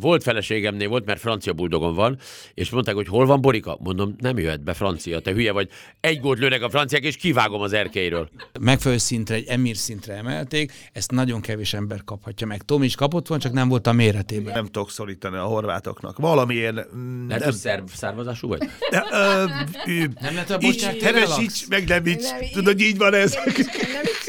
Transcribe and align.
volt 0.00 0.22
feleségemnél 0.22 0.88
volt, 0.88 1.04
mert 1.04 1.20
francia 1.20 1.52
buldogon 1.52 1.94
van, 1.94 2.18
és 2.54 2.70
mondták, 2.70 2.94
hogy 2.94 3.08
hol 3.08 3.26
van 3.26 3.40
Borika? 3.40 3.76
Mondom, 3.80 4.14
nem 4.18 4.38
jöhet 4.38 4.64
be 4.64 4.74
francia, 4.74 5.20
te 5.20 5.32
hülye 5.32 5.52
vagy. 5.52 5.68
Egy 6.00 6.20
gólt 6.20 6.38
lőnek 6.38 6.62
a 6.62 6.70
franciák, 6.70 7.02
és 7.02 7.16
kivágom 7.16 7.60
az 7.60 7.72
erkélyről. 7.72 8.28
Megfelelő 8.60 9.00
szintre, 9.00 9.34
egy 9.34 9.46
emír 9.46 9.76
szintre 9.76 10.14
emelték, 10.14 10.72
ezt 10.92 11.10
nagyon 11.10 11.40
kevés 11.40 11.74
ember 11.74 12.04
kaphatja 12.04 12.46
meg. 12.46 12.62
Tom 12.62 12.82
is 12.82 12.94
kapott 12.94 13.26
van, 13.26 13.38
csak 13.38 13.52
nem 13.52 13.68
volt 13.68 13.86
a 13.86 13.92
méretében. 13.92 14.54
Nem 14.54 14.64
tudok 14.64 14.90
szorítani 14.90 15.36
a 15.36 15.44
horvátoknak. 15.44 16.18
Valamiért... 16.18 16.94
mm, 16.96 17.26
nem, 17.26 17.40
hogy 17.40 17.54
szerv 17.54 17.84
származású 17.86 18.48
vagy? 18.48 18.58
de, 18.90 19.04
ö, 19.12 19.44
ő, 19.86 20.10
Nem 20.20 20.34
lehet, 20.34 20.50
hogy 20.50 20.62
így, 20.62 20.72
bocsánat, 20.72 21.02
hevesíts, 21.02 21.68
meg 21.68 21.88
nem 21.88 22.06
így. 22.06 22.20
Nem 22.20 22.42
így. 22.42 22.52
Tudod, 22.52 22.80
így 22.80 22.96
van 22.96 23.14
ez. 23.14 23.34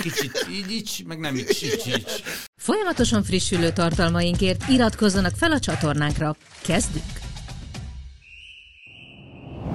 Kicsit 0.02 0.48
így, 0.52 0.72
így, 0.72 1.04
meg 1.08 1.20
nem 1.20 1.36
így, 1.36 1.58
így, 1.64 1.84
így. 1.88 2.06
Folyamatosan 2.58 3.24
frissülő 3.24 3.72
tartalmainkért 3.72 4.64
iratkozzanak 4.70 5.36
fel 5.36 5.52
a 5.52 5.60
csatornánkra. 5.60 6.36
Kezdünk! 6.62 7.27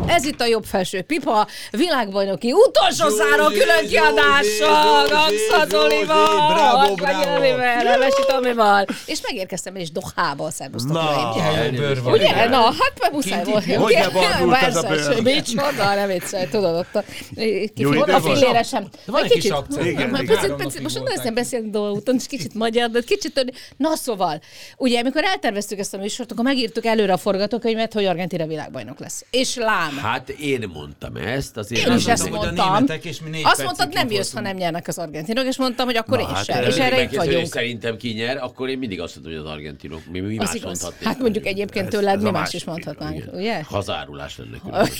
Ez 0.06 0.24
itt 0.24 0.40
a 0.40 0.46
jobb 0.46 0.64
felső 0.64 1.02
pipa, 1.02 1.46
világbajnoki 1.70 2.52
utolsó 2.52 3.08
szára 3.08 3.46
külön 3.46 3.86
kiadással, 3.88 5.08
Gaxa 5.08 5.66
Zolival, 5.68 6.52
bravo, 6.52 6.76
Hartmanyi 6.76 7.24
bravo. 7.24 7.42
Elivel, 7.42 7.82
Levesi 7.82 8.22
Tomival, 8.26 8.86
és 9.06 9.20
megérkeztem 9.22 9.76
én 9.76 9.82
is 9.82 9.90
Dohából, 9.90 10.50
szervusztok, 10.50 10.92
Na. 10.92 11.34
bőr 11.70 12.02
van. 12.02 12.12
Ugye? 12.12 12.48
Na, 12.48 12.62
hát 12.62 12.92
meg 13.00 13.12
muszáj 13.12 13.44
volt. 13.44 13.64
Hogy 13.64 13.94
ne 13.94 14.10
barnult 14.10 14.54
ez 14.62 14.76
a 14.76 14.82
bőr? 14.88 15.22
Micsoda, 15.22 15.94
nem 15.94 16.08
viccelj, 16.08 16.46
tudod, 16.46 16.76
ott 16.76 16.94
a, 16.94 18.20
fillére 18.20 18.62
sem. 18.62 18.88
van 19.06 19.22
Egy 19.24 19.30
kis 19.30 19.50
akcent. 19.50 20.82
Most 20.82 21.22
nem 21.24 21.34
beszélni 21.34 21.70
dolgok 21.70 21.96
után, 21.96 22.14
és 22.14 22.26
kicsit 22.26 22.54
magyar, 22.54 22.90
de 22.90 23.00
kicsit. 23.00 23.52
Na 23.76 23.96
szóval, 23.96 24.40
ugye, 24.76 25.00
amikor 25.00 25.24
elterveztük 25.24 25.78
ezt 25.78 25.94
a 25.94 25.98
műsort, 25.98 26.32
akkor 26.32 26.44
megírtuk 26.44 26.86
előre 26.86 27.12
a 27.12 27.16
forgatókönyvet, 27.16 27.92
hogy 27.92 28.04
Argentina 28.04 28.46
világbajnok 28.46 28.98
lesz. 28.98 29.24
És 29.30 29.54
lám. 29.56 29.91
Hát 30.00 30.28
én 30.28 30.70
mondtam 30.72 31.16
ezt, 31.16 31.56
azért 31.56 31.86
Én 31.88 31.96
is 31.96 32.06
ezt 32.06 32.22
mondom, 32.22 32.38
hogy 32.40 32.48
a 32.48 32.52
mondtam. 32.52 32.72
németek, 32.74 33.04
és 33.04 33.20
mi 33.20 33.30
négy 33.30 33.42
Azt 33.44 33.62
mondtad, 33.64 33.92
nem 33.92 34.10
jössz, 34.10 34.32
ha 34.32 34.40
nem 34.40 34.56
nyernek 34.56 34.88
az 34.88 34.98
argentinok, 34.98 35.46
és 35.46 35.56
mondtam, 35.56 35.86
hogy 35.86 35.96
akkor 35.96 36.20
én 36.20 36.26
hát, 36.26 36.44
sem. 36.44 36.64
És 36.64 36.76
erre 36.76 37.02
itt 37.02 37.14
vagyunk. 37.14 37.46
Szerintem 37.46 37.96
ki 37.96 38.12
nyer, 38.12 38.36
akkor 38.36 38.68
én 38.68 38.78
mindig 38.78 39.00
azt 39.00 39.14
mondom, 39.14 39.32
hogy 39.32 39.42
az 39.46 39.50
argentinok. 39.52 40.00
Mi, 40.10 40.20
mi 40.20 40.38
Az 40.38 40.44
más 40.44 40.54
igaz. 40.54 40.64
mondhatnék? 40.64 41.08
Hát 41.08 41.18
mondjuk 41.18 41.46
egyébként 41.46 41.86
Ez- 41.86 41.92
tőled 41.92 42.16
ez 42.16 42.22
mi 42.22 42.30
más 42.30 42.40
másik 42.40 42.54
is 42.54 42.64
mondhatnánk, 42.64 43.16
Igen. 43.16 43.28
ugye? 43.34 43.62
Hazárulás 43.62 44.36
lenne. 44.38 44.60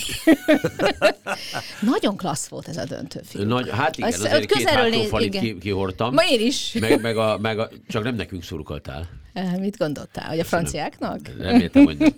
Nagyon 1.91 2.17
klassz 2.17 2.47
volt 2.47 2.67
ez 2.67 2.77
a 2.77 2.85
döntő 2.85 3.21
film. 3.25 3.47
Nagy, 3.47 3.69
hát 3.69 3.97
igen, 3.97 4.09
azért 4.13 4.39
két 4.45 4.51
közelről 4.51 4.83
néz- 4.89 4.93
hátófalit 4.95 5.33
igen. 5.33 5.43
ki, 5.43 5.57
kihordtam. 5.57 6.13
Ma 6.13 6.21
én 6.29 6.39
is. 6.45 6.75
Meg, 6.79 7.01
meg, 7.01 7.17
a, 7.17 7.37
meg 7.41 7.59
a, 7.59 7.69
csak 7.87 8.03
nem 8.03 8.15
nekünk 8.15 8.43
szurkoltál. 8.43 9.09
Eh, 9.33 9.57
Mit 9.59 9.77
gondoltál, 9.77 10.29
hogy 10.29 10.39
a 10.39 10.43
franciáknak? 10.43 11.19
Reméltem, 11.39 11.83
hogy 11.83 11.97
nem. 11.97 12.09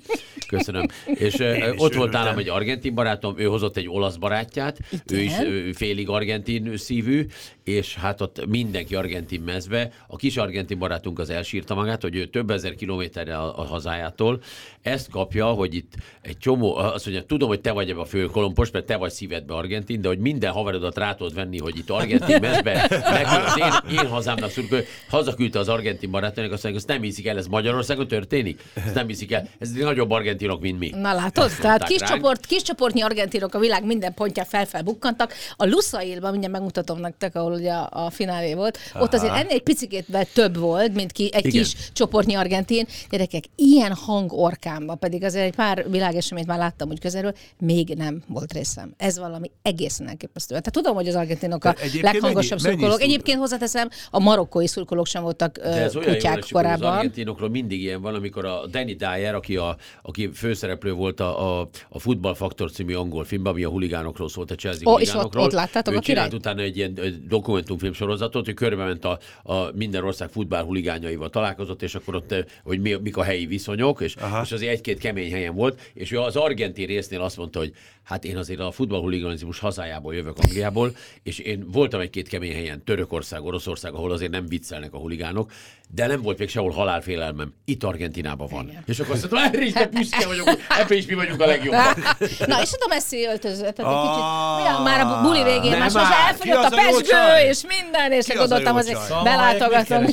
Köszönöm. 0.48 0.86
És 1.06 1.40
ö, 1.40 1.56
is 1.56 1.64
ott 1.78 1.94
volt 1.94 2.12
nálam 2.12 2.38
egy 2.38 2.50
argentin 2.50 2.94
barátom, 2.94 3.40
ő 3.40 3.46
hozott 3.46 3.78
egy 3.78 3.90
olasz 3.90 4.16
barátját, 4.16 4.80
ő 5.12 5.18
is 5.20 5.32
Igen. 5.32 5.46
ő 5.46 5.72
félig 5.72 6.10
argentin 6.10 6.78
szívű, 6.78 7.26
és 7.66 7.96
hát 7.96 8.22
ott 8.22 8.46
mindenki 8.46 8.96
argentin 8.96 9.42
mezbe. 9.42 9.92
A 10.08 10.16
kis 10.16 10.38
argentin 10.38 10.80
barátunk 10.80 11.20
az 11.20 11.30
elsírta 11.30 11.76
magát, 11.76 12.02
hogy 12.02 12.16
ő 12.16 12.26
több 12.26 12.50
ezer 12.50 12.76
kilométerre 12.76 13.38
a, 13.38 13.60
a 13.60 13.66
hazájától. 13.66 14.42
Ezt 14.82 15.10
kapja, 15.10 15.46
hogy 15.46 15.76
itt 15.76 15.94
egy 16.22 16.38
csomó, 16.38 16.76
azt 16.76 17.06
mondja, 17.06 17.26
tudom, 17.26 17.48
hogy 17.48 17.62
te 17.62 17.72
vagy 17.72 17.90
ebbe 17.90 18.00
a 18.00 18.06
fő 18.06 18.26
kolompos, 18.26 18.72
mert 18.72 18.86
te 18.86 18.96
vagy 18.96 19.12
szívedbe 19.12 19.54
argentin, 19.54 20.02
de 20.02 20.08
hogy 20.08 20.20
minden 20.20 20.52
haverodat 20.52 20.98
rá 20.98 21.14
tudod 21.14 21.34
venni, 21.34 21.60
hogy 21.60 21.78
itt 21.78 21.90
argentin 21.90 22.38
mezbe, 22.42 22.88
meg 22.90 23.26
az 23.46 23.58
én, 23.58 23.98
én 24.00 24.08
hazámnak 24.08 24.50
szurkol, 24.50 24.80
hazaküldte 25.10 25.60
az 25.60 25.70
argentin 25.70 26.12
barátának, 26.12 26.52
azt 26.52 26.64
mondja, 26.64 26.82
azt 26.82 26.90
nem 26.90 27.02
hiszik 27.02 27.28
el, 27.28 27.38
ez 27.38 27.48
Magyarországon 27.48 28.08
történik? 28.08 28.64
Ezt 28.74 28.96
nem 28.96 29.08
hiszik 29.08 29.32
el. 29.32 29.48
Ez 29.60 29.72
nagyobb 29.72 30.12
argentinok, 30.12 30.62
mint 30.62 30.80
mi. 30.80 30.90
Na 30.90 31.14
látod, 31.14 31.46
Ezt 31.46 31.62
tehát 31.62 31.84
kis, 31.84 32.00
ránk. 32.00 32.14
csoport, 32.14 32.46
kis 32.46 32.62
csoportnyi 32.62 33.02
argentinok 33.02 33.54
a 33.54 33.60
világ 33.60 33.86
minden 33.86 34.14
pontján 34.14 34.46
felfel 34.46 34.82
bukkantak. 34.82 35.34
A 35.56 35.66
Lusailban, 35.66 36.30
mindjárt 36.30 36.54
megmutatom 36.54 37.00
nektek, 37.00 37.36
ahol 37.36 37.55
ugye 37.56 37.72
a, 37.72 38.06
a 38.06 38.10
finálé 38.10 38.54
volt, 38.54 38.78
ott 39.00 39.14
azért 39.14 39.34
ennél 39.34 39.52
egy 39.52 39.64
picikét 39.64 40.06
több 40.34 40.58
volt, 40.58 40.94
mint 40.94 41.12
ki, 41.12 41.30
egy 41.34 41.46
Igen. 41.46 41.62
kis 41.62 41.76
csoportnyi 41.94 42.34
argentin. 42.34 42.86
Gyerekek, 43.10 43.44
ilyen 43.56 43.94
hang 43.94 44.34
orkámba, 44.34 44.96
pedig 44.96 45.24
azért 45.24 45.46
egy 45.46 45.56
pár 45.56 45.90
világeseményt 45.90 46.48
már 46.48 46.58
láttam 46.58 46.90
úgy 46.90 47.00
közelről, 47.00 47.34
még 47.60 47.88
nem 47.98 48.24
volt 48.28 48.54
részem. 48.54 48.94
Ez 48.98 49.20
valami 49.20 49.52
egészen 49.62 50.08
elképesztő. 50.08 50.50
Tehát 50.50 50.72
tudom, 50.72 50.96
hogy 50.96 51.08
az 51.08 51.16
argentinok 51.16 51.64
a 51.66 51.76
leghangosabb 52.02 52.02
mennyi- 52.02 52.22
mennyi 52.22 52.60
szurkolók. 52.60 52.80
szurkoló? 52.80 52.98
Egyébként 52.98 53.40
hozzáteszem, 53.40 53.90
a 54.12 54.20
marokkói 54.20 54.68
szurkolók 54.68 55.08
sem 55.08 55.24
voltak 55.24 55.58
De 55.58 55.64
ez 55.64 55.96
ö, 55.96 56.00
olyan 56.00 56.14
kutyák 56.14 56.38
esik, 56.38 56.54
hogy 56.54 56.66
az 56.66 56.72
korábban. 56.72 56.92
argentinokról 56.98 57.50
mindig 57.50 57.82
ilyen 57.82 58.02
van, 58.02 58.16
amikor 58.16 58.46
a 58.46 58.68
Danny 58.68 58.96
Dyer, 58.98 59.36
aki, 59.36 59.56
a, 59.58 59.78
aki 60.02 60.30
főszereplő 60.34 60.94
volt 60.94 61.20
a, 61.20 61.60
a, 61.62 61.70
a 61.90 62.00
Football 62.00 62.34
Factor 62.36 62.72
című 62.72 62.94
angol 62.96 63.24
filmben, 63.24 63.52
ami 63.54 63.64
a 63.64 63.70
huligánokról 63.70 64.30
szólt, 64.30 64.52
a 64.52 64.56
Chelsea 64.56 64.92
Ó, 64.94 65.00
és 65.00 65.14
ott- 65.14 65.36
ott 65.36 65.52
láttátok 65.52 65.94
ő 65.94 65.98
a 65.98 66.00
csinált 66.00 66.34
utána 66.34 66.62
egy 66.62 66.78
ilyen 66.78 67.00
dokumentumfilm 67.46 67.94
sorozatot, 67.94 68.46
hogy 68.46 68.54
körbement 68.54 69.06
a, 69.06 69.20
a 69.44 69.72
minden 69.76 70.04
ország 70.04 70.30
futball 70.30 70.64
huligányaival 70.64 71.30
találkozott, 71.30 71.82
és 71.82 71.96
akkor 71.96 72.16
ott, 72.16 72.32
ö, 72.32 72.40
hogy 72.64 72.82
mi, 72.82 72.94
mik 72.94 73.18
a 73.18 73.24
helyi 73.24 73.46
viszonyok, 73.46 74.02
és, 74.02 74.16
és 74.44 74.52
azért 74.52 74.72
egy-két 74.72 75.00
kemény 75.00 75.32
helyen 75.32 75.56
volt, 75.56 75.92
és 75.94 76.12
ő 76.12 76.20
az 76.20 76.36
argentin 76.36 76.88
résznél 76.88 77.22
azt 77.22 77.38
mondta, 77.38 77.60
hogy 77.60 77.74
hát 78.06 78.24
én 78.26 78.38
azért 78.38 78.60
a 78.60 78.72
futballhuliganizmus 78.72 79.60
hazájából 79.60 80.16
jövök 80.16 80.38
Angliából, 80.40 80.96
és 81.24 81.40
én 81.40 81.66
voltam 81.72 82.00
egy-két 82.00 82.28
kemény 82.28 82.54
helyen, 82.54 82.84
Törökország, 82.84 83.44
Oroszország, 83.44 83.94
ahol 83.94 84.12
azért 84.12 84.32
nem 84.32 84.48
viccelnek 84.48 84.94
a 84.94 84.98
huligánok, 84.98 85.52
de 85.94 86.08
nem 86.08 86.22
volt 86.22 86.38
még 86.38 86.50
sehol 86.50 86.72
halálfélelmem. 86.72 87.54
Itt 87.66 87.84
Argentinában 87.84 88.48
van. 88.52 88.68
Igen. 88.70 88.84
És 88.86 89.00
akkor 89.00 89.14
azt 89.16 89.32
mondtam, 89.32 89.54
erre 89.54 89.66
is 89.66 89.74
te 89.74 89.86
büszke 89.86 90.28
vagyok, 90.28 90.50
ebben 90.80 90.98
is 90.98 91.06
mi 91.06 91.14
vagyunk 91.14 91.42
a 91.42 91.46
legjobbak. 91.46 91.96
Na, 92.48 92.62
és 92.62 92.72
a 92.80 92.88
Messi 92.90 93.26
öltözött, 93.26 93.76
tehát 93.76 93.92
egy 93.92 93.98
Ah, 93.98 94.58
kicsit, 94.68 94.84
már 94.84 95.00
a 95.00 95.22
buli 95.22 95.44
végén, 95.44 95.78
más 95.78 95.94
most 95.94 96.10
már. 96.10 96.28
elfogyott 96.28 96.64
a 96.64 96.70
pesgő, 96.70 97.48
és 97.50 97.62
minden, 97.80 98.12
és 98.12 98.28
gondoltam, 98.38 98.76
csaj? 98.82 99.24
belátogatom. 99.24 100.06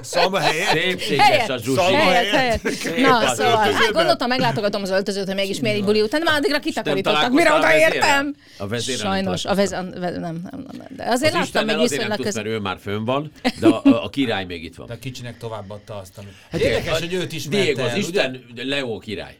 Szalma 0.00 0.38
helyett? 0.38 0.68
Szépséges 0.68 1.48
a 1.76 1.82
helyett. 1.82 2.62
Na, 2.96 3.34
szóval, 3.34 3.56
hát 3.56 3.92
gondoltam, 3.92 4.28
meglátogatom 4.28 4.82
az 4.82 4.90
öltözőt, 4.90 5.26
hogy 5.26 5.34
mégis 5.34 5.60
miért 5.60 5.76
egy 5.76 5.84
buli 5.84 6.00
után, 6.00 6.20
de 6.20 6.30
addigra 6.36 6.58
kitakarítottak, 6.58 7.32
mire 7.32 7.52
odaértem. 7.52 8.34
A 8.58 8.66
vezérrel 8.66 9.02
nem 9.10 9.12
Sajnos, 9.12 9.44
a 9.44 9.54
vez, 9.54 9.72
a, 9.72 9.82
ve- 9.82 10.00
nem, 10.00 10.20
nem, 10.20 10.40
nem, 10.50 10.64
nem, 10.78 10.86
de 10.96 11.04
azért 11.08 11.34
Az 11.34 11.38
láttam 11.52 11.64
még 11.76 11.88
viszonylag 11.88 12.20
közel. 12.20 12.42
mert 12.42 12.54
ő 12.54 12.58
már 12.60 12.78
fönn 12.80 13.04
van, 13.04 13.30
de 13.60 13.66
a, 13.66 14.04
a, 14.04 14.08
király 14.10 14.44
még 14.44 14.64
itt 14.64 14.74
van. 14.74 14.86
De 14.86 14.92
a 14.92 14.98
kicsinek 14.98 15.38
továbbadta 15.38 15.96
azt, 15.96 16.18
amit... 16.18 16.32
Hát 16.50 16.60
Érdekes, 16.60 16.92
a- 16.92 16.98
hogy 16.98 17.12
őt 17.12 17.32
ismerte 17.32 17.64
Diego, 17.64 17.82
az? 17.82 17.96
Isten 17.96 18.44
Leo 18.54 18.98
király. 18.98 19.36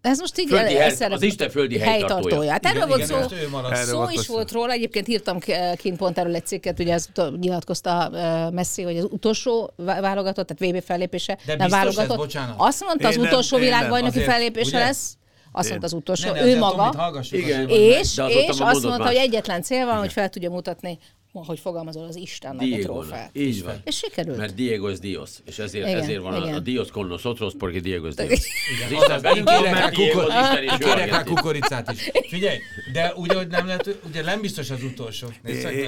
Ez 0.00 0.18
most 0.18 0.38
így 0.40 0.48
Földi 0.48 0.74
el- 0.74 0.80
hely- 0.80 0.94
szerep- 0.94 1.16
az 1.16 1.22
Isten 1.22 1.50
földi 1.50 1.78
helytartója. 1.78 2.50
Hát 2.50 2.66
erről 2.66 2.86
volt 2.86 3.04
szó. 3.04 3.14
Erről 3.16 3.84
Szó 3.84 4.06
is 4.12 4.20
szó. 4.20 4.34
volt 4.34 4.52
róla, 4.52 4.72
egyébként 4.72 5.08
írtam 5.08 5.38
ki- 5.38 5.52
kint 5.76 5.96
pont 5.96 6.18
erről 6.18 6.34
egy 6.34 6.46
cikket, 6.46 6.78
ugye 6.78 6.92
ez 6.92 7.06
nyilatkozta 7.40 8.10
Messi, 8.52 8.82
hogy 8.82 8.96
az 8.98 9.06
utolsó 9.10 9.72
vá- 9.76 10.00
válogatott, 10.00 10.46
tehát 10.46 10.74
VB 10.76 10.82
fellépése, 10.84 11.38
De 11.46 11.56
nem 11.56 11.66
biztos 11.68 11.86
ez, 11.88 11.94
válogatott. 11.94 12.16
bocsánat? 12.16 12.54
Azt 12.58 12.84
mondta, 12.84 13.08
az 13.08 13.16
utolsó 13.16 13.56
világbajnoki 13.58 14.20
fellépése 14.20 14.78
lesz. 14.78 15.16
Azt 15.56 15.68
mondta 15.68 15.86
az 15.86 15.92
utolsó, 15.92 16.32
Ne, 16.32 16.40
ne, 16.40 16.46
ő 16.46 16.58
maga. 16.58 17.22
Igen. 17.30 17.64
azért. 17.64 18.00
És, 18.00 18.20
és 18.28 18.48
azt 18.48 18.60
mondta, 18.60 18.98
más. 18.98 19.06
hogy 19.06 19.16
egyetlen 19.16 19.62
cél 19.62 19.86
van, 19.86 19.98
hogy 19.98 20.12
fel 20.12 20.28
tudja 20.28 20.50
mutatni, 20.50 20.98
hogy 21.44 21.58
fogalmazol 21.58 22.04
az 22.04 22.16
Istennek 22.16 22.60
a 22.60 22.64
Diego. 22.64 22.82
trófeát. 22.82 23.30
Így 23.32 23.64
van. 23.64 23.74
És 23.84 23.96
sikerült. 23.96 24.36
Mert 24.36 24.54
Diego 24.54 24.88
es 24.88 24.98
Dios, 24.98 25.30
és 25.46 25.58
ezért, 25.58 25.86
Igen, 25.88 26.00
ezért 26.02 26.20
van 26.22 26.32
a, 26.34 26.36
igen. 26.44 26.54
a 26.54 26.58
Dios 26.60 26.88
con 26.90 27.06
nosotros, 27.06 27.52
porque 27.58 27.80
Diego 27.80 28.06
es 28.06 28.14
Dios. 28.14 28.30
Az 28.86 28.90
Igen, 28.90 29.20
velünk 29.20 29.48
én 29.50 29.60
van, 29.62 29.62
kérek 29.62 29.84
az 29.84 29.94
kukor- 29.94 30.78
Kérek 30.78 31.10
rá 31.10 31.22
kukoricát 31.22 31.92
is. 31.92 32.10
Figyelj, 32.28 32.58
de 32.92 33.12
ugye, 33.16 33.34
hogy 33.34 33.46
nem 33.48 33.66
lehet, 33.66 33.98
ugye 34.08 34.22
nem 34.22 34.40
biztos 34.40 34.70
az 34.70 34.82
utolsó. 34.82 35.26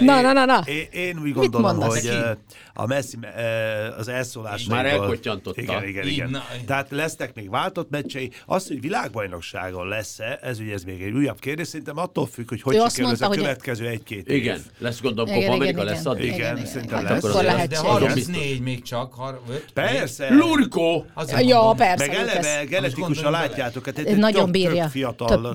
Na, 0.00 0.20
na, 0.20 0.32
na, 0.32 0.44
na. 0.44 0.64
Én, 0.92 1.18
úgy 1.22 1.32
gondolom, 1.32 1.80
hogy 1.80 2.10
a 2.74 2.86
Messi 2.86 3.16
az 3.98 4.08
elszólásaiból... 4.08 4.76
Már 4.76 4.86
elkottyantotta. 4.86 5.60
Igen, 5.60 5.84
igen, 5.86 6.06
igen. 6.06 6.42
Tehát 6.66 6.90
lesznek 6.90 7.34
még 7.34 7.50
váltott 7.50 7.90
meccsei. 7.90 8.30
Az, 8.46 8.66
hogy 8.68 8.80
világbajnokságon 8.80 9.88
lesz-e, 9.88 10.38
ez 10.42 10.58
ugye 10.60 10.72
ez 10.72 10.82
még 10.84 11.02
egy 11.02 11.12
újabb 11.12 11.38
kérdés. 11.38 11.66
Szerintem 11.66 11.96
attól 11.98 12.26
függ, 12.26 12.48
hogy 12.48 12.60
hogy 12.62 12.90
sikerül 12.90 13.10
ez 13.12 13.20
a 13.20 13.28
következő 13.28 13.86
egy-két 13.86 14.28
Igen, 14.30 14.56
év. 14.56 14.62
lesz 14.78 15.00
gondolom 15.00 15.34
Igen, 15.38 15.50
Copa 15.50 15.64
igen, 15.64 15.74
igen. 15.74 15.84
lesz 15.94 16.06
addig. 16.06 16.32
Igen, 16.32 16.66
szerintem 16.66 16.98
Hát 16.98 17.08
lesz. 17.08 17.18
akkor 17.24 17.30
azért- 17.30 17.52
lehet. 17.52 17.68
De 17.68 17.76
Nagyon 17.76 18.00
34 18.00 18.60
még 18.60 18.82
csak. 18.82 19.12
Har, 19.14 19.40
Persze. 19.74 20.28
Lurko! 20.34 21.04
Ja, 21.38 21.74
persze. 21.76 22.06
Meg 22.06 22.16
ők 22.16 22.20
eleve 22.28 22.64
genetikusan 22.64 23.30
látjátok, 23.30 23.84
hát 23.84 23.98
Ő 23.98 24.16
nagyon 24.16 24.50
bírja. 24.50 24.88
fiatal. 24.88 25.54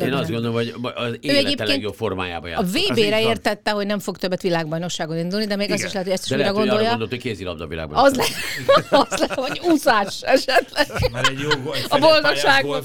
Én 0.00 0.12
azt 0.12 0.30
gondolom, 0.30 0.54
hogy 0.54 0.74
az 0.94 1.16
élete 1.20 1.64
legjobb 1.64 1.94
formájába 1.94 2.46
A 2.46 2.48
játszott. 2.48 2.76
így 2.76 2.90
VB-re 2.90 3.20
értette, 3.22 3.70
hogy 3.70 3.86
nem 3.86 3.98
fog 3.98 4.16
többet 4.16 4.42
világbajnokságon 4.42 5.16
indulni, 5.18 5.46
de 5.46 5.56
még 5.56 5.70
az 5.70 5.74
Igen. 5.76 5.86
is 5.86 5.92
lehet, 5.92 6.08
hogy 6.08 6.16
ezt 6.16 6.24
is 6.24 6.30
De 6.30 6.36
újra 6.36 6.48
hogy 6.48 6.56
gondolja. 6.58 6.88
gondolt, 6.88 7.10
hogy 7.10 7.20
kézilabda 7.20 7.66
világban. 7.66 8.04
Az 8.04 8.14
lehet, 8.14 9.34
vagy 9.34 9.60
úszás 9.64 10.20
esetleg. 10.22 10.86
Már 11.12 11.24
egy 11.30 11.38
jó 11.40 11.50
egy 11.72 11.84
A 11.88 11.98
boldogságban. 11.98 12.82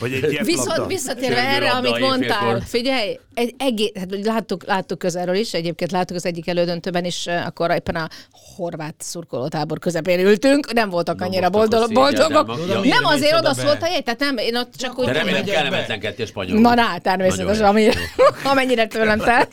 Vagy 0.00 0.12
egy 0.12 0.32
ilyen 0.32 0.44
Viszont 0.44 0.68
labda. 0.68 0.86
visszatérve 0.86 1.34
Csörgő 1.34 1.48
erre, 1.48 1.70
amit 1.70 1.90
éjfélkor. 1.90 2.16
mondtál, 2.16 2.60
figyelj, 2.60 3.18
egy 3.34 3.54
egész, 3.58 3.90
hát 3.94 4.24
láttuk, 4.24 4.64
láttuk 4.66 4.98
közelről 4.98 5.34
is, 5.34 5.54
egyébként 5.54 5.90
láttuk 5.90 6.16
az 6.16 6.26
egyik 6.26 6.48
elődöntőben 6.48 7.04
is, 7.04 7.26
eh, 7.26 7.46
akkor 7.46 7.70
éppen 7.70 7.94
a 7.94 8.08
horvát 8.56 8.94
szurkolótábor 8.98 9.78
közepén 9.78 10.20
ültünk, 10.26 10.72
nem 10.72 10.90
voltak 10.90 11.20
annyira 11.20 11.46
akkor 11.46 11.68
boldog, 11.68 11.92
boldogok. 11.92 12.58
Ja. 12.68 12.80
Nem 12.80 13.04
azért 13.04 13.38
oda 13.38 13.54
szólt 13.54 13.82
a 13.82 13.86
jegy, 13.86 14.02
tehát 14.02 14.20
nem, 14.20 14.36
én 14.36 14.56
ott 14.56 14.74
csak 14.76 14.98
úgy... 14.98 15.04
De 15.06 15.12
remélem 15.12 15.44
kellemetlenkedtél 15.44 16.26
spanyolul. 16.26 16.60
Na, 16.60 16.74
na, 16.74 16.98
természetesen, 17.02 17.64
ami, 17.64 17.88
amennyire 18.52 18.86
tőlem 18.86 19.18
telt. 19.18 19.48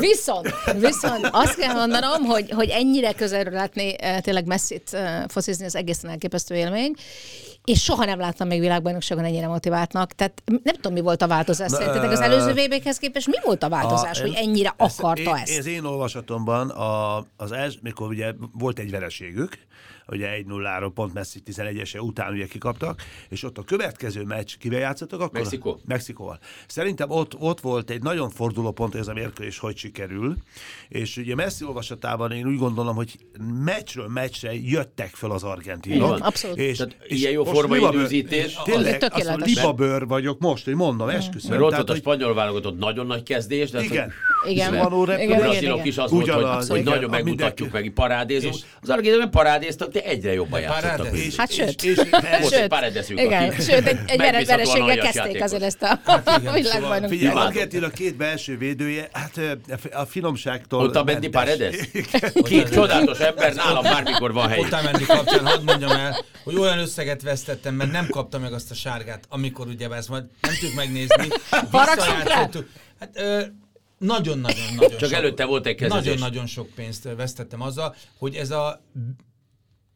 Viszont, 0.00 0.54
viszont 0.78 1.28
azt 1.30 1.54
kell 1.54 1.74
mondanom, 1.74 2.24
hogy, 2.24 2.50
hogy 2.50 2.68
ennyire 2.68 3.12
közelről 3.12 3.52
látni 3.52 3.94
eh, 4.00 4.20
tényleg 4.20 4.46
messzit 4.46 4.88
eh, 4.92 5.22
focizni, 5.28 5.64
az 5.64 5.76
egészen 5.76 6.10
elképesztő 6.10 6.54
élmény. 6.54 6.94
És 7.64 7.82
soha 7.82 8.04
nem 8.04 8.18
láttam 8.18 8.46
még 8.46 8.60
világbajnokságon 8.60 9.24
ennyire 9.24 9.46
motiváltnak. 9.46 10.12
Tehát 10.12 10.42
nem 10.44 10.74
tudom, 10.74 10.92
mi 10.92 11.00
volt 11.00 11.22
a 11.22 11.26
változás. 11.26 11.70
Szerintetek 11.70 12.10
az 12.10 12.20
előző 12.20 12.52
VB-hez 12.52 12.98
képest 12.98 13.26
mi 13.26 13.36
volt 13.44 13.62
a 13.62 13.68
változás, 13.68 14.18
A- 14.18 14.22
hogy 14.22 14.34
ennyire 14.34 14.74
akarta 14.76 15.20
én, 15.20 15.34
ezt? 15.34 15.58
Az 15.58 15.66
én 15.66 15.84
olvasatomban 15.84 16.68
a, 16.68 17.16
az 17.36 17.52
els, 17.52 17.78
mikor 17.82 18.08
ugye 18.08 18.32
volt 18.52 18.78
egy 18.78 18.90
vereségük, 18.90 19.58
ugye 20.10 20.42
1-0-ról 20.48 20.90
pont 20.94 21.14
Messi 21.14 21.42
11-ese 21.46 22.00
után 22.00 22.32
ugye 22.32 22.46
kikaptak, 22.46 23.02
és 23.28 23.42
ott 23.42 23.58
a 23.58 23.62
következő 23.62 24.22
meccs 24.22 24.56
kivel 24.58 24.80
játszottak 24.80 25.20
akkor? 25.20 25.40
Mexikó. 25.40 25.80
Mexikóval. 25.86 26.38
Szerintem 26.66 27.10
ott, 27.10 27.38
ott 27.38 27.60
volt 27.60 27.90
egy 27.90 28.02
nagyon 28.02 28.30
forduló 28.30 28.70
pont, 28.72 28.92
hogy 28.92 29.00
ez 29.00 29.08
a 29.08 29.12
mérkőzés 29.12 29.58
hogy 29.58 29.76
sikerül, 29.76 30.36
és 30.88 31.16
ugye 31.16 31.34
Messi 31.34 31.64
olvasatában 31.64 32.32
én 32.32 32.46
úgy 32.46 32.58
gondolom, 32.58 32.94
hogy 32.94 33.18
meccsről 33.64 34.08
meccsre 34.08 34.54
jöttek 34.54 35.14
fel 35.14 35.30
az 35.30 35.42
argentinok. 35.42 36.08
Igen, 36.08 36.20
abszolút. 36.20 36.56
És, 36.56 36.76
Tehát 36.76 36.96
és 37.02 37.18
ilyen 37.18 37.32
jó 37.32 37.44
formai 37.44 37.82
időzítés. 37.82 38.58
Tényleg, 38.64 39.02
Az 39.02 39.08
azt 39.12 39.28
mondom, 39.28 39.48
libabőr 39.48 40.06
vagyok 40.06 40.38
most, 40.38 40.64
hogy 40.64 40.74
mondom, 40.74 41.08
esküszöm. 41.08 41.50
Mert 41.50 41.62
ott 41.62 41.70
Tehát, 41.70 41.86
volt 41.86 41.98
a 41.98 42.02
spanyol 42.02 42.34
válogatott 42.34 42.78
nagyon 42.78 43.06
nagy 43.06 43.22
kezdés, 43.22 43.70
de 43.70 43.78
hát, 43.78 44.10
Igen. 44.46 44.72
Zuhanó 44.72 45.02
Igen, 45.02 45.08
a 45.08 45.16
repülő. 45.16 45.22
igen, 45.24 45.38
brazilok 45.40 45.84
is 45.86 45.96
az 45.98 46.10
volt, 46.10 46.28
hogy, 46.28 46.34
Ugyanaz, 46.34 46.68
hogy 46.68 46.80
igen, 46.80 46.92
nagyon 46.92 47.08
a 47.08 47.12
megmutatjuk, 47.12 47.72
meg 47.72 47.90
parádézunk. 47.94 48.54
Az 48.82 48.88
argentinok 48.88 49.30
parádéztak, 49.30 49.92
de 49.92 50.02
egyre 50.04 50.32
jobban 50.32 50.60
játszottak. 50.60 51.16
És, 51.16 51.36
Hát 51.36 51.52
sőt. 51.52 51.82
És, 51.82 51.96
és, 52.42 52.48
Sőt, 52.50 52.68
paradeszünk, 52.68 53.20
igen, 53.20 53.52
sőt, 53.52 53.86
egy, 53.86 53.98
egy 54.06 54.18
vereséggel 54.46 54.96
kezdték 54.96 55.42
azért 55.42 55.62
ezt 55.62 55.82
a 55.82 56.00
igen, 56.38 56.52
világbajnokságot. 56.52 57.08
Figyelj, 57.08 57.30
Imádom. 57.30 57.46
Argentin 57.46 57.82
a 57.82 57.88
két 57.90 58.16
belső 58.16 58.58
védője, 58.58 59.08
hát 59.12 59.40
a 59.92 60.04
finomságtól 60.04 60.80
Ott 60.82 60.96
a 60.96 61.04
mentes. 61.04 61.30
Paredes? 61.30 61.76
Két 62.42 62.72
csodálatos 62.72 63.18
ember, 63.18 63.54
nálam 63.54 63.82
bármikor 63.82 64.32
van 64.32 64.48
hely. 64.48 64.58
Otamendi 64.58 65.04
kapcsán 65.04 65.46
hadd 65.46 65.62
mondjam 65.64 65.90
el, 65.90 66.24
hogy 66.44 66.56
olyan 66.56 66.78
összeget 66.78 67.22
vesztettem, 67.22 67.74
mert 67.74 67.92
nem 67.92 68.06
kapta 68.08 68.38
meg 68.38 68.52
azt 68.52 68.70
a 68.70 68.74
sárgát, 68.74 69.24
amikor 69.28 69.66
ugye 69.66 69.88
ezt 69.88 70.08
majd 70.08 70.24
nem 70.40 70.52
tudjuk 70.52 70.74
megnézni. 70.74 71.28
Haragszunk 71.70 72.06
rá? 72.06 72.22
Visszajátszottuk. 72.22 72.68
Hát 73.00 73.10
ö, 73.14 73.40
nagyon-nagyon-nagyon 74.00 74.98
Csak 74.98 75.12
előtte 75.12 75.44
volt 75.44 75.66
egy 75.66 75.74
kezezés. 75.74 76.04
Nagyon-nagyon 76.04 76.46
sok 76.46 76.68
pénzt 76.74 77.08
vesztettem 77.16 77.60
azzal, 77.60 77.94
hogy 78.18 78.34
ez 78.34 78.50
a 78.50 78.82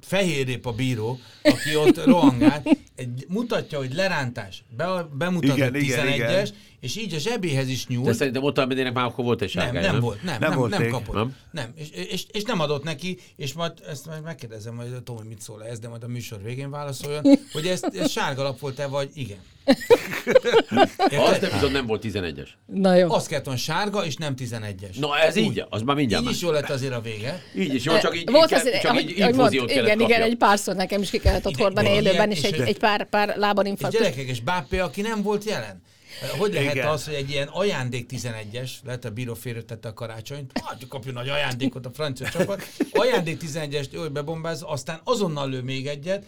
fehérrép 0.00 0.66
a 0.66 0.72
bíró, 0.72 1.18
aki 1.42 1.76
ott 1.76 2.04
rohangált, 2.04 2.68
egy, 2.94 3.24
mutatja, 3.28 3.78
hogy 3.78 3.94
lerántás, 3.94 4.64
be, 4.76 5.08
bemutat 5.12 5.56
Igen, 5.56 5.74
a 5.74 5.76
igen, 5.76 6.06
11-es, 6.06 6.14
igen. 6.14 6.46
És 6.84 6.96
így 6.96 7.14
a 7.14 7.18
zsebéhez 7.18 7.68
is 7.68 7.86
nyúl. 7.86 8.04
De 8.04 8.12
szerintem 8.12 8.42
ott 8.42 8.58
a 8.58 8.66
Mendynek 8.66 8.92
már 8.92 9.04
akkor 9.04 9.24
volt 9.24 9.42
egy 9.42 9.54
Nem, 9.54 9.64
sárgája, 9.64 9.92
nem 9.92 10.00
volt, 10.00 10.22
nem, 10.22 10.26
Nem 10.26 10.40
nem, 10.40 10.48
nem, 10.50 10.58
volt 10.58 10.70
nem 10.78 10.88
kapott. 10.90 11.14
Nem? 11.14 11.36
Nem, 11.50 11.72
és, 11.74 11.88
és, 11.90 12.24
és, 12.32 12.42
nem 12.42 12.60
adott 12.60 12.84
neki, 12.84 13.18
és 13.36 13.52
majd 13.52 13.72
ezt 13.88 14.06
majd 14.06 14.22
megkérdezem, 14.22 14.76
hogy 14.76 15.02
Tomi 15.04 15.28
mit 15.28 15.40
szól 15.40 15.64
ez, 15.64 15.78
de 15.78 15.88
majd 15.88 16.02
a 16.02 16.06
műsor 16.08 16.42
végén 16.42 16.70
válaszoljon, 16.70 17.22
hogy 17.52 17.66
ez, 17.66 17.82
ez 17.92 18.10
sárga 18.10 18.42
lap 18.42 18.58
volt-e, 18.58 18.86
vagy 18.86 19.10
igen. 19.14 19.38
Az 20.70 21.10
Érted? 21.10 21.40
nem 21.40 21.50
viszont 21.52 21.72
nem 21.72 21.86
volt 21.86 22.04
11-es. 22.06 22.48
Na 22.66 22.94
jó. 22.94 23.12
Azt 23.12 23.26
kellett 23.28 23.44
volna 23.44 23.60
sárga, 23.60 24.04
és 24.04 24.16
nem 24.16 24.34
11-es. 24.38 24.98
Na 24.98 25.18
ez 25.18 25.36
így, 25.36 25.64
az 25.70 25.82
már 25.82 25.96
mindjárt 25.96 26.22
Így 26.22 26.28
más. 26.28 26.36
is 26.36 26.42
jó 26.42 26.50
lett 26.50 26.70
azért 26.70 26.92
a 26.92 27.00
vége. 27.00 27.42
Így 27.56 27.74
is 27.74 27.84
jó, 27.84 27.98
csak 27.98 28.16
így, 28.16 28.30
Volt 28.30 28.50
így, 28.50 28.58
azért, 28.58 28.80
csak 28.80 28.90
ahogy, 28.90 29.10
így 29.10 29.20
ahogy 29.20 29.34
infúziót 29.34 29.66
mond, 29.66 29.70
igen, 29.84 29.84
igen, 29.84 29.98
kapja. 30.08 30.24
egy 30.24 30.36
párszor 30.36 30.74
nekem 30.74 31.02
is 31.02 31.10
ki 31.10 31.18
kellett 31.18 31.44
ott 31.46 31.52
Igen, 31.52 31.64
hordani 31.64 31.88
igen, 31.90 32.02
élőben, 32.04 32.30
és 32.30 32.42
és- 32.42 32.50
egy, 32.50 32.60
egy 32.60 32.78
pár, 32.78 33.08
pár 33.08 33.36
lábon 33.36 33.64
És 33.64 33.70
infarktus. 33.70 34.00
gyerekek, 34.00 34.26
és 34.28 34.40
Bápé, 34.40 34.78
aki 34.78 35.00
nem 35.00 35.22
volt 35.22 35.44
jelen. 35.44 35.82
Hogy 36.38 36.52
lehet 36.52 36.74
Igen. 36.74 36.88
az, 36.88 37.04
hogy 37.04 37.14
egy 37.14 37.30
ilyen 37.30 37.48
ajándék 37.48 38.10
11-es, 38.12 38.70
lehet 38.82 39.04
a 39.04 39.10
bíró 39.10 39.34
félretette 39.34 39.88
a 39.88 39.92
karácsonyt, 39.92 40.52
hagyjuk 40.62 40.90
kapjon 40.90 41.14
nagy 41.14 41.28
ajándékot 41.28 41.86
a 41.86 41.90
francia 41.90 42.28
csapat, 42.28 42.62
ajándék 42.92 43.42
11-est 43.44 43.92
ő 43.92 44.08
bebombáz, 44.08 44.62
aztán 44.66 45.00
azonnal 45.04 45.48
lő 45.48 45.62
még 45.62 45.86
egyet, 45.86 46.24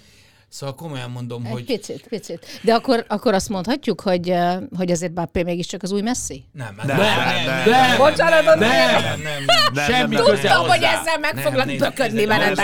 Szóval 0.56 0.74
komolyan 0.74 1.10
mondom, 1.10 1.44
Egy 1.44 1.52
hogy 1.52 1.64
picit, 1.64 2.06
picit. 2.08 2.60
De 2.62 2.74
akkor, 2.74 3.04
akkor 3.08 3.34
azt 3.34 3.48
mondhatjuk, 3.48 4.00
hogy, 4.00 4.30
eh, 4.30 4.58
hogy 4.76 4.90
azért 4.90 5.12
Bappé 5.12 5.42
mégiscsak 5.42 5.82
az 5.82 5.92
új 5.92 6.00
Messi? 6.00 6.44
nem, 6.52 6.74
Nem, 6.84 6.96
nem, 6.96 7.44
nem, 7.46 7.68
nem, 7.68 7.96
Bocsánat, 7.96 8.44
nem, 8.44 8.58
nem. 9.44 9.84
Semmi 9.84 10.16
Tudom, 10.16 10.68
hogy 10.68 10.82
ezzel 10.82 11.18
meg 11.20 11.36
foglak 11.36 11.76
böködni 11.76 12.24
nézd, 12.24 12.60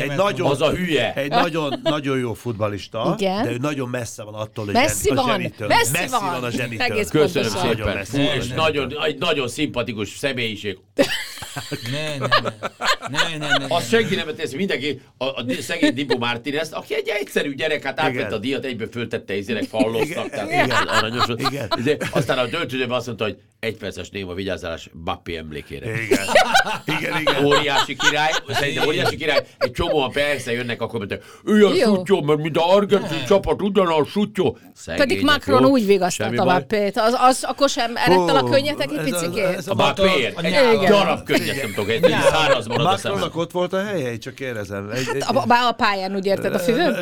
Egy 0.00 0.16
nagyon, 0.16 0.50
Az 0.50 0.60
a 0.60 0.70
hülye. 0.70 1.14
Egy 1.14 1.30
nagyon, 1.30 1.80
nagyon 1.82 2.18
jó 2.18 2.34
futbalista, 2.34 3.14
de 3.18 3.44
ő 3.50 3.56
nagyon 3.60 3.88
messze 3.88 4.22
van 4.22 4.34
attól, 4.34 4.64
hogy 4.64 4.74
Messzi 4.74 5.10
a 5.10 5.14
van, 5.14 5.24
zsenitől. 5.24 5.68
messzi 5.68 6.06
van. 6.08 6.44
a 6.44 6.50
zsenitől. 6.50 7.04
Köszönöm 7.08 7.50
szépen. 7.50 8.36
és 8.36 8.48
nagyon, 8.48 8.94
egy 9.04 9.18
nagyon 9.18 9.48
szimpatikus 9.48 10.08
személyiség. 10.08 10.78
Ne, 11.92 12.16
ne, 12.18 12.26
ne, 12.28 13.38
ne, 13.38 13.46
ne, 13.46 13.56
ne, 13.56 13.74
Azt 13.74 13.88
senki 13.88 14.14
nem 14.14 14.34
teszi, 14.36 14.56
mindenki, 14.56 15.00
a, 15.18 15.24
a 15.24 15.44
szegény 15.60 15.94
Dibu 15.94 16.18
Martinez, 16.18 16.72
aki 16.72 16.94
egy 16.94 17.08
egyszerű 17.34 17.54
gyerek, 17.54 17.82
hát 17.82 18.00
átvette 18.00 18.20
Igen. 18.20 18.32
a 18.32 18.38
díjat, 18.38 18.64
egyből 18.64 18.88
föltette 18.90 19.36
izének 19.36 19.64
falloztak, 19.64 20.28
tehát 20.28 20.48
Igen. 20.48 20.64
Igen. 20.64 20.86
aranyos. 20.86 21.24
Igen. 21.36 21.68
Aztán 22.10 22.38
a 22.38 22.46
döntőzőben 22.46 22.96
azt 22.96 23.06
mondta, 23.06 23.24
hogy 23.24 23.38
egy 23.62 23.76
perces 23.76 24.10
néma 24.10 24.34
vigyázálás 24.34 24.90
Bappi 25.04 25.36
emlékére. 25.36 25.86
Igen. 26.02 26.18
Igen, 26.98 27.20
igen. 27.20 27.44
Óriási 27.44 27.96
király, 27.96 28.30
szerintem 28.48 28.86
óriási 28.86 29.16
király, 29.16 29.46
egy 29.58 29.70
csomóan 29.70 30.10
persze 30.10 30.52
jönnek, 30.52 30.80
akkor 30.82 30.98
mondják, 30.98 31.24
ő 31.44 31.66
a 31.66 31.74
sutyó, 31.74 32.22
mert 32.22 32.40
mint 32.40 32.56
a 32.56 32.74
argentin 32.74 33.24
csapat 33.26 33.62
ugyanaz 33.62 34.08
sutyó. 34.08 34.58
Szegények, 34.74 35.08
Pedig 35.08 35.24
Macron 35.24 35.62
jó? 35.62 35.68
úgy 35.68 35.86
vigasztalta. 35.86 36.44
Bappét. 36.44 36.96
Az, 36.96 37.14
az, 37.18 37.42
akkor 37.42 37.68
sem 37.68 37.96
eredtel 37.96 38.36
a 38.36 38.50
könnyetek 38.50 38.90
egy 38.92 39.02
picikét. 39.02 39.62
A 39.66 39.74
Bappéért. 39.74 40.40
Egy 40.40 40.88
darab 40.88 41.24
könnyet 41.24 41.62
nem 41.62 41.72
tudok, 41.74 41.90
egy 41.90 42.14
száraz 42.30 42.66
marad 42.66 42.86
a 42.86 42.96
szemem. 42.96 43.30
Ott 43.34 43.50
volt 43.50 43.72
a 43.72 43.84
helye, 43.84 44.16
csak 44.16 44.34
kérdezem. 44.34 44.90
Egy, 44.90 45.08
A, 45.48 45.72
pályán 45.72 46.16
úgy 46.16 46.26
érted 46.26 46.54
a 46.54 46.58
füvön? 46.58 46.92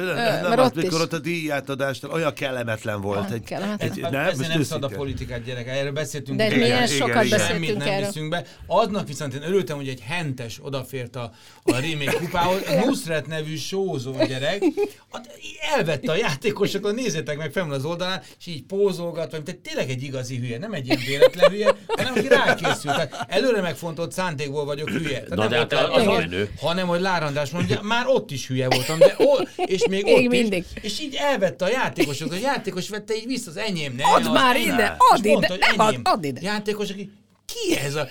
Mert 0.49 0.61
ott 0.61 0.77
is. 0.77 0.83
amikor 0.83 1.01
ott 1.01 1.13
a 1.13 1.19
díjátadásnál 1.19 2.13
olyan 2.13 2.33
kellemetlen 2.35 3.01
volt. 3.01 3.29
Hát 3.51 4.11
nem, 4.11 4.25
most 4.37 4.49
nem 4.49 4.63
szabad 4.63 4.93
a 4.93 4.97
politikát, 4.97 5.45
gyerek, 5.45 5.69
erről 5.69 5.93
beszéltünk. 5.93 6.49
De 6.51 6.57
igen. 6.57 6.69
milyen 6.69 6.85
igen, 6.85 6.97
sokat 6.97 7.25
igen. 7.25 7.39
Semmit 7.39 7.61
beszéltünk 7.61 7.79
nem 7.79 7.89
erről. 7.89 8.07
viszünk 8.07 8.29
be. 8.31 8.45
Aznak 8.67 9.07
viszont 9.07 9.35
én 9.35 9.43
örültem, 9.43 9.77
hogy 9.77 9.89
egy 9.89 10.01
hentes 10.07 10.59
odafért 10.63 11.17
a, 11.17 11.31
a 11.63 11.77
Rémék 11.79 12.13
kupához. 12.13 12.61
Nusret 12.85 13.27
nevű 13.27 13.57
sózó 13.57 14.13
gyerek. 14.29 14.63
Hát 15.13 15.31
elvette 15.75 16.13
a 16.13 16.17
játékosokat, 16.17 16.95
nézzétek 16.95 17.37
meg 17.37 17.53
fel 17.53 17.71
az 17.73 17.85
oldalán, 17.85 18.23
és 18.39 18.47
így 18.47 18.63
pózolgat, 18.63 19.31
tehát 19.31 19.57
tényleg 19.63 19.91
egy 19.91 20.03
igazi 20.03 20.37
hülye, 20.37 20.59
nem 20.59 20.73
egy 20.73 20.87
ilyen 20.87 20.99
véletlen 21.07 21.51
hülye, 21.51 21.75
hanem 21.87 22.13
aki 22.17 22.29
rákészült. 22.29 22.95
Tehát 22.95 23.25
előre 23.29 23.61
megfontolt 23.61 24.13
szándékból 24.13 24.65
vagyok 24.65 24.89
hülye. 24.91 25.09
Tehát 25.23 25.29
Na, 25.29 25.37
nem 25.37 25.49
de 25.49 25.57
hát 25.57 25.73
az 25.73 26.07
az- 26.07 26.17
menő. 26.17 26.51
hanem 26.61 26.87
hogy 26.87 27.01
Lárandás 27.01 27.51
mondja, 27.51 27.81
már 27.83 28.07
ott 28.07 28.31
is 28.31 28.47
hülye 28.47 28.69
voltam, 28.69 28.99
de 28.99 29.17
ó, 29.19 29.35
és 29.57 29.87
még, 29.89 30.05
Még 30.05 30.15
ott 30.15 30.29
mindig. 30.31 30.65
is, 30.75 30.83
és 30.83 31.01
így 31.01 31.15
elvette 31.15 31.65
a 31.65 31.69
játékosokat, 31.69 32.39
a 32.39 32.41
játékos 32.43 32.89
vette 32.89 33.15
így 33.15 33.27
vissza 33.27 33.51
az 33.51 33.57
enyém, 33.57 33.95
ne, 33.97 34.05
Add 34.05 34.21
az 34.21 34.27
már 34.33 34.57
ide, 34.57 34.97
add 35.13 35.27
mondta, 35.29 35.55
ide, 35.55 35.67
nem 35.67 35.79
add, 35.81 35.89
enyém. 35.89 36.01
add 36.05 36.25
ide. 36.25 36.40
Játékos, 36.41 36.91
aki 36.91 37.11
ki 37.51 37.77
ez 37.77 37.95
a... 37.95 38.07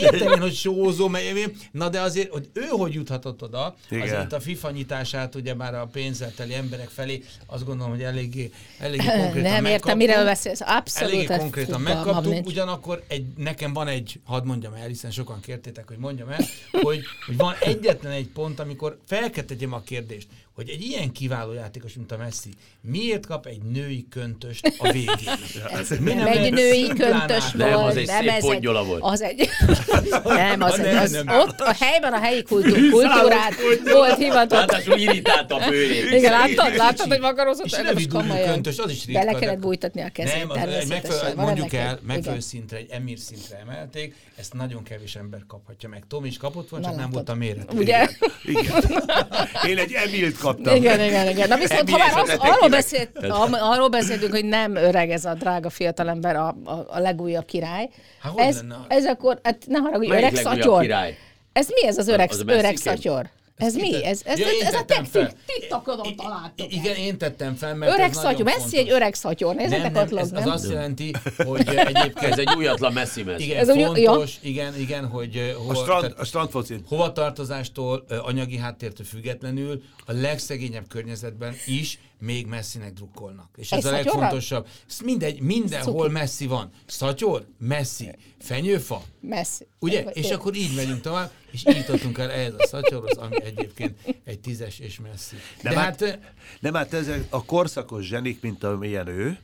Értem 0.00 0.32
én, 0.32 0.40
hogy 0.40 0.54
sózó, 0.54 1.08
mert 1.08 1.24
én- 1.24 1.56
na 1.72 1.88
de 1.88 2.00
azért, 2.00 2.30
hogy 2.30 2.48
ő 2.52 2.66
hogy 2.66 2.94
juthatott 2.94 3.42
oda, 3.42 3.76
Igen. 3.90 4.02
azért 4.02 4.32
a 4.32 4.40
FIFA 4.40 4.70
nyitását 4.70 5.34
ugye 5.34 5.54
már 5.54 5.74
a 5.74 5.86
pénzzel 5.92 6.32
teli 6.36 6.54
emberek 6.54 6.88
felé, 6.88 7.22
azt 7.46 7.64
gondolom, 7.64 7.92
hogy 7.92 8.02
eléggé, 8.02 8.50
eléggé 8.78 9.06
konkrétan 9.06 9.50
Nem 9.52 9.64
értem, 9.64 9.96
miről 9.96 10.24
beszélsz. 10.24 10.60
Abszolút. 10.64 11.12
Eléggé 11.14 11.36
konkrétan 11.36 11.80
megkaptuk, 11.80 12.46
ugyanakkor 12.46 13.02
egy, 13.08 13.24
nekem 13.36 13.72
van 13.72 13.88
egy, 13.88 14.20
hadd 14.24 14.44
mondjam 14.44 14.74
el, 14.74 14.86
hiszen 14.86 15.10
sokan 15.10 15.40
kértétek, 15.40 15.88
hogy 15.88 15.98
mondjam 15.98 16.28
el, 16.28 16.44
hogy, 16.70 17.02
hogy 17.26 17.36
van 17.36 17.54
egyetlen 17.60 18.12
egy 18.12 18.28
pont, 18.28 18.60
amikor 18.60 18.98
fel 19.06 19.30
kell 19.30 19.44
tegyem 19.44 19.72
a 19.72 19.80
kérdést, 19.80 20.26
hogy 20.54 20.68
egy 20.68 20.82
ilyen 20.82 21.12
kiváló 21.12 21.52
játékos, 21.52 21.94
mint 21.94 22.12
a 22.12 22.16
Messi, 22.16 22.48
miért 22.80 23.26
kap 23.26 23.46
egy 23.46 23.62
női 23.62 24.06
köntöst 24.10 24.74
a 24.78 24.92
végén? 24.92 25.16
Ez 25.80 25.88
Mi 25.88 26.12
nem 26.12 26.26
egy 26.26 26.52
női 26.52 26.86
köntös 26.86 27.42
át- 27.42 27.54
Nem, 27.54 27.72
volt, 27.72 27.90
az 27.90 27.96
egy 27.96 28.06
nem 28.06 28.40
szép 28.40 28.60
fiatal 28.60 28.84
volt. 28.84 29.02
Az 29.02 29.22
egy... 29.22 29.48
nem, 30.24 30.62
az, 30.62 30.76
Nem, 30.76 31.02
az, 31.02 31.10
nem. 31.10 31.28
ott 31.28 31.60
a 31.60 31.72
helyben 31.78 32.12
a 32.12 32.18
helyi 32.18 32.42
kultúr, 32.42 32.90
kultúrát 32.90 33.54
volt 33.92 34.16
hivatott. 34.16 34.58
Ráadásul 34.58 34.98
irritálta 34.98 35.54
a 35.54 35.68
bőrét. 35.68 36.10
Igen, 36.10 36.32
láttad, 36.32 36.76
láttad, 36.76 37.08
hogy 37.08 37.20
makarozott? 37.20 37.64
És 37.66 37.72
Nem, 37.72 37.86
rövid 37.86 38.14
ujjú-köntös, 38.14 38.78
az 38.78 38.90
is 38.90 39.04
ritka. 39.06 39.24
Bele 39.24 39.38
kellett 39.38 39.58
bújtatni 39.58 40.00
a 40.02 40.08
kezét 40.08 40.46
Nem, 40.48 40.50
az 40.50 41.32
Van 41.34 41.44
mondjuk 41.44 41.72
el, 41.72 41.98
megfelelő 42.02 42.40
szintre, 42.40 42.76
egy 42.76 42.90
emír 42.90 43.18
szintre 43.18 43.58
emelték, 43.58 44.14
ezt 44.36 44.52
nagyon 44.52 44.82
kevés 44.82 45.16
ember 45.16 45.40
kaphatja 45.46 45.88
meg. 45.88 46.02
Tom 46.08 46.24
is 46.24 46.36
kapott 46.36 46.68
volna, 46.68 46.86
Na, 46.86 46.92
csak 46.92 47.00
nem 47.00 47.10
volt 47.10 47.28
a 47.28 47.34
méret. 47.34 47.72
Ugye? 47.72 48.08
Igen. 48.44 48.82
Én 49.68 49.78
egy 49.78 49.92
Emilt 49.92 50.36
kaptam. 50.44 50.74
Igen, 50.74 51.00
igen, 51.00 51.28
igen. 51.28 51.48
Na 51.48 51.56
viszont, 51.56 51.90
ha 51.90 51.98
már 51.98 52.12
az, 52.16 52.36
arról, 52.38 52.68
beszélt, 52.68 53.10
arról 53.50 53.88
beszéltünk, 53.88 54.32
hogy 54.32 54.44
nem 54.44 54.76
öreg 54.76 55.10
ez 55.10 55.24
a 55.24 55.34
drága 55.34 55.70
fiatalember, 55.70 56.36
a, 56.36 56.56
a, 56.64 56.84
a 56.88 56.98
legújabb 56.98 57.44
király. 57.44 57.88
Há, 58.20 58.30
ez, 58.36 58.56
lenne? 58.56 58.76
ez 58.88 59.06
akkor, 59.06 59.38
hát 59.42 59.56
ne 59.66 59.78
haragudj, 59.78 60.08
Melyik 60.08 60.24
öreg 60.24 60.36
szatyor. 60.36 60.80
király? 60.80 61.16
Ez 61.52 61.68
mi 61.68 61.86
ez 61.86 61.98
az 61.98 62.08
öreg, 62.08 62.30
Az 62.30 62.42
öreg 62.46 62.76
szatyor? 62.76 63.26
Ez 63.56 63.74
mi? 63.74 64.04
Ez, 64.04 64.20
ez, 64.24 64.38
Ja, 64.38 64.46
ez, 64.46 64.66
ez 64.66 64.74
a 64.74 64.84
te 64.84 65.04
fel. 65.04 65.32
TikTokon 65.46 66.16
találtok. 66.16 66.72
Igen, 66.72 66.96
én 66.96 67.18
tettem 67.18 67.54
fel, 67.54 67.74
mert 67.74 67.92
Öreg 67.92 68.08
ez 68.10 68.16
nagyon 68.16 68.30
szatyor, 68.30 68.44
Messi 68.46 68.58
fontos. 68.60 68.78
egy 68.78 68.90
öreg 68.90 69.14
szatyor. 69.14 69.54
Nem, 69.54 69.64
Nézzetek 69.68 69.92
nem, 69.92 70.02
ott 70.02 70.08
ez, 70.08 70.10
log, 70.30 70.38
az 70.38 70.44
nem? 70.44 70.52
azt 70.52 70.70
jelenti, 70.70 71.12
hogy 71.36 71.66
egyébként 71.92 72.16
Ez 72.32 72.38
egy 72.38 72.54
újatlan 72.56 72.92
messzi 72.92 73.22
mez. 73.22 73.40
igen, 73.40 73.56
Ez 73.58 73.68
ez 73.68 73.76
fontos, 73.76 74.36
igen, 74.42 74.78
igen, 74.80 75.06
hogy 75.06 75.36
eh, 75.36 75.54
A, 75.54 75.58
hova, 75.58 75.74
strand, 75.74 76.00
tehát 76.02 76.18
a 76.18 76.24
strandfocin. 76.24 76.84
hovatartozástól, 76.88 78.04
ö, 78.08 78.16
anyagi 78.22 78.56
háttértől 78.56 79.06
függetlenül 79.06 79.82
a 80.06 80.12
legszegényebb 80.12 80.88
környezetben 80.88 81.54
is 81.66 81.98
még 82.20 82.46
messzinek 82.46 82.92
drukkolnak. 82.92 83.48
És 83.56 83.72
ez 83.72 83.84
Egy 83.84 83.92
a 83.92 83.94
legfontosabb. 83.94 84.66
Ez 84.88 84.98
mindegy, 85.04 85.40
mindenhol 85.40 86.10
messzi 86.10 86.46
van. 86.46 86.70
Szatyor, 86.86 87.46
messzi, 87.58 88.10
fenyőfa, 88.40 89.02
Messi. 89.20 89.66
Ugye? 89.80 90.00
És 90.02 90.30
akkor 90.30 90.54
így 90.56 90.74
megyünk 90.76 91.00
tovább, 91.00 91.30
és 91.54 91.64
így 91.66 91.76
jutottunk 91.76 92.18
el 92.18 92.30
ehhez 92.30 92.54
a 92.58 92.66
szatyorhoz, 92.66 93.16
ami 93.16 93.42
egyébként 93.42 93.98
egy 94.24 94.40
tízes 94.40 94.78
és 94.78 95.00
messzi. 95.00 95.36
De, 95.62 95.70
Nem, 95.70 95.78
hát, 95.78 96.00
hát, 96.00 96.18
nem, 96.60 96.74
hát 96.74 96.92
ezek 96.92 97.26
a 97.30 97.44
korszakos 97.44 98.06
zsenik, 98.06 98.40
mint 98.40 98.64
amilyen 98.64 99.06
ő, 99.06 99.38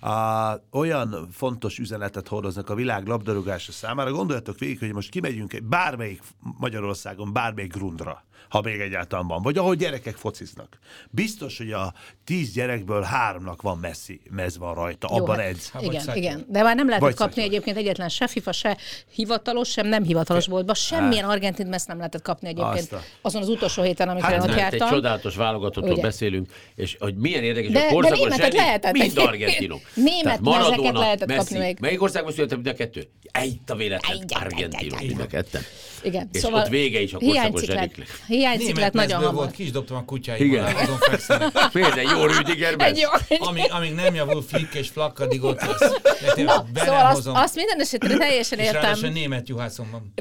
a, 0.00 0.60
olyan 0.70 1.28
fontos 1.32 1.78
üzenetet 1.78 2.28
hordoznak 2.28 2.70
a 2.70 2.74
világ 2.74 3.06
labdarúgása 3.06 3.72
számára. 3.72 4.12
Gondoljatok 4.12 4.58
végig, 4.58 4.78
hogy 4.78 4.92
most 4.92 5.10
kimegyünk 5.10 5.52
egy 5.52 5.62
bármelyik 5.62 6.22
Magyarországon, 6.58 7.32
bármelyik 7.32 7.72
grundra, 7.72 8.24
ha 8.48 8.60
még 8.60 8.80
egyáltalán 8.80 9.26
van, 9.26 9.42
vagy 9.42 9.58
ahol 9.58 9.74
gyerekek 9.74 10.16
fociznak. 10.16 10.78
Biztos, 11.10 11.58
hogy 11.58 11.72
a 11.72 11.94
tíz 12.24 12.52
gyerekből 12.52 13.02
háromnak 13.02 13.62
van 13.62 13.78
messzi 13.78 14.20
mez 14.30 14.58
van 14.58 14.74
rajta, 14.74 15.08
Jó, 15.10 15.16
abban 15.16 15.36
hát 15.36 15.46
edz. 15.46 15.70
Hát 15.70 15.82
Igen, 15.82 16.00
szatyor. 16.00 16.16
igen. 16.16 16.44
De 16.48 16.62
már 16.62 16.76
nem 16.76 16.86
lehetett 16.86 17.08
Vagy 17.08 17.16
kapni 17.16 17.32
szatyor. 17.34 17.48
egyébként 17.52 17.76
egyetlen 17.76 18.08
se 18.08 18.26
FIFA, 18.26 18.52
se 18.52 18.76
hivatalos, 19.14 19.68
sem 19.70 19.86
nem 19.86 20.02
hivatalos 20.02 20.48
boltba. 20.48 20.74
Semmilyen 20.74 21.24
argentin 21.24 21.66
meszt 21.66 21.86
nem 21.88 21.96
lehetett 21.96 22.22
kapni 22.22 22.48
egyébként 22.48 22.74
Azt 22.78 22.92
a- 22.92 23.02
azon 23.20 23.42
az 23.42 23.48
utolsó 23.48 23.82
héten, 23.82 24.08
amikor 24.08 24.30
Hát 24.30 24.40
ott 24.40 24.46
Nem, 24.46 24.54
egy 24.56 24.60
jártam. 24.62 24.88
csodálatos 24.88 25.36
válogatottról 25.36 25.92
Ugye? 25.92 26.02
beszélünk, 26.02 26.50
és 26.74 26.96
hogy 27.00 27.14
milyen 27.16 27.42
érdekes, 27.42 27.70
De- 27.70 27.78
a 27.78 27.82
de 27.82 27.88
korszakos 27.92 28.34
zsenik, 28.34 28.52
lehetett 28.54 28.92
mind 28.92 29.18
argentinok. 29.18 29.80
Német 29.94 30.40
Maradona, 30.40 30.98
lehetett 30.98 31.32
kapni 31.36 31.58
még. 31.58 31.76
Melyik 31.80 32.02
országban 32.02 32.32
született 32.32 32.54
mind 32.56 32.66
a 32.68 32.74
kettő? 32.74 33.08
Egy 33.32 33.58
a 33.66 33.74
véletlen, 33.74 34.12
Egy, 34.16 34.22
egy, 34.22 34.32
egy, 34.32 34.42
argentinok 34.42 34.98
egy, 35.00 35.02
egy. 35.04 35.08
mind 35.08 35.20
a 35.20 35.26
ketten. 35.26 35.62
Igen. 36.06 36.28
És 36.32 36.44
ott 36.44 36.68
vége 36.68 37.00
is 37.00 37.12
a 37.12 37.18
korszakos 37.18 37.40
hiányciklet, 37.42 37.78
zseniknek. 37.78 38.08
hiányciklet 38.26 38.92
nagyon 38.92 39.16
hamar. 39.16 39.34
volt, 39.34 39.50
ki 39.50 39.62
is 39.62 39.70
dobtam 39.70 39.96
a 39.96 40.04
kutyáimat, 40.04 40.46
Igen. 40.46 40.64
azon 40.64 40.98
fekszenek. 40.98 41.52
Miért 41.74 41.96
egy 41.96 42.08
jó 42.10 42.24
Rüdiger 42.26 42.74
Egy 42.78 42.98
jó, 42.98 43.36
Amíg, 43.38 43.64
amíg 43.70 43.94
nem 43.94 44.14
javul 44.14 44.42
flick 44.42 44.74
és 44.74 44.88
flak, 44.88 45.18
addig 45.18 45.42
ott 45.42 45.60
lesz. 45.60 45.92
Na, 46.36 46.64
szóval 46.74 47.06
azt, 47.06 47.26
azt 47.26 47.54
minden 47.54 47.80
esetre 47.80 48.16
teljesen 48.16 48.58
és 48.58 48.70
ráadásul 48.70 48.96
értem. 48.96 49.12
német 49.12 49.48
juhászom 49.48 49.88
van. 49.90 50.12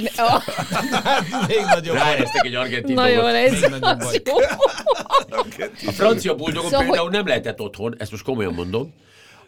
Hát 1.03 1.47
még 1.47 1.59
nagyobb 1.69 1.95
baj. 1.95 2.03
Ráeresztek 2.03 2.45
egy 2.45 2.55
argentin 2.55 2.93
Na 2.93 3.07
jó, 3.07 3.25
ez. 3.25 3.63
A 5.87 5.91
francia 5.91 6.35
buldogon 6.35 6.69
Szóval, 6.69 6.69
szóval, 6.69 6.85
például 6.85 7.09
nem 7.09 7.27
lehetett 7.27 7.59
otthon, 7.59 7.95
ezt 7.97 8.11
most 8.11 8.23
komolyan 8.23 8.53
mondom, 8.53 8.93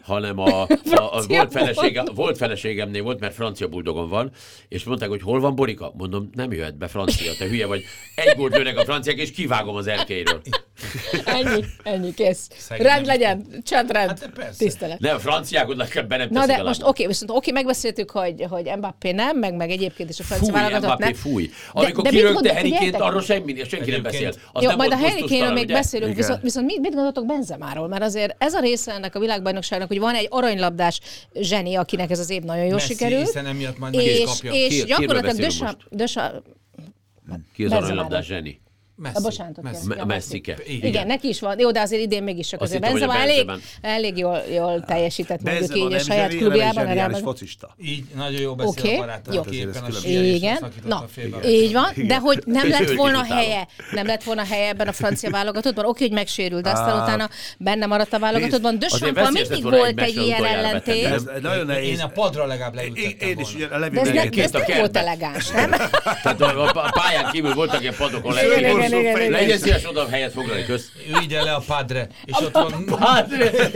hanem 0.08 0.38
a, 0.38 0.62
a, 1.02 1.16
a 1.16 1.22
volt, 1.28 1.52
felesége, 1.52 2.02
volt 2.14 2.36
feleségemnél 2.36 3.02
volt, 3.02 3.20
mert 3.20 3.34
francia 3.34 3.68
buldogon 3.68 4.08
van, 4.08 4.30
és 4.68 4.84
mondták, 4.84 5.08
hogy 5.08 5.22
hol 5.22 5.40
van 5.40 5.54
Borika? 5.54 5.92
Mondom, 5.96 6.30
nem 6.34 6.52
jöhet 6.52 6.78
be 6.78 6.88
francia, 6.88 7.32
te 7.38 7.48
hülye 7.48 7.66
vagy. 7.66 7.84
Egy 8.14 8.36
gólt 8.36 8.56
lőnek 8.56 8.78
a 8.78 8.84
franciák, 8.84 9.16
és 9.16 9.30
kivágom 9.30 9.76
az 9.76 9.86
erkélyről. 9.86 10.40
Ennyi, 11.24 11.64
ennyi, 11.82 12.14
kész. 12.14 12.48
Szegény 12.58 12.86
Rend 12.86 13.06
nem 13.06 13.16
legyen, 13.16 13.46
csend 13.62 13.90
rend. 13.90 14.08
Hát 14.08 14.18
de 14.18 14.28
persze. 14.34 14.58
Tisztelet. 14.58 14.98
Nem, 14.98 15.14
a 15.16 15.18
franciákot 15.18 16.06
be 16.06 16.16
nem 16.16 16.28
Na 16.30 16.46
de 16.46 16.54
a 16.54 16.62
most 16.62 16.82
oké, 16.82 17.06
viszont 17.06 17.30
oké, 17.30 17.50
megbeszéltük, 17.50 18.10
hogy, 18.10 18.46
hogy 18.48 18.72
Mbappé 18.76 19.10
nem, 19.12 19.38
meg, 19.38 19.54
meg 19.54 19.70
egyébként 19.70 20.10
is 20.10 20.20
a 20.20 20.22
francia 20.22 20.52
válogatott 20.52 20.86
Mbappé 20.86 21.04
nem. 21.04 21.14
fúj. 21.14 21.50
Amikor 21.72 22.04
de 22.04 22.10
mit 22.10 22.20
kirögte 22.20 22.54
figyeljetek, 22.54 23.02
arról 23.02 23.22
semmi, 23.22 23.64
senki 23.68 23.90
nem 23.90 24.02
beszélt. 24.02 24.40
Az 24.52 24.62
Jó, 24.62 24.68
nem 24.68 24.76
majd 24.76 24.92
a 24.92 24.96
volt 24.96 25.08
Harry 25.08 25.20
Kane-ről 25.20 25.20
gusztustalan, 25.20 25.52
még 25.52 25.64
ugye? 25.64 25.74
beszélünk, 25.74 26.10
Igen. 26.10 26.24
viszont, 26.24 26.42
viszont 26.42 26.66
mit, 26.66 26.80
mit 26.80 26.94
gondoltok 26.94 27.26
Benzemáról? 27.26 27.88
Mert 27.88 28.02
azért 28.02 28.34
ez 28.38 28.54
a 28.54 28.60
része 28.60 28.92
ennek 28.92 29.14
a 29.14 29.18
világbajnokságnak, 29.18 29.88
hogy 29.88 29.98
van 29.98 30.14
egy 30.14 30.26
aranylabdás 30.30 31.00
zseni, 31.34 31.74
akinek 31.74 32.10
ez 32.10 32.18
az 32.18 32.30
év 32.30 32.42
nagyon 32.42 32.64
jól 32.64 32.74
Messi, 32.74 32.92
sikerült. 32.92 33.24
hiszen 33.24 33.46
emiatt 33.46 33.78
majd 33.78 33.94
És, 33.94 34.24
és 34.52 34.84
gyakorlatilag 34.84 35.76
Dösa, 35.90 36.42
Ki 37.54 37.64
az 37.64 37.72
aranylabdás 37.72 38.26
zseni? 38.26 38.60
Messi. 38.98 39.16
a 39.16 39.20
bocsánatot 39.20 39.64
Messi. 39.64 39.78
Ja, 39.96 40.04
Messzike. 40.04 40.56
Igen. 40.66 40.88
Igen, 40.88 41.06
neki 41.06 41.28
is 41.28 41.40
van. 41.40 41.58
Jó, 41.58 41.70
de 41.70 41.80
azért 41.80 42.02
idén 42.02 42.22
mégis 42.22 42.48
csak 42.48 42.60
azért 42.60 42.80
Benzema 42.80 43.16
elég, 43.16 43.50
elég 43.80 44.16
jól, 44.16 44.42
jól 44.54 44.84
teljesített 44.86 45.42
mondjuk 45.42 45.68
Benzema 45.68 45.86
így 45.86 45.92
a 45.92 45.96
nem 45.96 46.04
saját 46.04 46.28
klubjában. 46.28 46.68
a 46.68 46.72
zseniális 46.72 46.96
Realban. 46.96 47.20
focista. 47.22 47.74
Így, 47.82 48.04
nagyon 48.16 48.40
jó 48.40 48.54
beszél 48.54 48.72
Oké, 48.84 48.94
a 48.94 48.98
barátom, 48.98 49.34
jó. 49.34 49.40
aki 49.40 49.58
éppen 49.58 49.82
a 49.82 50.08
Igen, 50.08 50.72
na, 50.84 51.04
így 51.44 51.72
van, 51.72 51.92
de 52.06 52.16
hogy 52.18 52.42
nem 52.44 52.68
lett 52.68 52.90
volna 52.90 53.24
helye, 53.24 53.66
nem 53.92 54.06
lett 54.06 54.22
volna 54.22 54.44
helye 54.44 54.68
ebben 54.68 54.88
a 54.88 54.92
francia 54.92 55.30
válogatottban, 55.30 55.84
oké, 55.84 56.04
hogy 56.04 56.12
megsérült, 56.14 56.62
de 56.62 56.70
aztán 56.70 57.02
utána 57.02 57.28
benne 57.58 57.86
maradt 57.86 58.12
a 58.12 58.18
válogatottban. 58.18 58.78
Veszélyes 58.78 59.32
mindig 59.32 59.62
volt 59.62 60.00
egy 60.00 60.16
ilyen 60.16 60.44
ellentét. 60.44 61.40
nagyon 61.42 61.66
nehéz. 61.66 61.88
Én 61.88 62.00
a 62.00 62.08
padra 62.08 62.46
legalább 62.46 62.74
Én, 62.74 62.80
leültettem 62.94 63.28
én 63.28 63.38
is 63.38 63.54
a 63.54 63.78
De 63.78 64.42
ez, 64.42 64.50
nem 64.50 64.78
volt 64.78 64.96
elegáns, 64.96 65.50
nem? 65.50 65.70
Tehát 66.22 66.40
a, 66.40 66.90
pályán 67.02 67.30
kívül 67.32 67.54
voltak 67.54 67.80
ilyen 67.80 67.94
padokon 67.98 68.34
leülni. 68.34 68.87
Igen, 68.88 69.00
igen, 69.00 69.16
igen. 69.20 69.30
Legyen 69.30 69.58
szíves 69.58 69.88
oda 69.88 70.08
helyet 70.08 70.32
foglalni, 70.32 70.64
kösz. 70.64 70.90
Ülj 71.08 71.26
le 71.28 71.52
a 71.52 71.62
padre, 71.66 72.08
és 72.24 72.36
ott 72.40 72.52
van... 72.52 72.98
Hát, 72.98 73.32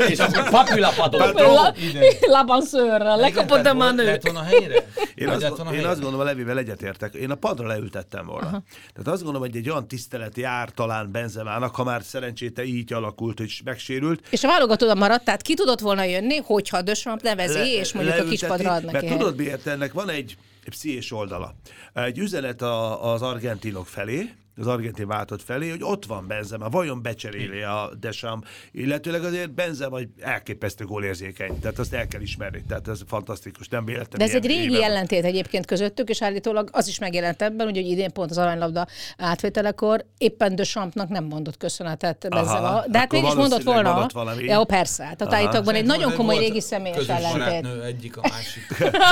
és 0.09 0.19
akkor 0.19 0.51
papula 0.51 0.93
padok. 0.97 1.39
La, 1.39 1.75
Ide. 1.91 2.01
labanszőrrel, 2.27 3.17
lekapott 3.17 3.67
a 3.67 3.75
manő. 3.75 4.05
Lehet 4.05 4.23
volna 4.23 4.43
helyre? 4.43 4.85
Én 5.15 5.29
azt, 5.29 5.41
lett 5.41 5.73
én 5.73 5.85
azt 5.85 6.01
gondolom, 6.01 6.21
a 6.21 6.25
Levivel 6.25 6.59
egyetértek. 6.59 7.15
Én 7.15 7.31
a 7.31 7.35
padra 7.35 7.67
leültettem 7.67 8.27
volna. 8.27 8.47
Aha. 8.47 8.63
Tehát 8.93 9.09
azt 9.13 9.23
gondolom, 9.23 9.49
hogy 9.49 9.57
egy 9.57 9.71
olyan 9.71 9.89
tisztelet 9.89 10.37
jár 10.37 10.71
talán 10.71 11.11
Benzemának, 11.13 11.75
ha 11.75 11.85
már 11.85 12.03
szerencséte 12.03 12.65
így 12.65 12.93
alakult, 12.93 13.39
hogy 13.39 13.61
megsérült. 13.65 14.27
És 14.31 14.45
a 14.45 14.49
válogatottban 14.49 14.99
maradt, 14.99 15.25
tehát 15.25 15.43
ki 15.43 15.55
tudott 15.55 15.81
volna 15.81 16.05
jönni, 16.05 16.37
hogyha 16.37 16.83
Dösamp 16.83 17.23
nevezi, 17.23 17.59
le- 17.59 17.67
és 17.67 17.93
mondjuk 17.93 18.17
a 18.19 18.25
kispadra 18.25 18.73
ad 18.73 18.85
neki 18.85 19.07
Mert 19.07 19.19
tudod 19.19 19.37
miért 19.37 19.67
ennek 19.67 19.93
van 19.93 20.09
egy, 20.11 20.37
egy 20.65 20.71
pszichés 20.71 21.13
oldala. 21.13 21.55
Egy 21.95 22.19
üzenet 22.19 22.63
a, 22.63 23.13
az 23.13 23.23
argentinok 23.23 23.87
felé, 23.87 24.35
az 24.63 24.69
argentin 24.69 25.07
váltott 25.07 25.43
felé, 25.43 25.71
hogy 25.71 25.83
ott 25.83 26.07
van 26.07 26.27
Benzema, 26.27 26.69
vajon 26.69 27.03
becseréli 27.03 27.63
a 27.63 27.91
Deschamps, 28.01 28.49
illetőleg 28.73 29.25
azért 29.25 29.55
Benzema 29.55 29.99
egy 29.99 30.09
elképesztő 30.21 30.85
gólérzékeny, 30.85 31.59
tehát 31.61 31.79
azt 31.79 31.95
el 31.95 32.07
kell 32.07 32.21
ismerni, 32.21 32.63
tehát 32.69 32.89
ez 32.89 33.01
fantasztikus, 33.07 33.69
nem 33.69 33.85
De 33.85 33.91
véletlenül. 33.93 34.27
ez 34.29 34.35
egy 34.35 34.47
régi 34.47 34.73
éve 34.75 34.85
ellentét 34.85 35.25
egyébként 35.25 35.67
közöttük, 35.67 36.09
és 36.09 36.23
állítólag 36.23 36.69
az 36.73 36.89
is 36.89 36.99
megjelent 36.99 37.43
ebben, 37.43 37.67
hogy 37.67 37.77
idén 37.77 38.13
pont 38.13 38.31
az 38.31 38.39
aranylabda 38.39 38.87
átvételekor 39.19 40.05
éppen 40.19 40.55
de 40.55 40.63
Champnak 40.63 41.09
nem 41.09 41.25
mondott 41.25 41.57
köszönetet 41.57 42.27
Benzema. 42.29 42.85
De 42.87 42.99
hát 42.99 43.07
akkor 43.07 43.21
mégis 43.21 43.35
mondott 43.35 43.63
volna. 43.63 43.93
mondott 43.93 44.13
valami. 44.13 44.45
Ja, 44.45 44.65
persze. 44.65 45.05
Hát 45.05 45.21
a 45.21 45.35
állítókban 45.35 45.75
egy 45.75 45.85
nagyon 45.85 46.15
komoly 46.15 46.39
régi 46.39 46.61
személyes 46.61 47.07
ellentét. 47.07 47.67
egyik 47.85 48.17
a 48.17 48.21
másik. 48.29 48.63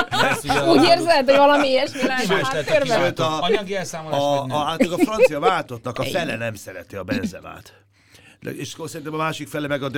Úgy 0.71 0.83
érzed, 0.83 1.25
hogy 1.25 1.35
valami 1.35 1.67
ilyesmi 1.67 1.99
lenne 2.01 2.39
háttérben? 2.43 3.13
Anyagi 3.39 3.75
elszámolás 3.75 4.19
A, 4.19 4.43
a, 4.43 4.57
hát 4.65 4.81
a 4.81 4.97
francia 4.97 5.39
váltottnak 5.47 5.99
a 5.99 6.03
fele 6.03 6.35
nem 6.35 6.55
szereti 6.55 6.95
a 6.95 7.03
Benzemát. 7.03 7.73
De, 8.41 8.51
és 8.55 8.73
akkor 8.73 8.89
szerintem 8.89 9.13
a 9.13 9.17
másik 9.17 9.47
fele 9.47 9.67
meg 9.67 9.83
a. 9.83 9.89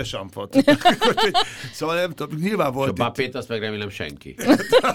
Úgyhogy- 0.55 1.31
szóval 1.73 1.95
nem 1.95 2.11
tudom, 2.11 2.39
nyilván 2.39 2.67
A 2.67 2.71
volt 2.71 2.89
itt. 2.89 2.95
Bappét 2.95 3.35
azt 3.35 3.47
meg 3.47 3.59
remélem 3.59 3.89
senki. 3.89 4.35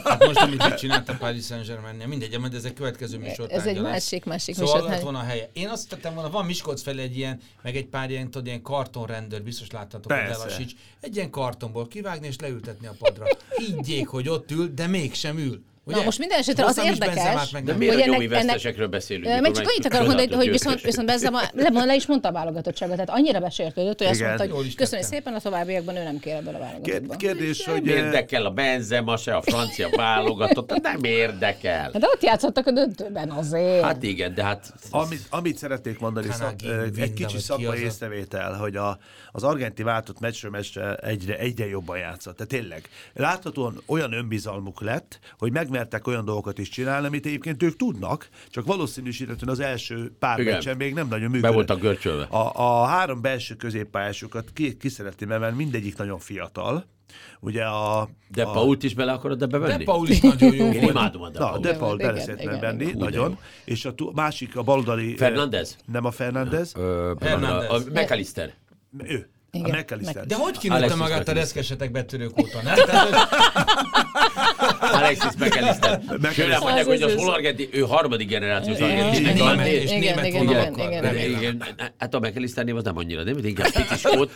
Hát 0.05 0.25
most, 0.26 0.38
amit 0.38 0.62
itt 0.64 0.75
csinált 0.75 1.09
a 1.09 1.14
Paris 1.19 1.45
Saint-Germain, 1.45 2.09
mindegy, 2.09 2.38
mert 2.40 2.55
ez 2.55 2.64
egy 2.64 2.73
következő 2.73 3.19
műsor. 3.19 3.47
Ez 3.50 3.67
egy 3.67 3.81
másik, 3.81 4.25
másik 4.25 4.55
Szóval 4.55 4.75
műsor. 4.75 4.90
lett 4.90 5.00
volna 5.02 5.19
a 5.19 5.23
helye. 5.23 5.49
Én 5.52 5.69
azt 5.69 5.88
tettem 5.88 6.14
volna, 6.14 6.31
van 6.31 6.45
Miskolc 6.45 6.83
felé 6.83 7.02
egy 7.02 7.17
ilyen, 7.17 7.40
meg 7.62 7.76
egy 7.76 7.87
pár 7.87 8.11
ilyen, 8.11 8.25
tudod, 8.31 8.47
ilyen 8.47 8.62
kartonrendőr, 8.62 9.43
biztos 9.43 9.71
láttatok, 9.71 10.12
hogy. 10.12 10.21
Delasics. 10.31 10.73
Egy 11.00 11.17
ilyen 11.17 11.31
kartonból 11.31 11.88
kivágni 11.88 12.26
és 12.26 12.37
leültetni 12.38 12.87
a 12.87 12.95
padra. 12.99 13.25
Higgyék, 13.50 14.09
hogy 14.09 14.28
ott 14.28 14.50
ül, 14.50 14.73
de 14.75 14.87
mégsem 14.87 15.38
ül. 15.38 15.62
Na 15.97 16.02
most 16.02 16.18
minden 16.18 16.38
esetre 16.38 16.64
az 16.64 16.78
érdekes, 16.85 17.50
meg 17.50 17.64
De 17.64 17.71
nem. 17.71 17.78
miért 17.78 17.95
hogy 17.95 18.02
a 18.02 18.04
nyomi 18.04 18.16
ennek- 18.25 18.33
ennek- 18.33 18.45
vesztesekről 18.52 18.87
beszélünk? 18.87 19.25
Meg 19.25 19.45
csak 19.45 19.54
meg 19.57 19.66
annyit 19.68 19.87
akarok 19.87 20.07
mondani, 20.07 20.35
hogy 20.35 20.50
viszont, 20.50 20.80
viszont 20.80 21.07
Benzema 21.07 21.40
le, 21.52 21.85
le 21.85 21.95
is 21.95 22.07
mondta 22.07 22.28
a 22.28 22.33
válogatottságot, 22.33 22.95
tehát 22.95 23.11
annyira 23.11 23.40
besértődött, 23.40 23.99
hogy 23.99 24.07
azt 24.07 24.21
mondta, 24.21 24.54
hogy 24.54 24.75
köszönjük 24.75 25.09
szépen, 25.09 25.35
a 25.35 25.40
továbbiakban 25.40 25.97
ő 25.97 26.02
nem 26.02 26.18
kér 26.18 26.35
ebből 26.35 26.54
a 26.54 26.59
válogatottba. 26.59 27.16
Kérdés, 27.16 27.64
hogy... 27.64 27.87
érdekel 27.87 28.47
a 28.47 28.50
Benzema, 28.50 29.16
se 29.16 29.35
a 29.35 29.42
francia 29.42 29.88
válogatott, 29.97 30.80
nem 30.83 31.04
érdekel. 31.04 31.90
De 31.90 32.07
ott 32.14 32.23
játszottak 32.23 32.66
a 32.66 32.71
döntőben 32.71 33.30
azért. 33.30 33.83
Hát 33.83 34.02
igen, 34.02 34.35
de 34.35 34.42
hát 34.42 34.73
Amit, 34.90 35.26
amit 35.30 35.57
szeretnék 35.59 35.99
mondani, 35.99 36.26
szak, 36.30 36.54
egy 36.97 37.12
kicsi 37.12 37.38
szakmai 37.38 37.83
észrevétel, 37.83 38.52
hogy 38.52 38.76
a, 38.76 38.99
az 39.33 39.42
argenti 39.42 39.83
váltott 39.83 40.21
meccsről 40.21 40.50
meccsre 40.50 40.95
egyre, 40.95 41.38
egyre 41.38 41.68
jobban 41.68 41.99
játszott. 41.99 42.37
Tehát 42.37 42.50
tényleg, 42.52 42.88
láthatóan 43.14 43.83
olyan 43.87 44.12
önbizalmuk 44.12 44.80
lett, 44.80 45.18
hogy 45.38 45.52
megmertek 45.79 46.07
olyan 46.07 46.25
dolgokat 46.25 46.59
is 46.59 46.69
csinálni, 46.69 47.07
amit 47.07 47.27
egyébként 47.27 47.63
ők 47.63 47.77
tudnak, 47.77 48.29
csak 48.49 48.65
valószínűsítetően 48.67 49.51
az 49.51 49.61
első 49.61 50.13
pár 50.19 50.39
Igen. 50.39 50.53
meccsen 50.53 50.77
még 50.77 50.95
nem 50.95 51.09
nagyon 51.09 51.31
működött. 51.31 51.51
be 51.51 51.55
voltak 51.55 51.81
görcsölve. 51.81 52.23
A, 52.25 52.53
a 52.55 52.85
három 52.85 53.21
belső 53.21 53.55
középpályásokat 53.55 54.51
ki, 54.53 54.77
ki 54.77 54.89
szeretném 54.89 55.33
emelni, 55.33 55.57
mindegyik 55.57 55.97
nagyon 55.97 56.19
fiatal. 56.19 56.85
Ugye 57.41 57.65
a... 57.65 58.09
De 58.29 58.43
a, 58.43 58.51
Pault 58.51 58.83
is 58.83 58.95
bele 58.95 59.13
akarod 59.13 59.43
ebbe 59.43 59.59
De 59.59 59.67
venni? 59.67 59.85
Paul 59.85 60.09
is 60.09 60.21
nagyon 60.21 60.55
jó 60.55 60.71
Én 60.73 60.83
imádom 60.83 61.23
a 61.23 61.29
De 61.29 61.39
Na, 61.39 61.49
Pault. 61.49 61.63
De 61.63 61.77
Paul 61.77 61.97
bele 61.97 62.21
szeretném 62.21 62.49
igen, 62.49 62.61
venni, 62.61 62.85
igen. 62.85 62.97
nagyon. 62.97 63.39
És 63.65 63.85
a 63.85 63.95
tú- 63.95 64.15
másik, 64.15 64.57
a 64.57 64.63
baloldali... 64.63 65.17
Fernandez? 65.17 65.77
Nem 65.87 66.05
a 66.05 66.11
Fernandez. 66.11 66.73
Ö, 66.77 67.15
Hernandez. 67.21 67.71
A 67.71 67.79
McAllister. 67.93 68.55
Ő. 68.99 69.29
Igen, 69.50 69.75
A 69.75 69.78
McAllister. 69.78 70.26
De 70.26 70.35
hogy 70.35 70.59
kinőtte 70.59 70.95
magát 70.95 71.28
a 71.28 71.33
reszkesetek 71.33 71.90
betörők 71.90 72.38
óta, 72.40 72.62
nem? 72.62 72.76
Alexis 74.81 75.31
McAllister. 75.38 76.00
Sőt, 76.33 76.61
mondják, 76.61 76.87
hogy 76.87 77.02
az 77.02 77.14
hol 77.14 77.33
argenti, 77.33 77.69
ő 77.73 77.81
harmadik 77.81 78.28
generációs 78.28 78.78
argentin. 78.78 79.26
Igen, 79.26 79.61
és 79.61 79.90
igen, 79.90 79.99
német 79.99 80.26
igen, 80.26 80.47
vonalakkal. 80.47 81.14
igen, 81.14 81.62
hát 81.99 82.14
a 82.14 82.19
McAllister 82.19 82.64
név 82.64 82.76
az 82.76 82.85
nem 82.85 82.97
annyira, 82.97 83.23
nem? 83.23 83.38
Inkább 83.45 83.71
picis 83.71 84.02
volt. 84.14 84.31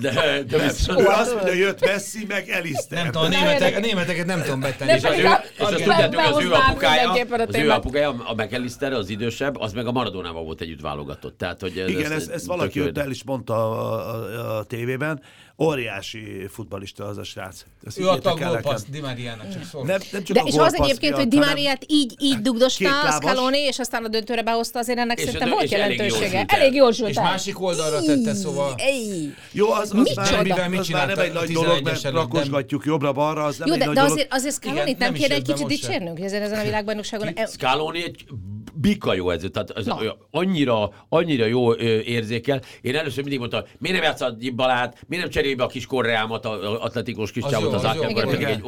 De, 0.00 0.42
de, 0.46 0.58
viszont, 0.58 1.00
Ő 1.00 1.06
azt 1.06 1.34
mondja, 1.34 1.52
jött 1.52 1.84
Messi, 1.84 2.24
meg 2.28 2.48
Elister. 2.48 3.02
Nem 3.02 3.12
tudom, 3.12 3.22
a, 3.22 3.28
németek, 3.28 3.76
a 3.76 3.80
németeket 3.80 4.26
nem 4.26 4.42
tudom 4.42 4.60
betenni. 4.60 4.92
és 4.92 5.04
az 5.04 5.18
ő, 5.18 5.22
és 5.22 5.24
azt 5.58 5.74
tudjátok, 5.74 6.20
az 6.20 6.44
ő 6.44 6.52
apukája, 6.52 7.10
az 7.10 7.54
ő 7.54 7.70
apukája, 7.70 8.22
a 8.26 8.34
McAllister, 8.34 8.92
az 8.92 9.08
idősebb, 9.08 9.60
az 9.60 9.72
meg 9.72 9.86
a 9.86 9.92
Maradonával 9.92 10.44
volt 10.44 10.60
együtt 10.60 10.80
válogatott. 10.80 11.38
Tehát, 11.38 11.60
hogy 11.60 11.78
ez, 11.78 11.88
Igen, 11.88 12.12
ezt, 12.12 12.30
ezt 12.30 12.46
valaki 12.46 12.82
ott 12.82 12.98
el 12.98 13.10
is 13.10 13.24
mondta 13.24 13.54
a, 13.54 14.14
a, 14.14 14.58
a 14.58 14.64
tévében. 14.64 15.20
Óriási 15.62 16.46
futbalista 16.48 17.04
az 17.04 17.18
a 17.18 17.24
srác. 17.24 17.64
Ezt 17.86 17.98
Ő 17.98 18.08
adta 18.08 18.30
a 18.30 18.34
gólpaszt. 18.34 18.90
Di 18.90 19.00
Mariának, 19.00 19.52
csak 19.52 19.64
szól. 19.64 19.84
Nem, 19.84 19.98
nem 20.12 20.22
csak 20.22 20.36
De 20.36 20.42
a 20.42 20.46
és 20.46 20.56
az 20.56 20.74
egyébként, 20.74 21.14
hogy 21.14 21.28
Di 21.28 21.38
Mariát 21.38 21.84
így, 21.86 22.14
így 22.18 22.40
dugdosta 22.40 22.84
Kétlábas. 22.84 23.30
Scaloni, 23.30 23.58
és 23.58 23.78
aztán 23.78 24.04
a 24.04 24.08
döntőre 24.08 24.42
behozta, 24.42 24.78
azért 24.78 24.98
ennek 24.98 25.18
És 25.18 25.24
szerintem 25.24 25.50
volt 25.50 25.70
jelentősége. 25.70 26.44
Elég 26.48 26.74
jól 26.74 26.92
sült 26.92 27.08
És 27.08 27.16
másik 27.16 27.60
oldalra 27.60 28.02
tette, 28.02 28.34
szóval... 28.34 28.74
Jó, 29.52 29.72
az, 29.80 29.92
az 29.94 30.14
már, 30.14 30.42
Mivel 30.42 30.68
mit 30.68 30.92
már 30.92 31.06
nem 31.06 31.18
egy 31.18 31.32
nagy 31.32 31.50
dolog, 31.50 31.78
11-es 31.78 31.84
mert 31.84 32.10
rakosgatjuk 32.10 32.84
jobbra-balra, 32.84 33.44
az 33.44 33.56
nem 33.58 33.68
Jó, 33.68 33.74
egy 33.74 33.78
de, 33.78 33.84
nagy 33.84 33.94
de 33.94 34.00
dolog. 34.00 34.16
azért, 34.16 34.32
azért 34.34 34.54
Scaloni 34.54 34.90
Igen, 34.90 34.96
nem 34.98 35.12
kéne 35.12 35.34
egy 35.34 35.42
kicsit 35.42 35.66
dicsérnünk, 35.66 36.18
hiszen 36.18 36.42
ezen 36.42 36.58
a 36.58 36.62
világbajnokságon... 36.62 37.34
Scaloni 37.46 38.02
egy 38.04 38.24
bika 38.80 39.14
jó 39.14 39.30
edző, 39.30 39.48
tehát 39.48 39.70
az, 39.70 39.86
Na. 39.86 40.16
annyira, 40.30 40.90
annyira 41.08 41.44
jó 41.46 41.74
érzékel. 41.74 42.60
Én 42.80 42.96
először 42.96 43.20
mindig 43.20 43.38
mondtam, 43.38 43.62
miért 43.78 43.96
nem 43.96 44.04
játsz 44.06 44.20
a 44.20 44.34
Balát, 44.54 45.02
miért 45.06 45.22
nem 45.24 45.32
cserél 45.32 45.56
be 45.56 45.62
a 45.64 45.66
kis 45.66 45.86
korreámat, 45.86 46.44
a 46.44 46.82
atletikus 46.84 47.32
kis 47.32 47.42
Az 47.42 47.50
csávot 47.50 47.72
az 47.74 47.84
az 47.84 47.94
Igen, 47.96 48.14
pedig 48.14 48.42
egy 48.42 48.60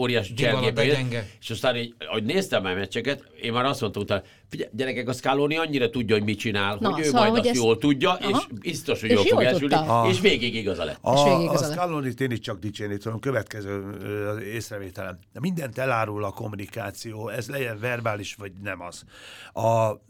jött. 0.86 0.96
gyenge. 0.96 1.26
És 1.40 1.50
aztán, 1.50 1.76
így, 1.76 1.94
ahogy 2.08 2.24
néztem 2.24 2.62
már 2.62 2.74
meccseket, 2.74 3.24
én 3.42 3.52
már 3.52 3.64
azt 3.64 3.80
mondtam 3.80 4.02
utána, 4.02 4.22
figyelj, 4.48 4.70
gyerekek, 4.74 5.08
a 5.08 5.12
Scaloni 5.12 5.56
annyira 5.56 5.90
tudja, 5.90 6.14
hogy 6.14 6.24
mit 6.24 6.38
csinál, 6.38 6.76
Na, 6.80 6.90
hogy 6.90 7.00
ő 7.00 7.04
szóval, 7.04 7.20
majd 7.20 7.30
hogy 7.30 7.40
azt 7.40 7.48
ezt- 7.50 7.64
jól 7.64 7.78
tudja, 7.78 8.10
Aha. 8.10 8.28
és 8.30 8.58
biztos, 8.60 9.00
hogy 9.00 9.10
És 9.10 9.14
jól 9.16 9.24
fog 9.24 9.32
jól 9.40 9.48
elsülni, 9.48 9.74
tudta. 9.74 10.06
és 10.10 10.20
végig 10.20 10.54
igaza 10.54 10.84
lett. 10.84 10.98
A, 11.00 11.36
a 11.36 11.42
igazad. 11.42 11.72
Scaloni 11.72 12.12
én 12.18 12.30
is 12.30 12.38
csak 12.40 12.58
dicsérni 12.58 12.96
tudom, 12.96 13.18
következő 13.20 13.82
észrevételem. 14.54 15.18
De 15.32 15.40
mindent 15.40 15.78
elárul 15.78 16.24
a 16.24 16.30
kommunikáció, 16.30 17.28
ez 17.28 17.48
legyen 17.48 17.78
verbális, 17.80 18.34
vagy 18.34 18.52
nem 18.62 18.80
az. 18.82 19.04
A, 19.64 20.00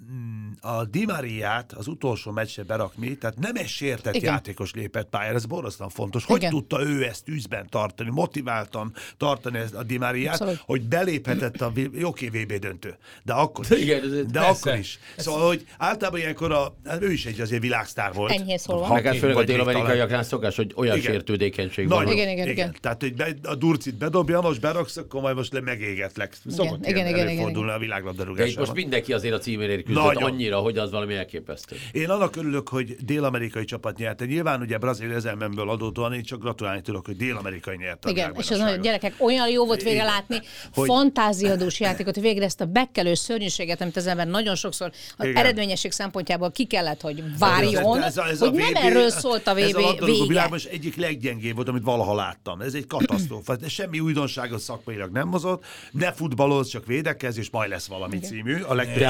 a 0.60 0.84
Di 0.84 1.04
Mariát 1.04 1.72
az 1.72 1.86
utolsó 1.86 2.30
meccsre 2.30 2.62
berakni, 2.62 3.16
tehát 3.18 3.38
nem 3.38 3.56
egy 3.56 3.68
sértett 3.68 4.14
Igen. 4.14 4.32
játékos 4.32 4.72
lépett 4.74 5.08
pályára, 5.08 5.34
ez 5.34 5.46
borzasztóan 5.46 5.90
fontos. 5.90 6.24
Hogy 6.24 6.36
Igen. 6.36 6.50
tudta 6.50 6.82
ő 6.82 7.04
ezt 7.04 7.24
tűzben 7.24 7.66
tartani, 7.68 8.10
motiváltan 8.10 8.94
tartani 9.16 9.58
ezt 9.58 9.74
a 9.74 9.82
Di 9.82 9.98
Mariát, 9.98 10.32
Abszolút. 10.32 10.60
hogy 10.64 10.82
beléphetett 10.82 11.60
a 11.60 11.72
oké 12.02 12.28
VB 12.28 12.52
döntő. 12.52 12.96
De 13.22 13.32
akkor 13.32 13.64
is. 13.70 13.78
Igen, 13.78 14.02
ez- 14.02 14.10
de 14.10 14.40
persze. 14.40 14.48
akkor 14.48 14.78
is. 14.78 14.98
Szóval, 15.16 15.46
hogy 15.46 15.66
általában 15.78 16.20
ilyenkor 16.20 16.52
a, 16.52 16.76
hát 16.84 17.02
ő 17.02 17.12
is 17.12 17.26
egy 17.26 17.40
azért 17.40 17.62
világsztár 17.62 18.12
volt. 18.12 18.32
Enyhén 18.32 18.58
szólva. 18.58 18.92
Meg 18.92 19.04
hát 19.04 19.16
főleg 19.16 19.36
a 19.36 19.44
dél-amerikaiaknál 19.44 20.22
szokás, 20.22 20.56
hogy 20.56 20.72
olyan 20.76 20.96
Igen. 20.96 21.10
sértődékenység 21.10 21.88
van. 21.88 22.08
Igen, 22.08 22.28
igen, 22.28 22.48
igen. 22.48 22.76
Tehát, 22.80 23.00
hogy 23.00 23.14
be, 23.14 23.34
a 23.42 23.54
durcit 23.54 23.94
bedobja, 23.94 24.40
most 24.40 24.60
beraksz, 24.60 24.96
akkor 24.96 25.20
majd 25.20 25.36
most 25.36 25.52
le 25.52 25.60
megégetlek. 25.60 26.36
Szokott 26.48 26.86
igen, 26.86 27.06
igen, 27.06 27.28
igen, 27.28 27.50
igen, 27.50 27.68
a 27.68 27.78
világlabdarúgásban. 27.78 28.64
most 28.64 28.76
mindenki 28.76 29.12
azért 29.12 29.34
a 29.34 29.38
címérért 29.82 29.86
küzdött 29.86 30.04
Nagyon. 30.22 30.22
annyira, 30.32 30.58
hogy 30.58 30.78
az 30.78 30.90
valami 30.90 31.14
elképesztő. 31.14 31.76
Én 31.92 32.10
annak 32.10 32.36
örülök, 32.36 32.68
hogy 32.68 32.96
dél-amerikai 33.04 33.64
csapat 33.64 33.96
nyerte. 33.96 34.24
Nyilván 34.24 34.60
ugye 34.60 34.78
Brazil 34.78 35.12
ezelmemből 35.12 35.70
adódóan 35.70 36.12
én 36.12 36.22
csak 36.22 36.40
gratulálni 36.40 36.80
tudok, 36.80 37.06
hogy 37.06 37.16
dél-amerikai 37.16 37.76
nyerte. 37.76 38.08
a 38.08 38.10
Igen, 38.10 38.34
és 38.38 38.50
az 38.50 38.58
nagyon 38.58 38.80
gyerekek, 38.80 39.14
olyan 39.18 39.48
jó 39.48 39.66
volt 39.66 39.82
végre 39.82 40.04
látni, 40.04 40.40
Hogy- 40.74 40.86
fantáziadús 40.88 41.80
játékot, 41.80 42.14
hogy 42.14 42.22
végre 42.22 42.44
ezt 42.44 42.60
a 42.60 42.64
bekkelő 42.64 43.14
szörnyűséget, 43.14 43.80
amit 43.80 43.96
az 43.96 44.06
ember 44.06 44.26
nagyon 44.26 44.54
sokszor 44.54 44.90
az 45.16 45.24
Igen. 45.26 45.36
eredményesség 45.36 45.92
szempontjából 45.92 46.50
ki 46.50 46.64
kellett, 46.64 47.00
hogy 47.00 47.22
várjon, 47.38 48.02
Ez 48.02 48.16
a- 48.16 48.26
ez 48.28 48.42
a 48.42 48.48
hogy 48.48 48.58
nem 48.58 48.70
VB 48.70 48.76
erről 48.76 49.10
szólt 49.10 49.46
a 49.46 49.58
Ez 49.58 49.74
a 49.74 49.92
VB 49.92 50.04
vége. 50.04 50.24
világban 50.26 50.58
is 50.58 50.64
egyik 50.64 50.96
leggyengébb 50.96 51.54
volt, 51.54 51.68
amit 51.68 51.82
valaha 51.82 52.14
láttam. 52.14 52.60
Ez 52.60 52.74
egy 52.74 52.86
katasztrófa. 52.86 53.56
De 53.56 53.68
semmi 53.68 54.00
újdonságot 54.00 54.60
szakmailag 54.60 55.10
nem 55.12 55.30
hozott. 55.30 55.64
Ne 55.90 56.12
futballoz, 56.12 56.68
csak 56.68 56.86
védekez, 56.86 57.38
és 57.38 57.50
majd 57.50 57.70
lesz 57.70 57.86
valami 57.86 58.18
című. 58.18 58.60
A 58.60 58.74
legtöbb 58.74 58.98
De 58.98 59.08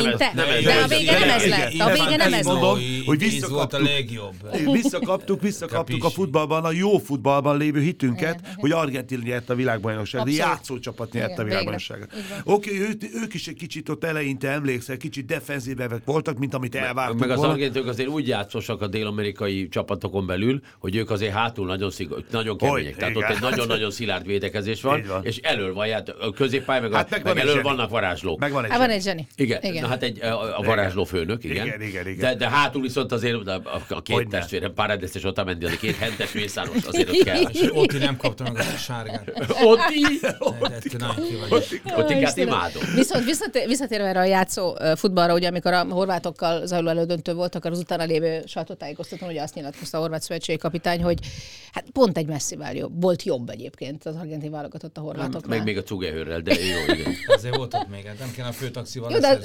Istennek 0.00 0.34
nem 0.34 0.48
ez- 0.48 0.64
nem 0.64 0.74
ez- 0.78 0.88
de 0.88 0.94
a 0.94 0.98
vége 0.98 1.18
nem 1.18 1.30
ez 1.30 1.46
lett. 1.46 1.80
A 1.80 1.92
vége 1.92 2.16
nem 2.16 2.32
ez 2.32 2.46
lett. 2.46 2.54
Hogy 2.56 3.06
volt 3.06 3.22
a 3.22 3.24
visszakaptuk. 3.24 3.80
legjobb. 3.82 4.34
Visszakaptuk, 4.72 5.42
visszakaptuk 5.42 6.04
a 6.04 6.10
futballban, 6.10 6.64
a 6.64 6.72
jó 6.72 6.98
futballban 6.98 7.56
lévő 7.56 7.80
hitünket, 7.80 8.40
hogy 8.56 8.72
Argentin 8.72 9.20
nyert 9.24 9.50
a 9.50 9.54
világbajnokságot, 9.54 10.36
játszócsapat 10.36 11.12
nyert 11.12 11.38
a 11.38 11.44
világbajnokságot. 11.44 12.08
Oké, 12.44 12.80
ők, 13.22 13.34
is 13.34 13.46
egy 13.46 13.54
kicsit 13.54 13.88
ott 13.88 14.04
eleinte 14.04 14.48
emlékszel, 14.48 14.96
kicsit 14.96 15.26
defenzívevek 15.26 16.02
voltak, 16.04 16.38
mint 16.38 16.54
amit 16.54 16.74
elvártunk 16.74 17.20
Meg 17.20 17.30
az 17.30 17.42
argentinok 17.42 17.88
azért 17.88 18.08
úgy 18.08 18.28
játszosak 18.28 18.82
a 18.82 18.86
dél-amerikai 18.86 19.68
csapatokon 19.68 20.26
belül, 20.26 20.60
hogy 20.78 20.96
ők 20.96 21.10
azért 21.10 21.32
hátul 21.32 21.66
nagyon, 21.66 21.90
szigor, 21.90 22.24
nagyon 22.30 22.58
kemények. 22.58 22.96
Tehát 22.96 23.16
ott 23.16 23.22
egy 23.22 23.40
nagyon-nagyon 23.40 23.90
szilárd 23.90 24.26
védekezés 24.26 24.82
van, 24.82 25.02
és 25.22 25.36
elől 25.36 25.74
van, 25.74 25.86
a 26.20 26.30
középpály, 26.30 26.80
meg, 26.80 26.92
Hát 26.92 27.10
meg 27.10 27.24
meg, 27.24 27.36
elől 27.38 27.62
vannak 27.62 27.90
varázslók. 27.90 28.38
Meg 28.38 28.52
van 28.52 28.64
egy 28.64 28.70
Hát 28.70 28.78
van 28.78 28.90
egy 28.90 29.02
zseni. 29.02 29.26
Igen, 29.36 29.62
Igen. 29.62 29.87
Hát 29.88 30.02
egy, 30.02 30.22
a, 30.22 30.58
a 30.58 30.62
varázsló 30.62 31.04
főnök, 31.04 31.44
igen. 31.44 31.66
Igen, 31.66 31.80
igen, 31.80 32.06
igen. 32.06 32.18
De, 32.18 32.34
de 32.34 32.48
hátul 32.48 32.82
viszont 32.82 33.12
azért 33.12 33.48
a, 33.48 33.82
a, 33.88 34.02
két 34.02 34.16
Hogyne. 34.16 34.38
testvérem, 34.38 34.74
Paredes 34.74 35.14
és 35.14 35.24
Otamendi, 35.24 35.64
az 35.64 35.72
a 35.72 35.76
két 35.76 35.96
hentes 35.96 36.32
mészáros, 36.32 36.84
azért 36.86 37.08
ott 37.08 37.22
kell. 37.22 37.40
És 37.40 37.70
Oti 37.72 37.98
nem 37.98 38.16
kapta 38.16 38.42
meg 38.42 38.56
a 38.56 38.62
sárgát. 38.62 39.26
Nagyon 40.98 41.16
ki 41.28 41.36
vagy. 41.48 41.80
Otikát 41.96 42.22
Istenem. 42.22 42.48
imádom. 42.48 42.82
Viszont 42.94 43.24
visszatér, 43.24 43.66
visszatérve 43.66 44.06
erre 44.06 44.20
a 44.20 44.24
játszó 44.24 44.76
futballra, 44.96 45.34
ugye 45.34 45.48
amikor 45.48 45.72
a 45.72 45.84
horvátokkal 45.84 46.66
zajló 46.66 46.88
elődöntő 46.88 47.34
volt, 47.34 47.54
akkor 47.54 47.70
az 47.70 47.78
utána 47.78 48.04
lévő 48.04 48.42
sajtótájékoztatón 48.46 49.28
ugye 49.28 49.42
azt 49.42 49.54
nyilatkozta 49.54 49.98
a 49.98 50.00
horvát 50.00 50.22
szövetségi 50.22 50.58
kapitány, 50.58 51.02
hogy 51.02 51.18
hát 51.72 51.84
pont 51.92 52.18
egy 52.18 52.26
messzivel 52.26 52.74
jobb, 52.74 53.00
volt 53.00 53.22
jobb 53.22 53.48
egyébként 53.48 54.04
az 54.06 54.14
argentin 54.16 54.50
válogatott 54.50 54.96
a 54.96 55.00
horvátoknál. 55.00 55.56
Meg 55.56 55.66
még 55.66 55.76
a 55.76 55.82
cugehőrrel, 55.82 56.40
de 56.40 56.54
jó, 56.54 56.94
igen. 56.94 57.14
Azért 57.26 57.56
volt 57.56 57.74
ott 57.74 57.88
még, 57.88 58.06
hát 58.06 58.18
nem 58.18 58.30
kéne 58.34 58.46
a 58.48 58.52
főtaxival 58.52 59.10
Jó, 59.12 59.18
de. 59.18 59.38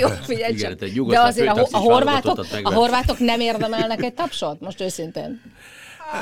Jó, 0.00 0.08
figyelj 0.08 0.54
csak. 0.54 0.74
De 1.08 1.20
azért 1.20 1.58
a, 1.58 1.68
a, 1.70 1.78
horvátok, 1.78 2.46
a 2.62 2.74
horvátok 2.74 3.18
nem 3.18 3.40
érdemelnek 3.40 4.02
egy 4.02 4.14
tapsot? 4.14 4.60
Most 4.60 4.80
őszintén. 4.80 5.40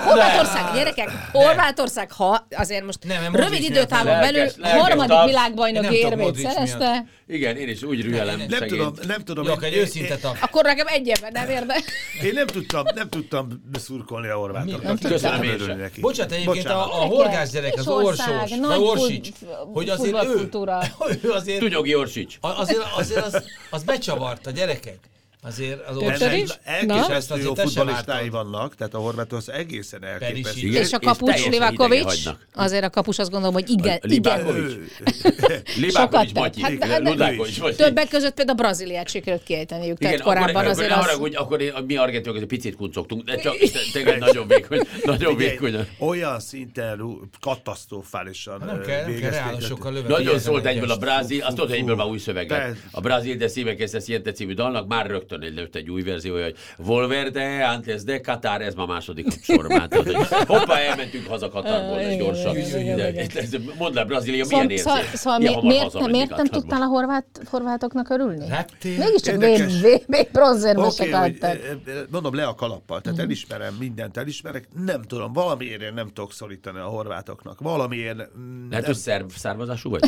Horvátország, 0.04 0.74
gyerekek, 0.74 1.10
Horvátország, 1.32 2.12
ha 2.12 2.46
azért 2.50 2.84
most 2.84 3.04
Nem, 3.04 3.22
nem, 3.22 3.34
rövid 3.36 3.62
időtávon 3.62 4.20
belül 4.20 4.46
harmadik 4.62 5.08
nem 5.08 5.54
tudom, 5.54 5.92
érmét 5.92 6.36
szerezte, 6.36 7.04
Igen, 7.26 7.56
én 7.56 7.68
is 7.68 7.82
úgy 7.82 8.02
rühelem 8.02 8.38
Nem 8.38 8.48
szegényt. 8.48 8.70
tudom, 8.70 8.94
nem 9.06 9.24
tudom. 9.24 9.44
Jó, 9.44 9.54
egy 9.60 9.76
őszinte 9.76 10.16
tap. 10.16 10.36
akkor 10.40 10.64
nekem 10.64 10.86
egy 10.86 11.06
évben 11.06 11.32
nem 11.32 11.48
érde. 11.48 11.74
Én 12.22 12.32
nem 12.32 12.46
tudtam, 12.46 12.84
nem 12.94 13.08
tudtam 13.08 13.62
szurkolni 13.78 14.28
a 14.28 14.36
horvátoknak. 14.36 15.00
Nem. 15.00 15.20
Nem 15.22 15.42
Én 15.42 15.76
neki. 15.76 16.00
Bocsánat, 16.00 16.32
egyébként 16.32 16.66
a, 16.66 17.02
a 17.02 17.04
horgász 17.04 17.50
gyerek, 17.50 17.74
az 17.76 17.88
Orsós, 17.88 18.50
vagy 18.60 18.78
Orsics, 18.78 19.28
hogy 19.72 19.88
azért 19.88 20.24
ő, 20.24 20.48
ő 21.22 21.30
azért, 21.30 21.58
Tunyogi 21.58 21.94
Orsics. 21.94 22.36
azért, 22.40 22.80
azért 22.96 23.24
az, 23.24 23.44
az 23.70 23.82
becsavart 23.82 24.46
a 24.46 24.50
gyerekek. 24.50 24.98
Azért 25.44 25.86
az 25.88 25.96
ország... 25.96 26.44
Elképesztő 26.64 27.12
Ezt 27.14 27.32
jó 27.42 27.84
vártad. 27.84 28.30
vannak, 28.30 28.74
tehát 28.74 28.94
a 28.94 28.98
Horvátország 28.98 29.58
egészen 29.58 30.04
elképesztő. 30.04 30.66
Igen. 30.66 30.82
És 30.82 30.92
a 30.92 30.98
és 31.00 31.06
kapus 31.06 31.46
idegen 31.46 31.50
Livakovics, 31.50 32.28
azért 32.54 32.84
a 32.84 32.90
kapus 32.90 33.18
azt 33.18 33.30
gondolom, 33.30 33.54
hogy 33.54 33.70
igen, 33.70 33.98
A 34.02 34.06
igen. 34.06 34.10
Libákovics. 34.10 34.72
Sokat 35.22 35.76
Libákovics 35.76 36.32
tett. 36.32 36.42
Matyi, 36.42 36.62
Hát, 36.80 37.00
Ludákovics 37.02 37.60
Matyi. 37.60 37.74
Többek 37.74 38.08
között 38.08 38.34
például 38.34 38.58
a 38.58 38.62
braziliát 38.62 39.08
sikerült 39.08 39.42
kiejteniük, 39.42 39.98
tehát 39.98 40.14
Igen, 40.14 40.26
korábban 40.26 40.54
akkor, 40.54 40.66
azért 40.66 40.90
akkor, 40.90 41.28
az... 41.28 41.34
akkor 41.34 41.82
mi 41.86 41.96
argentinok 41.96 42.36
egy 42.36 42.46
picit 42.46 42.76
kuncogtunk, 42.76 43.24
de 43.24 43.36
csak 43.36 43.54
tényleg 43.92 44.18
nagyon 44.28 44.48
vékony, 44.48 44.80
nagyon 45.04 45.36
vékonyan. 45.36 45.86
Olyan 45.98 46.40
szinten 46.40 47.00
katasztrofálisan 47.40 48.62
Nem 48.66 48.80
kell, 48.80 49.06
nem 49.06 49.20
kell 49.20 49.30
reálosokkal 49.30 49.92
lövetni. 49.92 50.14
Nagyon 50.14 50.38
szólt 50.38 50.66
egyből 50.66 50.90
a. 50.90 50.96
Brázil, 50.96 51.42
azt 51.42 51.54
tudod, 51.54 51.68
hogy 51.68 51.78
egyből 51.78 51.96
már 51.96 52.06
új 52.06 52.18
szöveg 52.18 52.50
lett. 52.50 52.76
A 52.90 53.00
Brázil 53.00 53.36
de 53.36 53.48
Szíve 53.48 53.74
Kezdte 53.74 54.00
Siente 54.00 54.32
című 54.32 54.54
dalnak 54.54 54.86
már 54.86 55.06
rögtön 55.06 55.31
egy 55.40 55.54
lőtt 55.54 55.74
egy 55.76 55.90
új 55.90 56.02
verziója, 56.02 56.44
hogy 56.44 56.56
Volverde, 56.76 57.64
antes 57.68 58.02
de 58.02 58.20
Qatar, 58.20 58.60
ez 58.62 58.74
ma 58.74 58.86
második 58.86 59.26
sor. 59.42 59.66
Már, 59.68 59.88
tehát, 59.88 60.06
hogy 60.06 60.26
hoppá, 60.46 60.78
elmentünk 60.78 61.26
haza 61.26 61.48
Katarból, 61.48 61.98
ez 61.98 62.16
gyorsan. 62.16 62.56
mondd 63.78 63.94
le, 63.94 64.04
Brazília 64.04 64.44
milyen 64.48 64.48
Szóval, 64.48 64.70
érzi? 64.70 64.82
szóval, 64.82 65.02
szóval 65.12 65.38
Milyen 65.38 65.54
hamar 65.90 66.10
miért, 66.10 66.36
nem 66.36 66.46
tudtál 66.46 66.82
a 66.82 66.86
horvát, 66.86 67.24
horvátoknak 67.44 68.10
örülni? 68.10 68.48
Reptél. 68.48 68.98
Mégiscsak 68.98 69.42
Érdekes. 69.42 69.72
még 70.06 70.28
bronzérmesek 70.32 71.10
lettek. 71.10 71.62
eh, 71.64 71.70
eh, 71.70 72.00
mondom 72.10 72.34
le 72.34 72.44
a 72.46 72.54
kalappal, 72.54 72.96
Mhm. 72.96 73.04
tehát 73.04 73.18
elismerem 73.24 73.74
mindent, 73.78 74.16
elismerek, 74.16 74.68
nem 74.84 75.02
tudom, 75.02 75.32
valamiért 75.32 75.82
én 75.82 75.94
nem 75.94 76.06
tudok 76.12 76.32
szorítani 76.32 76.78
a 76.78 76.84
horvátoknak, 76.84 77.60
valamiért 77.60 78.16
mm, 78.38 78.70
Lehet, 78.70 78.86
hogy 78.86 78.94
szerv, 78.94 79.26
származású 79.28 79.90
vagy? 79.90 80.00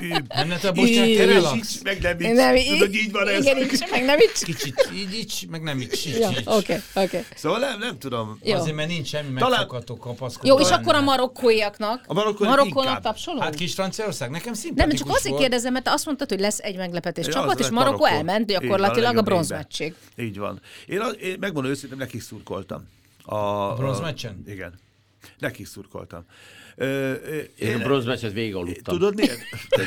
ü- 0.00 0.28
Nem 0.34 0.48
lehet 0.48 0.64
a 0.64 0.72
így, 0.76 1.16
te 1.16 1.24
relax. 1.24 1.82
meg 1.82 1.98
nem 2.02 2.20
így, 2.20 2.32
Nem, 2.32 2.54
tudod, 2.78 2.94
így 2.94 3.12
van 3.12 3.28
ez. 3.28 3.44
Meg 3.94 4.04
nem 4.04 4.18
így. 4.20 4.32
Kicsit 4.44 4.88
így, 4.94 5.14
így, 5.14 5.46
meg 5.50 5.62
nem 5.62 5.80
így, 5.80 6.02
így, 6.06 6.18
Ja, 6.18 6.30
így. 6.30 6.42
oké, 6.44 6.80
oké. 6.94 7.24
Szóval 7.36 7.58
nem, 7.58 7.78
nem 7.78 7.98
tudom. 7.98 8.38
Jó. 8.42 8.54
Azért, 8.56 8.76
mert 8.76 8.88
nincs 8.88 9.08
semmi 9.08 9.38
Talán- 9.38 9.50
megfogható 9.58 9.96
kapaszkodó. 9.96 10.48
Jó, 10.48 10.58
és 10.60 10.68
benne. 10.68 10.80
akkor 10.80 10.94
a 10.94 11.00
marokkóiaknak? 11.00 12.04
A 12.06 12.14
marokkóiak 12.14 12.56
marokkónak 12.56 12.88
inkább. 12.88 13.02
tapsolunk? 13.02 13.42
Hát 13.42 13.54
kis 13.54 13.74
Franciaország, 13.74 14.30
nekem 14.30 14.52
nem, 14.52 14.54
szimpatikus 14.54 14.98
csak 14.98 15.08
azért 15.08 15.28
volt. 15.28 15.40
kérdezem, 15.40 15.72
mert 15.72 15.88
azt 15.88 16.06
mondtad, 16.06 16.28
hogy 16.28 16.40
lesz 16.40 16.58
egy 16.58 16.76
meglepetés 16.76 17.26
Ja, 17.26 17.32
csapat, 17.32 17.58
és 17.58 17.68
Marokkó 17.70 17.98
Marokkó. 17.98 18.16
elment 18.16 18.46
gyakorlatilag 18.46 19.16
a 19.16 19.22
négybe. 19.22 19.66
Így 20.16 20.38
van. 20.38 20.60
Én, 20.86 21.00
az, 21.00 21.16
én 21.20 21.36
megmondom 21.40 21.70
őszintén, 21.72 21.98
nekik 21.98 22.22
szurkoltam. 22.22 22.88
A, 23.24 23.34
a 23.36 23.74
bronzmeccsen? 23.74 24.42
Igen. 24.46 24.74
Nekik 25.38 25.66
szurkoltam. 25.66 26.24
Én 27.58 27.74
a 27.74 27.78
bronzmeccset 27.82 28.32
végig 28.32 28.54
aludtam. 28.54 28.98
Tudod 28.98 29.14
miért? 29.14 29.38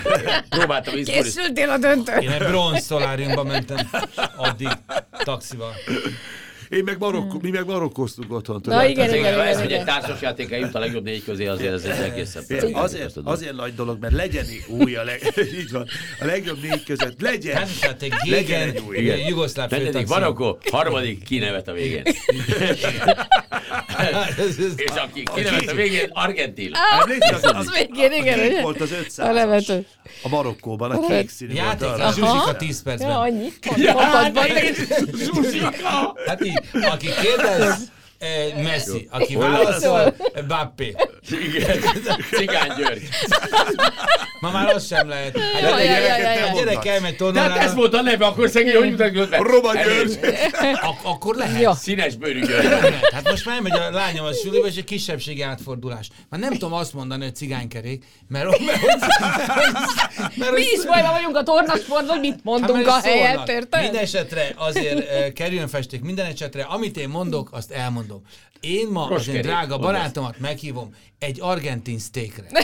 Próbáltam 0.49 0.97
izgulni. 0.97 1.21
Készültél 1.21 1.69
a 1.69 1.77
döntő? 1.77 2.13
Én 2.19 2.29
egy 2.31 2.47
bronz 2.47 2.83
szoláriumba 2.83 3.43
mentem 3.43 3.89
addig 4.35 4.69
taxival. 5.23 5.73
Én 6.69 6.83
meg 6.83 6.97
Marokkó, 6.99 7.39
mi 7.41 7.49
meg 7.49 7.65
marokkóztunk 7.65 8.33
otthon. 8.33 8.61
Na 8.63 8.85
igen, 8.85 9.07
Ez, 9.07 9.13
igen, 9.13 9.25
ez, 9.25 9.33
igen, 9.39 9.55
hogy 9.55 9.65
egy 9.65 9.71
igen. 9.71 9.85
társasjáték 9.85 10.51
eljut 10.51 10.75
a 10.75 10.79
legjobb 10.79 11.03
négy 11.03 11.23
közé, 11.23 11.45
azért 11.45 11.73
ez 11.73 11.83
egy 11.83 12.11
egészen 12.11 12.43
Azért, 12.73 13.15
azért 13.23 13.55
nagy 13.55 13.75
dolog, 13.75 13.97
mert 13.99 14.13
legyen 14.13 14.45
új 14.67 14.95
a, 14.95 15.03
leg, 15.03 15.33
így 15.61 15.71
van, 15.71 15.87
a 16.19 16.25
legjobb 16.25 16.61
négy 16.61 16.83
között. 16.83 17.21
Legyen, 17.21 17.55
Táncsáték 17.55 18.13
legyen 18.23 18.61
egy 18.61 18.83
új. 18.87 18.97
igen, 18.97 19.17
jugoszláv 19.17 19.69
Negyedik. 19.69 20.07
Marokkó, 20.07 20.57
harmadik 20.71 21.23
kinevet 21.23 21.67
a 21.67 21.73
végén. 21.73 22.03
És 24.77 24.89
aki 24.95 25.23
kinevet 25.35 25.67
a 25.67 25.73
végén, 25.73 26.09
Argentin. 26.13 26.71
Emlékszel, 27.01 27.55
az, 27.55 27.71
végén, 27.71 28.11
igen, 28.11 28.61
volt 28.61 28.81
az 28.81 28.91
A 28.91 28.95
500 28.95 29.35
nevető. 29.35 29.85
A 30.23 30.27
Marokkóban, 30.29 30.91
a 30.91 31.07
kék 31.07 31.29
színű. 31.29 31.53
Játék, 31.53 31.89
Zsuzsika 32.15 32.55
10 32.57 32.83
percben. 32.83 33.09
Ja, 33.09 33.19
annyi. 33.19 33.47
Pont, 33.61 33.79
Zsuzsika! 35.17 36.15
Hát 36.27 36.45
így, 36.45 36.56
aki 36.73 37.09
kérdez, 37.21 37.91
eh, 38.17 38.63
Messi, 38.63 39.07
aki 39.11 39.35
válaszol, 39.35 40.15
Bappé. 40.47 40.95
Igen, 41.29 41.79
Cigány 42.37 42.71
György. 42.77 43.07
Ma 44.39 44.51
már 44.51 44.73
az 44.73 44.87
sem 44.87 45.07
lehet. 45.07 45.39
Hát 45.39 45.61
Ja, 45.61 45.73
a 45.73 45.79
ja, 45.79 45.85
ja, 45.91 45.99
gyerek- 45.99 46.19
ja, 46.19 46.45
ja. 46.45 46.51
a 46.51 46.55
gyerek 46.55 46.85
elmegy 46.85 47.01
hát 47.03 47.11
ez 47.11 47.17
tornára, 47.17 47.73
volt 47.73 47.93
a 47.93 48.01
neve, 48.01 48.25
akkor 48.25 48.49
szegény, 48.49 48.75
hogy 48.75 48.89
mutatkozott 48.89 49.29
be? 49.29 49.37
Roma. 49.37 49.73
György. 49.73 50.19
ak- 50.81 50.99
akkor 51.03 51.35
lehet. 51.35 51.61
Jó. 51.61 51.73
Színes 51.73 52.15
bőrű 52.15 52.39
György. 52.39 52.95
Hát 53.13 53.29
most 53.29 53.45
már 53.45 53.55
elmegy 53.55 53.71
a 53.79 53.89
lányom 53.91 54.25
a 54.25 54.33
suliba, 54.33 54.67
és 54.67 54.75
egy 54.75 54.83
kisebbségi 54.83 55.41
átfordulás. 55.41 56.09
Már 56.29 56.39
nem 56.39 56.51
tudom 56.53 56.73
azt 56.73 56.93
mondani, 56.93 57.23
hogy 57.23 57.35
cigánykerék, 57.35 58.03
mert, 58.27 58.59
mert, 58.59 58.81
mert, 60.35 60.51
Mi 60.51 60.61
is 60.61 60.85
bajban 60.85 61.11
vagyunk 61.11 61.35
a 61.35 61.43
tornasportban, 61.43 62.09
hogy 62.17 62.19
mit 62.19 62.43
mondunk 62.43 62.85
mert 62.85 62.87
a 62.87 63.07
helyet, 63.07 63.49
érted? 63.49 63.81
Minden 63.81 64.01
esetre 64.01 64.53
azért 64.55 64.97
uh, 64.99 65.33
kerüljön 65.33 65.67
festék, 65.67 66.01
minden 66.01 66.25
esetre, 66.25 66.63
amit 66.63 66.97
én 66.97 67.09
mondok, 67.09 67.49
azt 67.51 67.71
elmondom. 67.71 68.21
Én 68.59 68.87
ma 68.87 69.01
az 69.03 69.09
én 69.09 69.15
Roskerék, 69.15 69.41
drága 69.41 69.77
barátomat 69.77 70.39
meghívom 70.39 70.95
egy 71.19 71.37
argentin 71.41 71.99
steakre. 71.99 72.45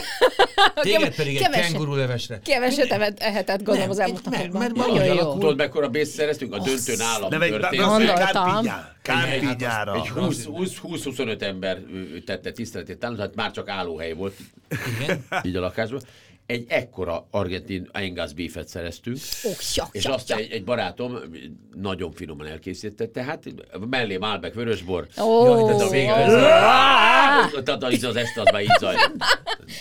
Téged 0.74 1.14
pedig 1.14 1.36
egy 1.36 1.42
Keveset- 1.42 1.70
kengurulevesre. 1.70 2.40
Keveset 2.44 3.14
ehetett, 3.20 3.62
gondolom 3.62 3.90
az 3.90 3.98
elmúlt 3.98 4.30
mert- 4.30 4.52
napokban. 4.52 4.60
mert 4.76 4.90
úgy 4.90 5.06
jó. 5.06 5.12
alakul- 5.12 5.40
Tudod, 5.40 5.56
mekkora 5.56 5.88
bészt 5.88 6.12
szereztünk? 6.12 6.54
A 6.54 6.58
döntőn 6.58 7.00
állam. 7.00 7.30
Gondoltam. 7.76 8.66
Kárpínyára. 9.02 9.94
Egy 9.94 10.10
20-25 10.14 11.40
ember 11.42 11.78
tette 12.26 12.50
tiszteletét, 12.52 12.98
tehát 12.98 13.34
már 13.34 13.50
csak 13.50 13.68
állóhely 13.68 14.12
volt 14.12 14.34
Igen. 15.00 15.24
így 15.42 15.56
a 15.56 15.60
lakásban. 15.60 16.00
Egy 16.46 16.64
ekkora 16.68 17.26
argentin 17.30 17.88
Angus 17.92 18.32
beefet 18.32 18.68
szereztünk, 18.68 19.16
Ó, 19.46 19.50
ja, 19.74 19.88
és 19.92 20.04
ja, 20.04 20.14
azt 20.14 20.28
ja. 20.28 20.36
egy, 20.36 20.50
egy 20.50 20.64
barátom 20.64 21.18
nagyon 21.74 22.12
finoman 22.12 22.46
elkészítette, 22.46 23.22
hát 23.22 23.44
mellé 23.90 24.16
Málbek 24.16 24.54
vörösbor, 24.54 25.08
Ó, 25.20 25.66
tehát 25.66 25.80
a 25.80 25.88
vége, 25.88 26.12
tehát 27.62 27.82
az, 27.82 28.02
az 28.02 28.16
ezt 28.16 28.36
az 28.36 28.48
már 28.52 28.62
így 28.62 28.76
zajlott. 28.78 29.14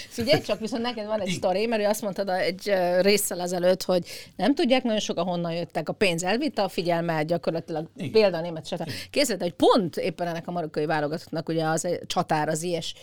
Figyelj 0.09 0.41
csak, 0.41 0.59
viszont 0.59 0.81
neked 0.81 1.05
van 1.05 1.21
egy 1.21 1.29
sztori, 1.29 1.65
mert 1.65 1.81
ő 1.81 1.85
azt 1.85 2.01
mondtad 2.01 2.29
egy 2.29 2.73
résszel 3.01 3.41
ezelőtt, 3.41 3.83
hogy 3.83 4.07
nem 4.35 4.55
tudják 4.55 4.83
nagyon 4.83 4.99
sokan 4.99 5.25
honnan 5.25 5.53
jöttek. 5.53 5.89
A 5.89 5.93
pénz 5.93 6.23
elvitte 6.23 6.61
a 6.61 6.69
figyelmet, 6.69 7.25
gyakorlatilag 7.25 7.89
példa 8.11 8.37
a 8.37 8.41
német 8.41 8.67
csatár. 8.67 8.87
Készült, 9.09 9.41
hogy 9.41 9.53
pont 9.53 9.97
éppen 9.97 10.27
ennek 10.27 10.47
a 10.47 10.51
marokkai 10.51 10.85
válogatottnak 10.85 11.49
ugye 11.49 11.65
az 11.65 11.85
egy 11.85 11.99
csatár, 12.07 12.49
az 12.49 12.63
ilyes 12.63 12.93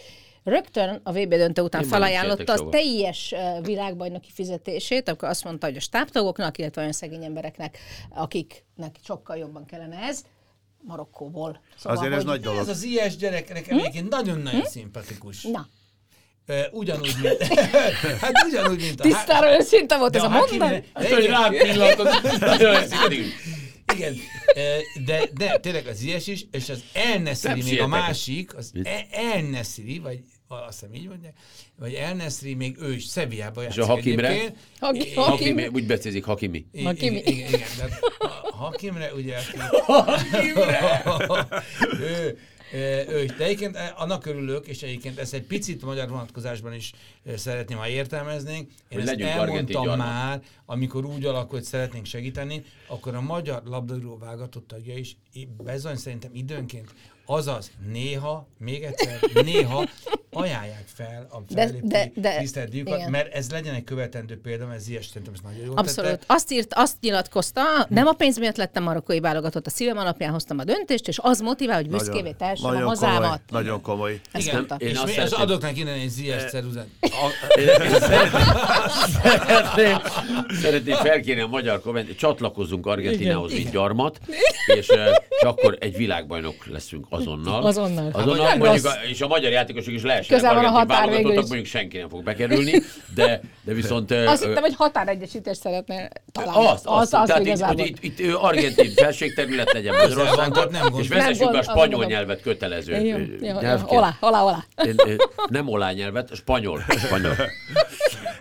Rögtön 0.44 1.00
a 1.02 1.12
VB 1.12 1.28
döntő 1.28 1.62
után 1.62 1.82
Én 1.82 1.88
felajánlotta 1.88 2.52
a 2.52 2.68
teljes 2.68 3.34
világbajnoki 3.62 4.30
fizetését, 4.32 5.08
akkor 5.08 5.28
azt 5.28 5.44
mondta, 5.44 5.66
hogy 5.66 5.76
a 5.76 5.80
stábtagoknak, 5.80 6.58
illetve 6.58 6.80
olyan 6.80 6.92
szegény 6.92 7.24
embereknek, 7.24 7.78
akiknek 8.10 8.96
sokkal 9.04 9.36
jobban 9.36 9.66
kellene 9.66 9.96
ez, 9.96 10.24
Marokkóból. 10.82 11.60
Szóval, 11.76 11.98
Azért 11.98 12.12
ez 12.12 12.24
nagy 12.24 12.40
dolog. 12.40 12.58
Ez 12.58 12.68
az 12.68 12.82
ilyes 12.82 13.16
gyerek 13.16 13.52
nekem 13.52 13.78
egyébként 13.78 14.08
nagyon-nagyon 14.08 14.64
szimpatikus. 14.64 15.42
Na, 15.42 15.68
Ugyanúgy, 16.72 17.14
mint... 17.22 17.42
hát 18.22 18.32
ugyanúgy, 18.48 18.80
mint 18.80 19.00
a... 19.00 19.02
tisztára 19.02 19.56
őszinte 19.56 19.98
volt 19.98 20.16
ez 20.16 20.22
a 20.22 20.28
mondat. 20.28 20.84
Hát, 20.94 21.08
hogy 21.08 21.18
igen, 21.24 21.40
rám 21.40 21.50
pillantott, 21.50 22.38
nagyon. 22.40 22.82
Igen, 23.94 24.16
de, 25.06 25.28
de 25.34 25.58
tényleg 25.58 25.86
az 25.86 26.02
ilyes 26.02 26.26
is, 26.26 26.46
és 26.50 26.68
az 26.68 26.82
El 26.92 27.18
Nesri 27.18 27.48
Nem 27.48 27.58
még 27.58 27.80
a 27.80 27.86
másik, 27.86 28.56
az 28.56 28.72
E- 28.82 29.06
El 29.10 29.42
Nesri, 29.42 29.98
vagy 29.98 30.20
azt 30.56 30.80
hiszem 30.80 30.94
így 30.94 31.08
mondják, 31.08 31.34
vagy 31.78 31.94
El 31.94 32.14
Nesri 32.14 32.54
még 32.54 32.76
ő 32.80 32.92
is 32.92 33.04
Szeviába 33.04 33.62
játszik 33.62 33.82
a 33.82 33.86
Hakimre? 33.86 34.52
Haki- 34.80 35.14
Hakimi, 35.14 35.66
úgy 35.66 35.86
becézik 35.86 36.24
Hakimi. 36.24 36.66
I- 36.72 36.82
Hakimi. 36.84 37.16
Igen, 37.16 37.32
igen, 37.32 37.48
igen, 37.52 37.68
de 37.78 37.98
a 38.18 38.56
Hakimre 38.56 39.14
ugye, 39.14 39.36
aki, 39.36 39.58
ő, 42.00 42.38
ő, 42.72 43.06
ő, 43.08 43.22
is. 43.22 43.30
de 43.36 43.44
egyébként 43.44 43.78
annak 43.96 44.26
örülök, 44.26 44.66
és 44.66 44.82
egyébként 44.82 45.18
ezt 45.18 45.34
egy 45.34 45.42
picit 45.42 45.82
magyar 45.82 46.08
vonatkozásban 46.08 46.74
is 46.74 46.92
eh, 47.24 47.36
szeretném, 47.36 47.78
ha 47.78 47.88
értelmeznénk. 47.88 48.70
Én 48.88 48.98
Hogy 48.98 49.08
ezt 49.08 49.20
elmondtam 49.20 49.84
gyarmat. 49.84 50.06
már, 50.06 50.42
amikor 50.66 51.04
úgy 51.04 51.24
alakul, 51.24 51.58
hogy 51.58 51.62
szeretnénk 51.66 52.06
segíteni, 52.06 52.64
akkor 52.86 53.14
a 53.14 53.20
magyar 53.20 53.62
labdarúgó 53.64 54.18
válogatott 54.18 54.66
tagja 54.68 54.96
is 54.96 55.16
bizony 55.64 55.96
szerintem 55.96 56.30
időnként 56.34 56.94
Azaz, 57.26 57.70
néha, 57.92 58.48
még 58.58 58.82
egyszer, 58.82 59.20
néha 59.44 59.88
ajánlják 60.32 60.84
fel 60.94 61.28
a 61.30 61.42
tisztelt 62.38 62.68
díjukat, 62.68 62.98
igen. 62.98 63.10
mert 63.10 63.34
ez 63.34 63.50
legyen 63.50 63.74
egy 63.74 63.84
követendő 63.84 64.40
példa, 64.40 64.66
mert 64.66 64.78
ez 64.78 64.88
ilyes, 64.88 65.06
szerintem 65.06 65.32
ez 65.34 65.40
nagyon 65.50 65.66
jó 65.66 65.72
Abszolút. 65.76 66.24
Azt 66.26 66.52
írt, 66.52 66.72
azt 66.74 66.96
nyilatkozta, 67.00 67.62
nem 67.88 68.06
a 68.06 68.12
pénz 68.12 68.38
miatt 68.38 68.56
lettem 68.56 68.82
marokkói 68.82 69.20
válogatott, 69.20 69.66
a 69.66 69.70
szívem 69.70 69.98
alapján 69.98 70.32
hoztam 70.32 70.58
a 70.58 70.64
döntést, 70.64 71.08
és 71.08 71.18
az 71.22 71.40
motivál, 71.40 71.76
hogy 71.76 71.88
büszkévé 71.90 72.32
tehessem 72.32 72.70
a 72.70 72.84
hazámat. 72.84 73.20
komoly, 73.20 73.38
nagyon 73.48 73.80
komoly. 73.82 74.20
Ezt 74.32 74.44
Igen, 74.46 74.56
mondta. 74.56 74.74
Én 74.78 74.88
és 74.88 74.98
azt 74.98 75.12
szeretném- 75.12 75.40
adok 75.40 75.62
neki 75.62 75.80
innen 75.80 75.94
egy 75.94 76.08
ZS 76.08 76.44
ceruzát. 76.50 76.86
Szeretném, 79.46 79.98
szeretném 80.62 80.96
felkérni 80.96 81.42
a 81.42 81.46
magyar 81.46 81.80
komment, 81.80 82.16
csatlakozzunk 82.16 82.86
Argentinához, 82.86 83.52
mint 83.52 83.70
gyarmat, 83.70 84.20
és, 84.66 84.88
eh, 84.88 85.06
és 85.28 85.42
akkor 85.42 85.76
egy 85.80 85.96
világbajnok 85.96 86.66
leszünk 86.66 87.06
azonnal. 87.08 87.62
Azonnal. 87.62 88.10
azonnal 88.12 88.46
Hát, 88.46 88.58
mondjuk 88.58 88.86
és 89.08 89.20
a 89.20 89.26
magyar 89.26 89.50
játékosok 89.50 89.92
is 89.92 90.02
lehetnek 90.02 90.19
lehessen 90.28 90.36
közel 90.36 90.54
van 90.54 90.64
a 90.64 90.78
határ 90.78 91.08
végül 91.08 91.30
is. 91.30 91.38
mondjuk 91.38 91.66
senki 91.66 91.98
nem 91.98 92.08
fog 92.08 92.22
bekerülni, 92.22 92.82
de, 93.14 93.40
de 93.64 93.72
viszont... 93.72 94.10
Azt 94.10 94.44
hittem, 94.44 94.62
hogy 94.62 94.74
határegyesítést 94.76 95.60
szeretnél 95.60 96.08
találni. 96.32 96.66
azt, 96.66 96.86
azt, 96.86 97.14
azt 97.14 97.26
tehát 97.26 97.40
így, 97.40 97.46
igazából. 97.46 97.76
hogy 97.76 97.98
itt, 98.00 98.18
itt 98.18 98.34
argentin 98.34 98.92
felségterület 98.94 99.72
legyen 99.72 99.94
Magyarországon, 99.94 100.74
és 100.98 101.08
vezessük 101.08 101.50
be 101.50 101.58
a 101.58 101.62
spanyol 101.62 102.04
nyelvet 102.04 102.42
kötelező 102.42 102.92
Jó, 102.94 103.16
ö, 103.16 103.18
jó, 103.18 103.26
jó. 103.40 103.60
nyelvként. 103.60 103.98
Olá, 103.98 104.16
olá, 104.20 104.42
olá. 104.42 104.64
Nem 105.48 105.68
olá 105.68 105.90
nyelvet, 105.92 106.34
spanyol. 106.34 106.84
spanyol. 107.04 107.34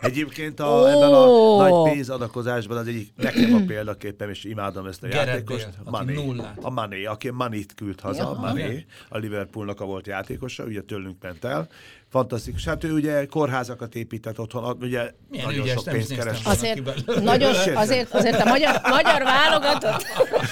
Egyébként 0.10 0.60
a, 0.60 0.68
Ó. 0.82 0.86
ebben 0.86 1.14
a 1.14 1.58
nagy 1.58 1.92
pénzadakozásban 1.94 2.78
az 2.78 2.88
egyik 2.88 3.12
nekem 3.16 3.54
a 3.54 3.60
példaképpen, 3.68 4.30
és 4.30 4.44
imádom 4.44 4.86
ezt 4.86 5.04
a 5.04 5.08
Gareth 5.08 5.28
játékost. 5.28 5.70
Bale, 5.84 5.98
aki 6.04 6.14
nullát. 6.14 6.58
A 6.62 6.70
Mané, 6.70 7.06
aki 7.06 7.30
Manit 7.30 7.74
küld 7.74 8.00
haza, 8.00 8.22
Ja. 8.22 8.40
Mané, 8.40 8.86
a 9.10 9.18
Liverpoolnak 9.18 9.82
a 9.82 9.86
volt 9.86 10.08
játékosa, 10.08 10.64
ugye 10.64 10.82
tőlünk 10.82 11.22
ment 11.22 11.44
el. 11.44 11.68
Fantasztikus. 12.12 12.66
Hát 12.66 12.84
ő 12.84 12.92
ugye 12.92 13.26
kórházakat 13.26 13.96
épített 13.96 14.40
otthon, 14.40 14.78
ugye 14.82 15.12
Milyen 15.30 15.46
nagyon 15.46 15.64
ügyes, 15.64 15.74
sok 15.74 15.84
pénzt 15.84 16.10
néztem 16.10 16.26
keres. 16.26 16.44
volna 16.44 16.60
Azért, 16.60 17.06
nagyon, 17.32 17.54
azért, 17.76 18.14
azért 18.14 18.40
a 18.42 18.46
magyar, 18.50 18.82
magyar 18.90 19.24
válogatott 19.24 20.06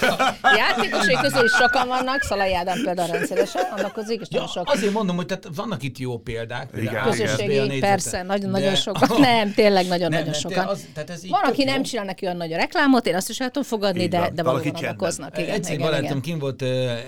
játékosai 0.62 1.16
közül 1.22 1.44
is 1.46 1.52
sokan 1.52 1.88
vannak, 1.88 2.22
Szalai 2.22 2.56
Ádám 2.56 2.82
például 2.84 3.12
rendszeresen 3.12 3.62
annakozik, 3.76 4.22
és 4.22 4.28
Ja, 4.32 4.48
sok 4.48 4.70
azért 4.72 4.94
mondom, 4.94 5.16
hogy 5.16 5.26
tehát 5.26 5.48
vannak 5.56 5.84
itt 5.84 5.98
jó 5.98 6.18
példák. 6.18 6.70
Igen, 6.74 6.84
igen. 6.84 7.04
Közösségi, 7.04 7.58
négyzete. 7.58 7.80
persze, 7.80 8.24
nagyon-nagyon 8.24 8.76
sokan. 8.76 9.20
Nem, 9.22 9.54
tényleg 9.54 9.88
nagyon-nagyon 9.88 10.34
sokan. 10.34 10.68
az- 10.68 10.88
tehát 10.94 11.10
ez 11.10 11.24
így 11.24 11.30
Van, 11.32 11.44
aki 11.44 11.64
jó. 11.66 11.72
nem 11.72 11.84
csinál 11.84 12.06
neki 12.06 12.26
olyan 12.26 12.38
nagy 12.38 12.54
a 12.54 12.58
reklámot, 12.58 13.08
én 13.08 13.16
azt 13.16 13.30
is 13.30 13.40
el 13.40 13.48
tudom 13.48 13.64
fogadni, 13.64 14.02
Így 14.02 14.10
de, 14.10 14.20
van. 14.20 14.36
de 14.36 14.44
valóban. 14.44 14.66
Igen, 14.76 14.96
Egyszer 15.36 15.74
igen, 15.74 15.86
barátom 15.86 16.06
igen. 16.06 16.22
kim 16.22 16.40
volt, 16.40 16.62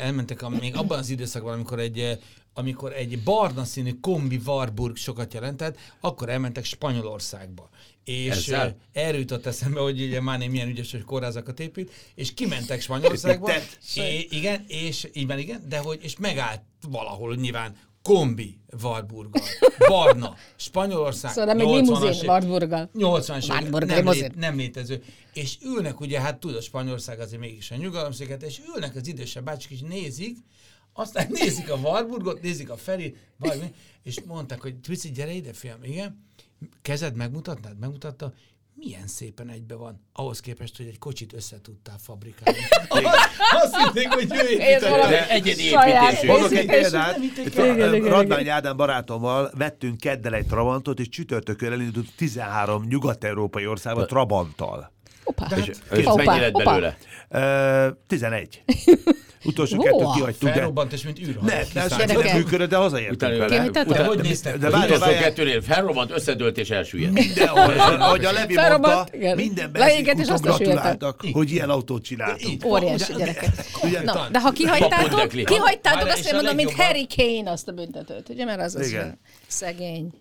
elmentek 0.03 0.41
a, 0.41 0.49
még 0.49 0.75
abban 0.75 0.97
az 0.97 1.09
időszakban, 1.09 1.53
amikor 1.53 1.79
egy 1.79 2.17
amikor 2.59 2.93
egy 2.93 3.23
barna 3.23 3.63
színű 3.63 3.99
kombi 4.01 4.39
Warburg 4.45 4.95
sokat 4.95 5.33
jelentett, 5.33 5.77
akkor 5.99 6.29
elmentek 6.29 6.65
Spanyolországba. 6.65 7.69
És 8.03 8.29
Ezzel? 8.29 8.75
erről 8.91 9.19
jutott 9.19 9.45
eszembe, 9.45 9.79
hogy 9.79 10.01
ugye 10.01 10.21
Máné 10.21 10.47
milyen 10.47 10.67
ügyes, 10.67 10.91
hogy 10.91 11.03
kórházakat 11.03 11.59
épít, 11.59 11.91
és 12.15 12.33
kimentek 12.33 12.81
Spanyolországba, 12.81 13.51
és, 13.95 14.27
igen, 14.29 14.65
és 14.67 15.07
igen, 15.13 15.39
igen, 15.39 15.63
de 15.69 15.77
hogy, 15.77 15.99
és 16.01 16.17
megállt 16.17 16.61
valahol 16.89 17.35
nyilván 17.35 17.75
kombi 18.01 18.59
Warburggal, 18.81 19.41
barna, 19.87 20.35
Spanyolország, 20.55 21.31
Szóval 21.31 21.53
nem 21.53 21.67
egy 21.67 21.81
80-as 21.81 22.01
limuzin 22.01 22.29
Wartburggal. 22.29 22.89
80 22.93 23.41
Wartburg 23.47 23.85
nem, 23.85 24.15
nem 24.35 24.55
létező. 24.55 25.03
És 25.33 25.57
ülnek, 25.63 25.99
ugye, 25.99 26.21
hát 26.21 26.39
tudod, 26.39 26.61
Spanyolország 26.61 27.19
azért 27.19 27.41
mégis 27.41 27.71
a 27.71 27.75
nyugalomsziget, 27.75 28.43
és 28.43 28.59
ülnek 28.75 28.95
az 28.95 29.07
idősebb 29.07 29.43
bácsik, 29.43 29.71
és 29.71 29.79
nézik, 29.79 30.37
aztán 30.93 31.27
nézik 31.29 31.71
a 31.71 31.75
Warburgot, 31.75 32.41
nézik 32.41 32.69
a 32.69 32.77
Feri, 32.77 33.15
valami, 33.37 33.73
és 34.03 34.21
mondták, 34.25 34.61
hogy 34.61 34.75
Twici, 34.75 35.11
gyere 35.11 35.31
ide, 35.31 35.53
fiam, 35.53 35.83
igen, 35.83 36.25
kezed 36.81 37.15
megmutatnád? 37.15 37.79
Megmutatta, 37.79 38.33
milyen 38.79 39.07
szépen 39.07 39.49
egybe 39.49 39.75
van, 39.75 40.01
ahhoz 40.13 40.39
képest, 40.39 40.77
hogy 40.77 40.85
egy 40.85 40.97
kocsit 40.97 41.33
össze 41.33 41.61
tudtál 41.61 41.97
fabrikálni. 42.03 42.59
Azt 43.63 43.75
hitték, 43.75 44.07
hogy 44.07 44.27
ő 44.31 44.49
építette. 44.49 45.29
egyedi 45.29 45.63
építésű. 45.63 46.27
Mondok 46.27 46.51
egy 46.51 46.65
példát. 46.65 47.17
Radnány 48.07 48.49
Ádám 48.49 48.77
barátommal 48.77 49.51
vettünk 49.57 49.99
keddel 49.99 50.33
egy 50.33 50.47
Trabantot, 50.47 50.99
és 50.99 51.09
csütörtökön 51.09 51.71
elindult 51.71 52.07
13 52.15 52.85
nyugat-európai 52.87 53.67
országba 53.67 54.05
Trabanttal. 54.05 54.91
Hoppá. 55.23 55.57
És 55.91 56.05
Hoppá, 56.05 56.23
mennyi 56.23 56.39
lett 56.39 56.51
belőle? 56.51 56.97
Ö, 57.29 57.89
11. 58.07 58.63
Utolsó 59.43 59.75
Hú, 59.75 59.81
kettőt 59.81 60.13
kihagytuk. 60.13 60.49
Felrobbant, 60.49 60.93
és 60.93 61.03
mint 61.03 61.19
űrhajó. 61.19 61.39
Ne, 61.45 61.61
ne, 61.73 61.81
ez 61.81 61.91
nem 62.21 62.35
működött, 62.37 62.69
de 62.69 62.75
hazaértünk 62.75 63.37
vele. 63.37 63.65
Utána- 63.65 64.05
hogy 64.05 64.21
néztek? 64.21 64.57
De 64.57 64.67
Az 64.67 64.73
várj, 64.73 64.93
utolsó 64.93 65.17
kettőnél 65.19 65.61
felrobbant, 65.61 66.11
összedőlt 66.11 66.57
és 66.57 66.69
elsüllyedt. 66.69 67.13
mindenhol, 67.13 67.79
ahogy 67.79 68.25
a 68.25 68.31
Levi 68.31 68.55
mondta, 68.55 69.07
minden 69.35 69.71
benzinkúton 69.71 70.41
gratuláltak, 70.41 71.25
hogy 71.31 71.51
ilyen 71.51 71.69
autót 71.69 72.03
csináltunk. 72.03 72.53
Itt. 72.53 72.63
Óriási 72.65 73.13
gyerekek. 73.17 73.51
De 74.31 74.39
ha 74.39 74.51
kihagytátok, 74.51 75.27
kihagytátok 75.27 76.07
azt, 76.07 76.31
mondom, 76.31 76.55
mint 76.55 76.71
Harry 76.71 77.07
Kane 77.15 77.51
azt 77.51 77.67
a 77.67 77.71
büntetőt, 77.71 78.29
ugye, 78.29 78.45
mert 78.45 78.61
az 78.61 78.75
az 78.75 78.95
szegény. 79.47 80.11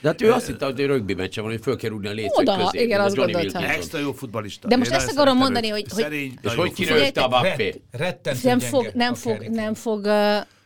De 0.00 0.08
hát 0.08 0.22
ő 0.22 0.32
azt 0.32 0.46
hitte, 0.46 0.64
hogy 0.64 0.80
rögbi 0.86 1.14
meccse 1.14 1.40
van, 1.40 1.50
hogy 1.50 1.60
föl 1.62 1.76
kell 1.76 1.90
rúgni 1.90 2.08
a 2.08 2.12
létszög 2.12 2.48
Oda, 2.48 2.56
közé. 2.70 2.84
igen, 2.84 3.00
azt 3.00 3.16
Johnny 3.16 3.32
gondoltam. 3.32 3.64
Extra 3.64 3.98
jó 3.98 4.12
futbalista. 4.12 4.68
De 4.68 4.76
most 4.76 4.90
ezt 4.90 5.10
akarom 5.10 5.36
mondani, 5.36 5.68
hogy- 5.68 5.86
hogy- 5.92 6.12
És 6.42 6.54
hogy 6.54 6.66
jó 6.66 6.72
kirőgte 6.72 7.20
a. 7.20 7.28
Bappé? 7.28 7.82
Rettentő 7.90 8.38
nem 8.48 8.58
fog, 8.58 8.90
nem 8.94 9.14
fog, 9.14 9.42
nem 9.42 9.74
fog 9.74 10.08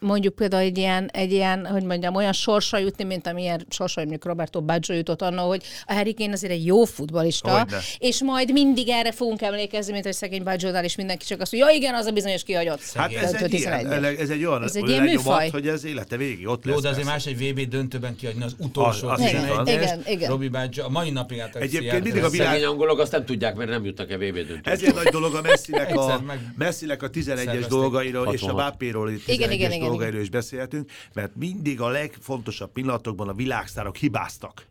mondjuk 0.02 0.34
például 0.34 0.62
egy 0.62 0.78
ilyen, 0.78 1.08
egy 1.12 1.32
ilyen, 1.32 1.66
hogy 1.66 1.82
mondjam, 1.82 2.14
olyan 2.14 2.32
sorsra 2.32 2.78
jutni, 2.78 3.04
mint 3.04 3.26
amilyen 3.26 3.66
sorsra 3.70 4.02
mondjuk 4.02 4.24
Roberto 4.24 4.60
Baggio 4.62 4.94
jutott 4.94 5.22
annak, 5.22 5.46
hogy 5.46 5.62
a 5.86 5.92
Harry 5.92 6.14
Kane 6.14 6.32
azért 6.32 6.52
egy 6.52 6.66
jó 6.66 6.84
futbalista, 6.84 7.50
Hogyne. 7.58 7.78
és 7.98 8.22
majd 8.22 8.52
mindig 8.52 8.88
erre 8.88 9.12
fogunk 9.12 9.42
emlékezni, 9.42 9.92
mint 9.92 10.04
hogy 10.04 10.12
szegény 10.14 10.42
Baggio-nál, 10.42 10.84
és 10.84 10.96
mindenki 10.96 11.24
csak 11.26 11.40
azt 11.40 11.52
mondja, 11.52 11.70
ja 11.70 11.76
igen, 11.76 11.94
az 11.94 12.06
a 12.06 12.10
bizonyos 12.10 12.42
kihagyott. 12.42 12.82
Hát 12.94 13.12
ez 13.12 13.32
egy, 13.34 13.52
ilyen, 13.54 13.86
11-es. 13.86 14.18
ez 14.20 14.30
egy 14.30 14.44
olyan 14.44 14.62
Ez 14.62 14.76
egy 14.76 14.82
olyan 14.88 15.02
műfaj. 15.02 15.48
hogy 15.50 15.68
ez 15.68 15.84
élete 15.84 16.16
végig 16.16 16.46
ott 16.48 16.64
lesz. 16.64 16.74
Jó, 16.74 16.80
de 16.80 16.88
azért 16.88 17.06
más 17.06 17.26
egy 17.26 17.48
VB 17.50 17.60
döntőben 17.68 18.16
kiadni 18.16 18.42
az 18.44 18.54
utolsó 18.58 19.08
Az- 19.08 19.20
az. 19.20 19.26
11-est. 19.30 19.62
Igen, 19.66 20.02
igen. 20.06 20.30
Robi 20.30 20.48
Bácsa, 20.48 20.84
a 20.84 20.88
mai 20.88 21.10
napig 21.10 21.38
át 21.40 21.56
Egyébként 21.56 22.02
mindig 22.04 22.22
a 22.24 22.28
világ- 22.28 22.48
Szegény 22.52 22.64
angolok 22.66 22.98
azt 22.98 23.12
nem 23.12 23.24
tudják, 23.24 23.54
mert 23.56 23.70
nem 23.70 23.84
jutnak-e 23.84 24.16
VB 24.16 24.20
döntőbe. 24.34 24.70
Ezért 24.70 24.94
nagy 24.94 25.06
dolog 25.06 25.34
a 25.34 25.40
Messinek 25.42 25.96
a, 25.96 26.22
Messinek 26.58 27.02
a 27.02 27.10
11-es 27.10 27.24
szervezték. 27.24 27.66
dolgairól 27.68 28.26
és 28.32 28.42
a 28.42 28.44
66. 28.46 28.56
Bappéról 28.56 29.10
itt 29.10 29.28
Igen, 29.28 29.48
11-es 29.48 29.52
igen, 29.52 29.72
igen, 29.72 29.91
dolgairól 29.92 30.20
is 30.20 30.30
beszélhetünk, 30.30 30.90
mert 31.14 31.36
mindig 31.36 31.80
a 31.80 31.88
legfontosabb 31.88 32.72
pillanatokban 32.72 33.28
a 33.28 33.34
világsztárok 33.34 33.96
hibáztak. 33.96 34.70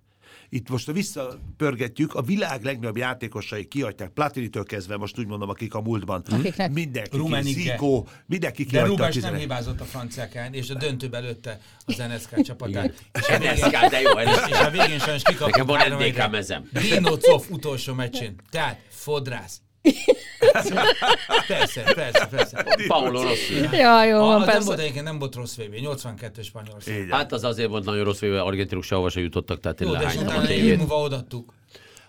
Itt 0.54 0.70
most 0.70 0.92
visszapörgetjük, 0.92 2.14
a 2.14 2.22
világ 2.22 2.64
legnagyobb 2.64 2.98
játékosai 2.98 3.66
kihagyták, 3.66 4.10
Platinitől 4.10 4.64
kezdve, 4.64 4.98
most 4.98 5.20
úgy 5.20 5.28
mondom, 5.28 5.50
akik 5.50 5.74
a 5.74 5.82
múltban. 5.82 6.24
Akiknek? 6.30 6.72
Mindenki. 6.72 7.42
Zico, 7.42 8.04
mindenki 8.26 8.64
De 8.64 8.70
kihagyta 8.70 8.94
a 8.94 8.96
Rubás 8.96 9.14
nem 9.14 9.24
11 9.24 9.40
hibázott 9.40 9.82
a 9.82 9.84
franciákán, 9.84 10.54
és 10.54 10.70
a 10.70 10.74
döntőbe 10.74 11.18
előtte 11.18 11.60
az 11.86 11.96
NSK 11.96 12.42
csapatát. 12.42 12.94
És 13.14 13.28
a 13.28 13.38
végén, 13.38 13.54
NSK, 13.54 13.90
de 13.90 14.02
jó, 14.02 14.20
és, 14.20 14.30
és 14.50 14.60
a 14.60 14.70
végén 14.70 15.00
sajnos 15.00 15.22
kikaptuk. 15.24 15.68
Nekem 15.68 15.98
van 15.98 16.08
NDK 16.08 16.32
mezem. 16.32 16.70
Dino 16.72 17.18
Coff 17.18 17.50
utolsó 17.50 17.94
meccsén. 17.94 18.36
Tehát 18.50 18.80
fodrász. 18.90 19.62
Persze, 21.48 21.94
persze, 21.96 22.28
persze. 22.32 22.66
Paolo 22.88 23.22
Rossi. 23.22 23.54
Ja, 23.72 24.06
jó, 24.06 24.18
A, 24.18 24.20
van 24.20 24.34
az 24.34 24.38
nem 24.40 24.48
persze. 24.48 24.66
volt 24.66 24.80
egyébként, 24.80 25.06
nem 25.06 25.20
volt 25.20 25.36
rossz 25.36 25.56
VB, 25.56 25.74
82 25.74 26.42
Spanyolország. 26.42 27.08
Van. 27.10 27.18
Hát 27.18 27.32
az 27.32 27.44
azért 27.44 27.70
volt 27.70 27.86
nagyon 27.86 28.04
rossz, 28.04 28.20
hogy 28.20 28.30
argentinok 28.30 28.84
sehova 28.84 29.10
se 29.10 29.20
jutottak, 29.20 29.60
tehát 29.60 29.82
én 29.82 29.88
Jó, 29.88 29.94
lehánytam 29.94 30.38
a 30.38 30.42
tévét. 30.42 30.78
múlva 30.78 30.96
odaadtuk. 30.96 31.54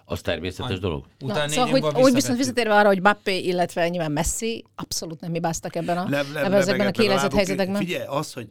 Az 0.04 0.20
természetes 0.20 0.78
dolog. 0.78 1.04
Utána 1.20 1.42
Na, 1.44 1.48
szóval, 1.48 1.70
hogy, 1.70 1.80
múlva 1.80 2.00
hogy 2.00 2.12
viszont 2.14 2.38
visszatérve 2.38 2.74
arra, 2.74 2.88
hogy 2.88 3.02
Bappé, 3.02 3.38
illetve 3.38 3.88
nyilván 3.88 4.12
Messi 4.12 4.64
abszolút 4.74 5.20
nem 5.20 5.32
hibáztak 5.32 5.76
ebben 5.76 5.98
a, 5.98 6.02
nem, 6.02 6.11
nem, 6.11 6.26
ebben 6.37 6.50
nem, 6.50 6.61
ezekben 6.61 6.87
a 6.87 6.90
kiélezett 6.90 7.35
helyzetekben. 7.35 7.76
Figyelj, 7.76 8.04
az, 8.06 8.32
hogy 8.32 8.48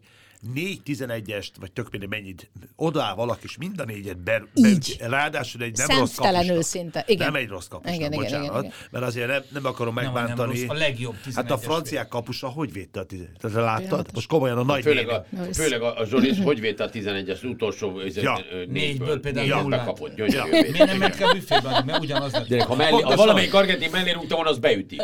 4-11-est, 0.56 1.48
vagy 1.60 1.72
tök 1.72 1.90
mindegy 1.92 2.10
mennyit, 2.10 2.52
odáll 2.76 3.16
valaki, 3.16 3.42
és 3.44 3.58
mind 3.58 3.80
a 3.80 3.86
négyet 3.86 4.18
be, 4.18 4.44
Így. 4.56 4.96
be, 5.00 5.08
ráadásul 5.08 5.62
egy 5.62 5.78
nem 5.78 5.88
rossz 5.88 6.16
kapusnak. 6.16 6.26
szinte. 6.62 7.04
Igen. 7.08 7.26
Nem 7.32 7.36
egy 7.42 7.48
rossz 7.48 7.68
kapusnak, 7.68 7.96
Igen, 7.96 8.12
igen, 8.12 8.24
bocsánat, 8.24 8.46
igen, 8.50 8.60
igen. 8.64 8.74
mert 8.92 9.06
azért 9.06 9.28
nem, 9.28 9.44
nem 9.50 9.66
akarom 9.66 9.94
Nem, 9.94 10.04
nem 10.04 10.14
megbántani. 10.14 10.60
rossz, 10.60 10.70
a 10.70 10.74
legjobb 10.74 11.16
Hát 11.36 11.52
a 11.52 11.58
11-es 11.58 11.60
franciák 11.62 12.08
kapusa 12.08 12.48
hogy 12.48 12.74
védte 12.74 13.00
a 13.00 13.04
tizet? 13.04 13.30
Tehát 13.40 13.56
láttad? 13.58 14.08
Most 14.14 14.28
komolyan 14.28 14.58
a 14.58 14.64
nagy 14.64 14.82
Főleg 14.84 15.10
a, 15.10 15.26
főleg 15.54 15.82
a, 15.82 15.98
a 16.00 16.06
Zsolis, 16.06 16.38
hogy 16.44 16.60
védte 16.60 16.84
a 16.84 16.90
11-es 16.90 17.44
utolsó 17.50 18.00
Ja. 18.00 18.22
ja. 18.22 18.38
Négyből 18.68 19.20
például 19.20 19.62
nullát. 19.62 19.80
bekapott, 19.80 20.16
gyönyörű 20.16 20.36
Ja. 20.36 20.46
Miért 20.72 20.98
nem 20.98 21.12
ki 21.12 21.24
a 21.24 21.32
büfébe, 21.34 21.84
mert 21.86 22.00
ugyanaz 22.04 22.32
lett. 22.32 22.48
Gyerek, 22.48 22.66
ha, 22.68 22.76
mellé, 22.76 23.02
ha 23.02 23.16
valamelyik 23.16 23.54
argentin 23.54 23.90
mellé 23.92 24.12
rúgta 24.12 24.36
volna, 24.36 24.50
az 24.50 24.58
beüti. 24.60 25.02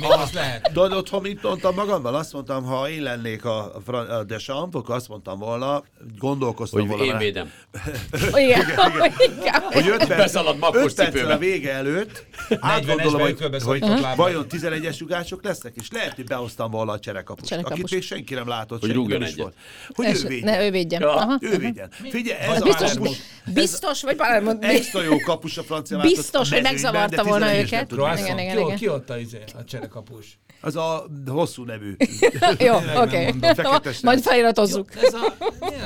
Még 0.00 0.10
az 0.10 0.32
lehet. 0.32 0.70
Tudod, 0.72 0.92
otthon 0.92 1.20
mit 1.22 1.42
mondtam 1.42 1.74
magamban? 1.74 2.14
Azt 2.14 2.32
mondtam, 2.32 2.64
ha 2.64 2.88
én 2.90 3.02
lennék 3.02 3.44
a, 3.44 3.72
Fran- 3.84 4.08
a 4.08 4.22
Deschamps, 4.46 4.74
akkor 4.76 4.94
azt 4.94 5.08
mondtam 5.08 5.38
volna, 5.38 5.82
gondolkoztam 6.18 6.80
Hogy 6.80 6.88
volna. 6.88 7.04
én 7.04 7.18
védem. 7.18 7.50
Igen, 8.44 8.60
igen. 9.18 9.60
Hogy 9.72 9.88
5 9.88 10.06
perc, 10.06 10.34
öt 10.72 10.90
cipőbe. 10.94 11.32
a 11.32 11.38
vége 11.38 11.72
előtt 11.72 12.26
40-esbe 12.48 12.56
átgondolom, 12.60 13.20
hogy, 13.20 13.60
hogy 13.64 13.84
vajon 14.16 14.46
11-es 14.50 14.96
rugások 15.00 15.44
lesznek, 15.44 15.72
és 15.76 15.90
lehet, 15.90 16.14
hogy 16.14 16.24
behoztam 16.24 16.70
volna 16.70 16.92
a 16.92 16.98
cserekapust, 16.98 17.48
Cserekapust. 17.48 17.80
akit 17.82 17.92
még 17.94 18.02
senki 18.02 18.34
nem 18.34 18.48
látott, 18.48 18.80
Hogy 18.80 18.92
rúgjon 18.92 19.22
egyet. 19.22 19.36
volt. 19.36 19.54
Hogy 19.94 20.06
És- 20.06 20.24
ő 20.24 20.28
védjen. 20.28 20.54
Ne, 20.54 20.64
ő 20.66 20.70
védjen. 20.70 21.00
Ja. 21.00 21.14
Aha. 21.14 21.38
Ő 21.40 21.56
védjen. 21.58 21.90
Figyelj, 22.10 22.40
ez 22.40 22.60
a 22.60 22.64
Biztos, 22.64 22.92
kapus, 22.92 23.16
biztos, 23.54 24.02
vagy 24.02 24.16
Palermo, 24.16 24.52
extra 24.60 25.02
jó 25.02 25.16
kapus 25.18 25.58
a 25.58 25.62
francia 25.62 25.98
Biztos, 26.00 26.50
a 26.50 26.54
hogy 26.54 26.62
megzavarta 26.62 27.24
volna 27.24 27.46
11-es 27.46 27.50
nem 27.50 27.58
őket. 27.60 27.92
Igen, 28.18 28.38
igen, 28.38 28.56
Ki, 28.56 28.62
igen. 28.62 28.76
ki 28.76 28.86
adta 28.86 29.18
izé, 29.18 29.38
a 29.58 29.64
cserekapus? 29.64 30.38
Az 30.64 30.76
a 30.76 31.06
hosszú 31.26 31.64
nevű. 31.64 31.96
Jó, 32.66 32.74
oké. 32.96 33.30
Majd 34.02 34.20
feliratozzuk. 34.22 34.94
Ez 34.96 35.14
a... 35.14 35.34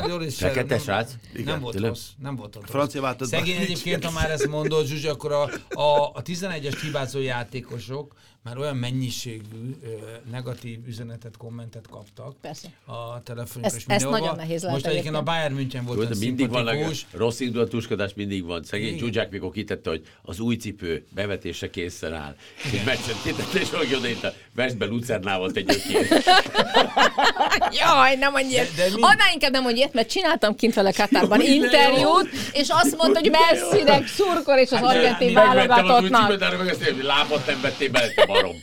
Loris 0.06 0.36
Fekete 0.36 0.74
nem- 0.74 0.78
srác? 0.84 1.12
Nem 1.44 1.60
volt 1.60 1.72
tényleg? 1.72 1.90
rossz. 1.90 2.06
Nem 2.22 2.36
volt 2.36 2.54
rossz. 2.54 2.64
Francia 2.68 3.00
változatban 3.00 3.46
Szegény 3.46 3.62
egyébként, 3.62 4.04
ha 4.04 4.10
már 4.10 4.30
ezt 4.30 4.48
mondod, 4.48 4.86
Zsuzsi, 4.86 5.08
akkor 5.08 5.32
a, 5.32 5.42
a, 5.80 6.10
a 6.14 6.22
11-es 6.22 6.78
hibázó 6.82 7.20
játékosok 7.20 8.14
már 8.42 8.58
olyan 8.58 8.76
mennyiségű 8.76 9.76
ö, 9.82 9.88
negatív 10.30 10.86
üzenetet, 10.86 11.36
kommentet 11.36 11.86
kaptak 11.90 12.34
Persze. 12.40 12.68
a 12.84 13.22
telefonjuk 13.22 13.64
Ez- 13.64 13.74
és 13.74 13.82
ez 13.86 13.86
mindenhova. 13.86 14.18
nagyon 14.18 14.36
nehéz 14.36 14.62
lehet 14.62 14.74
Most 14.76 14.86
egyébként 14.92 15.14
a. 15.14 15.22
Bayern 15.22 15.54
München 15.54 15.84
volt 15.84 15.98
Jó, 15.98 16.04
de 16.04 16.14
mindig 16.18 16.50
szimpatikus. 16.52 17.06
rossz 17.12 17.40
indulatúskodás, 17.40 18.14
mindig 18.14 18.44
van. 18.44 18.62
Szegény 18.64 18.86
Igen. 18.94 18.98
Zsuzsák, 18.98 19.30
mikor 19.30 19.50
kitette, 19.50 19.90
hogy 19.90 20.02
az 20.22 20.40
új 20.40 20.56
cipő 20.56 21.04
bevetésre 21.10 21.70
készen 21.70 22.12
áll. 22.12 22.36
És 22.72 22.84
meccsen 22.84 23.14
kitette, 23.22 23.58
és 23.60 23.70
ahogy 23.70 23.94
odaírta, 23.94 24.32
vesd 24.66 24.78
be 24.78 24.86
Lucernával 24.86 25.50
egy 25.54 25.70
ökét. 25.70 26.08
Jaj, 27.80 28.16
nem 28.16 28.32
mondj 28.32 28.48
ilyet. 28.52 28.68
Annál 28.94 29.32
inkább 29.32 29.50
nem 29.52 29.62
mondj 29.62 29.78
ilyet, 29.78 29.92
mert 29.92 30.10
csináltam 30.10 30.54
kint 30.56 30.74
vele 30.74 30.92
Katárban 30.92 31.40
Jó, 31.42 31.52
interjút, 31.52 32.28
és 32.52 32.68
azt 32.68 32.96
mondta, 32.96 33.20
hogy 33.20 33.30
Messinek 33.30 34.06
szurkol, 34.06 34.56
és 34.58 34.70
az 34.70 34.80
argentin 34.82 35.32
Megvettem 35.32 35.68
az 35.70 35.80
új 35.80 35.86
válogatottnak. 35.86 36.22
cipőt, 36.22 36.42
arra 36.42 36.56
meg 36.58 36.68
azt 36.68 36.74
mondja, 36.80 36.94
hogy 36.94 37.04
lábat 37.04 37.46
nem 37.46 37.60
vettél 37.60 37.90
bele, 37.90 38.08
te 38.14 38.26
barom. 38.26 38.54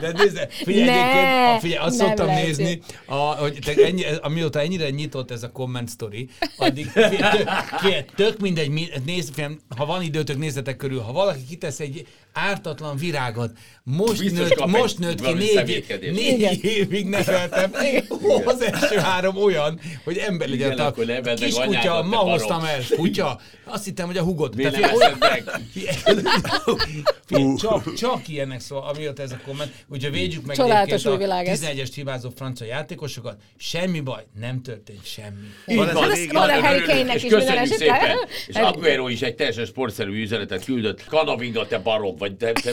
De 0.00 0.12
nézd, 0.12 0.46
figyelj, 0.50 0.84
Ne, 0.84 1.58
figyelj, 1.58 1.86
azt 1.86 1.98
nem 1.98 2.06
szoktam 2.06 2.26
lehet. 2.26 2.46
nézni, 2.46 2.80
a, 3.06 3.14
hogy 3.14 3.58
te 3.64 3.84
ennyi, 3.84 4.04
amióta 4.22 4.60
ennyire 4.60 4.90
nyitott 4.90 5.30
ez 5.30 5.42
a 5.42 5.50
comment 5.52 5.90
story, 5.90 6.28
addig 6.56 6.86
figyelj, 6.90 7.16
tök, 7.36 7.48
figyelj, 7.78 8.04
tök 8.16 8.38
mindegy, 8.38 8.68
mi- 8.68 8.88
nézd, 9.04 9.34
figyelj, 9.34 9.54
ha 9.76 9.86
van 9.86 10.02
időtök, 10.02 10.38
néztek 10.38 10.76
körül, 10.76 11.00
ha 11.00 11.12
valaki 11.12 11.44
kitesz 11.48 11.80
egy 11.80 12.06
ártatlan 12.34 12.96
virágot, 12.96 13.50
most 13.82 14.18
Biztos 14.20 14.48
nőtt, 14.48 14.66
most 14.66 14.98
nőtt 14.98 15.20
ki 15.20 15.32
négy, 15.32 16.12
négy 16.12 16.64
évig 16.64 17.06
neveltem, 17.06 17.72
az 18.44 18.62
első 18.62 18.96
három 18.96 19.36
olyan, 19.36 19.80
hogy 20.04 20.16
ember 20.16 20.48
legyen. 20.48 20.72
Igen, 20.72 20.84
a 20.84 20.86
akkor 20.86 22.04
ma 22.04 22.16
hoztam 22.16 22.64
el, 22.64 22.80
kutya, 22.96 23.40
azt 23.64 23.84
hittem, 23.84 24.06
hogy 24.06 24.16
a 24.16 24.22
hugod. 24.22 24.56
Miért 24.56 24.72
Tehát 24.72 24.90
nem 24.90 24.96
olyan- 24.96 25.16
meg? 25.18 25.44
Csak, 27.58 27.94
csak 27.94 28.28
ilyenek 28.28 28.60
szól, 28.60 28.78
amióta 28.94 29.22
ez 29.22 29.32
a 29.32 29.38
komment. 29.46 29.72
Úgyhogy 29.88 30.12
védjük 30.12 30.46
meg 30.46 30.56
Csodálatos 30.56 31.04
a 31.04 31.20
ez. 31.20 31.60
11-es 31.64 31.88
hibázó 31.94 32.30
francia 32.36 32.66
játékosokat. 32.66 33.36
Semmi 33.56 34.00
baj, 34.00 34.24
nem 34.40 34.62
történt 34.62 35.04
semmi. 35.06 35.76
Van 35.76 35.90
van, 35.92 36.10
van 36.32 36.48
a 36.50 36.60
Harry 36.60 36.82
is 37.14 37.22
minden. 37.22 38.18
És 38.46 38.54
Aguero 38.54 39.08
is 39.08 39.22
egy 39.22 39.34
teljesen 39.34 39.64
sportszerű 39.64 40.22
üzenetet 40.22 40.64
küldött. 40.64 41.04
Kanavinga, 41.04 41.66
te 41.66 41.78
barom, 41.78 42.16
vagy 42.24 42.36
te, 42.36 42.52
te 42.52 42.70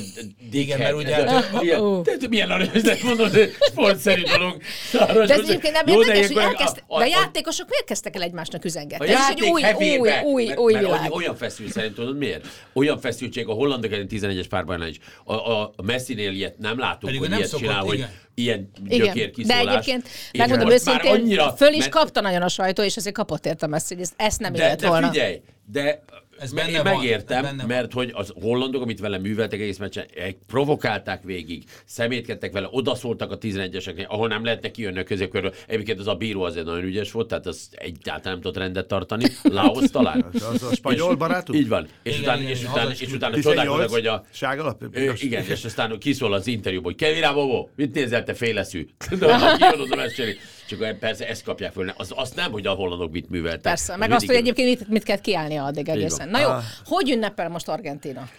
Igen, 0.52 0.80
mert 0.80 0.94
ugye- 0.94 1.42
Milyen, 1.60 2.04
te, 2.04 2.18
te, 2.18 2.28
milyen 2.28 2.70
üzlet 2.74 3.02
mondod, 3.04 3.30
hogy 3.34 3.54
sportszerű 3.70 4.22
dolog. 4.24 4.62
Arra 4.94 5.26
De 5.26 5.34
ez 5.34 5.40
egyébként 5.40 5.74
nem 5.74 5.86
de 5.86 5.92
érdekes, 5.92 6.28
hogy 6.28 6.38
elkezd... 6.38 6.84
a- 6.88 6.96
a- 6.96 7.00
De 7.00 7.04
a 7.06 7.08
játékosok 7.08 7.70
miért 7.70 7.86
kezdtek 7.86 8.16
el 8.16 8.22
egymásnak 8.22 8.66
üzengetni? 8.66 9.08
A 9.08 9.10
játék 9.10 9.44
új, 9.52 9.62
új, 9.80 9.98
új, 9.98 10.46
mert, 10.46 10.58
új 10.58 10.74
mert 10.74 10.86
világ. 10.86 11.12
Olyan 11.12 11.36
feszült 11.36 11.72
szerint 11.72 11.94
tudod 11.96 12.18
miért? 12.18 12.48
Olyan 12.74 13.00
feszültség 13.00 13.48
a 13.48 13.54
hollandok 13.54 13.92
ellen 13.92 14.08
11-es 14.10 14.46
párbajnál 14.50 14.88
is. 14.88 14.98
A, 15.24 15.34
a, 15.34 15.74
a 15.76 15.82
Messi-nél 15.82 16.32
ilyet 16.32 16.58
nem 16.58 16.80
látunk, 16.80 17.18
hogy 17.18 17.30
nem 17.30 17.38
ilyet 17.38 17.50
szokott, 17.50 17.66
csinál, 17.68 17.84
hogy 17.84 18.06
ilyen 18.36 18.72
gyökér 18.88 19.32
de 19.32 19.58
egyébként 19.58 20.08
megmondom 20.38 20.70
őszintén, 20.70 21.12
annyira, 21.12 21.52
föl 21.58 21.72
is 21.74 21.78
mert- 21.80 21.92
kapta 21.92 22.22
nagyon 22.22 22.42
a 22.42 22.48
sajtó, 22.50 22.84
és 22.84 22.98
azért 22.98 23.16
kapott 23.16 23.46
érte 23.46 23.68
Messi, 23.68 23.94
hogy 23.94 24.04
ezt, 24.04 24.14
ezt 24.18 24.40
nem 24.40 24.54
de, 24.54 24.70
élt 24.70 24.80
de 24.82 24.88
volna. 24.88 25.12
figyelj, 25.12 25.42
de 25.72 26.04
Ez 26.42 26.54
benne 26.54 26.70
én 26.70 26.84
van, 26.84 26.94
megértem, 26.96 27.38
ez 27.38 27.44
benne 27.44 27.58
van. 27.58 27.68
mert 27.68 27.94
hogy 27.94 28.12
az 28.14 28.34
hollandok, 28.42 28.82
amit 28.82 29.00
vele 29.00 29.18
műveltek 29.18 29.60
egész 29.60 29.78
meccsen, 29.78 30.06
provokálták 30.48 31.24
végig, 31.24 31.64
szemétkedtek 31.86 32.52
vele, 32.52 32.68
odaszóltak 32.72 33.32
a 33.32 33.38
11-eseknek, 33.38 34.08
ahol 34.08 34.28
nem 34.28 34.44
lehetne 34.44 34.72
kijönni 34.72 35.00
a 35.00 35.04
középkörről. 35.04 35.54
Egyébként 35.68 36.00
az 36.00 36.08
a 36.08 36.16
bíró 36.16 36.42
azért 36.44 36.66
nagyon 36.66 36.84
ügyes 36.84 37.12
volt, 37.12 37.28
tehát 37.28 37.46
az 37.46 37.70
egyáltalán 37.72 38.22
nem 38.24 38.42
tudott 38.42 38.58
rendet 38.58 38.88
tartani. 38.88 39.26
Laos 39.44 39.90
talán. 39.90 40.26
Az 40.34 40.64
a 40.64 40.76
spanyol 40.76 41.16
barátunk? 41.16 41.60
Így 41.60 41.68
van. 41.68 41.88
És 42.04 42.18
Igen, 42.18 42.24
utána, 42.24 42.42
igen, 42.42 42.52
és 42.52 42.64
utána, 42.64 42.92
és 42.92 43.14
utána 43.14 43.36
18, 43.36 43.44
csodálkoznak, 43.44 43.90
hogy 43.90 44.06
a 44.08 44.24
Sárgalap? 44.32 44.84
Ö, 44.92 45.12
igen, 45.16 45.46
és 45.50 45.66
aztán 45.66 46.00
kiszól 46.00 46.34
az 46.34 46.48
interjúból, 46.48 46.92
hogy 46.92 47.08
Kevin 47.08 47.34
Bobo, 47.34 47.68
mit 47.76 47.94
nézel 47.94 48.24
te 48.24 48.34
féleszű? 48.34 48.88
De 49.20 49.96
mesélni. 49.96 50.36
Csak 50.80 51.00
persze 51.00 51.28
ezt 51.28 51.44
kapják 51.44 51.72
föl. 51.72 51.94
Az, 51.98 52.12
azt 52.16 52.36
nem, 52.36 52.52
hogy 52.52 52.68
a 52.68 52.72
hollandok 52.72 53.12
mit 53.12 53.30
műveltek. 53.30 53.62
Persze, 53.62 53.94
Az 53.94 54.00
meg 54.00 54.12
azt, 54.12 54.26
hogy 54.26 54.36
egyébként 54.36 54.68
mit, 54.80 54.88
mit 54.88 55.04
kell 55.04 55.18
kiállni 55.18 55.56
addig 55.56 55.90
egészen. 55.90 56.30
Na 56.30 56.40
jó, 56.40 56.48
Ah. 56.48 56.64
hogy 56.86 57.12
ünnepel 57.12 57.50
most 57.50 57.68
Argentina? 57.68 58.30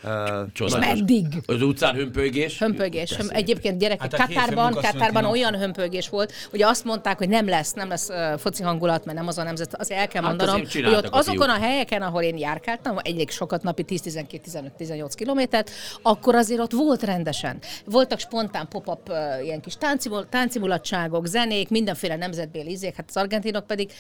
Csodálatos. 0.53 0.87
Meddig? 0.89 1.27
Az 1.47 1.63
utcán 1.63 1.95
hömpölygés. 1.95 2.59
Hömpölgés. 2.59 3.17
Höm, 3.17 3.29
egyébként 3.31 3.79
gyerekek, 3.79 4.01
Hát 4.01 4.17
hát 4.17 4.29
Katárban, 4.29 4.73
Katárban 4.73 5.25
olyan 5.25 5.59
hömpölygés 5.59 6.09
volt, 6.09 6.33
ugye 6.53 6.67
azt 6.67 6.85
mondták, 6.85 7.19
hogy 7.19 7.29
nem 7.29 7.49
lesz, 7.49 7.73
nem 7.73 7.89
lesz 7.89 8.09
uh, 8.09 8.39
foci 8.39 8.63
hangulat, 8.63 9.05
mert 9.05 9.19
nem 9.19 9.27
az 9.27 9.39
a 9.39 9.43
nemzet, 9.43 9.75
azért 9.75 10.01
el 10.01 10.09
kell 10.09 10.23
Hát 10.23 10.31
mondanom, 10.31 10.63
azért 10.65 10.87
hogy 10.87 10.95
ott 10.95 11.07
a 11.07 11.17
azokon 11.17 11.49
a 11.49 11.59
helyeken, 11.59 12.03
ahol 12.03 12.23
én 12.23 12.39
járkáltam, 12.39 12.97
egyik 13.03 13.31
sokat 13.31 13.63
napi 13.63 13.85
10-12-15-18 13.89 15.13
kilométert, 15.15 15.71
akkor 16.03 16.35
azért 16.35 16.61
ott 16.61 16.73
volt 16.73 17.03
rendesen. 17.03 17.59
Voltak 17.85 18.19
spontán 18.19 18.69
pop-up 18.69 19.09
uh, 19.09 19.45
ilyen 19.45 19.61
kis 19.61 19.77
táncimul, 19.77 20.29
táncimulatságok, 20.29 21.27
zenék, 21.27 21.69
mindenféle 21.69 22.17
nemzetbéli 22.23 22.71
ízék, 22.71 22.95
hát 22.95 23.05
az 23.09 23.17
argentinok 23.17 23.67
pedig 23.67 23.93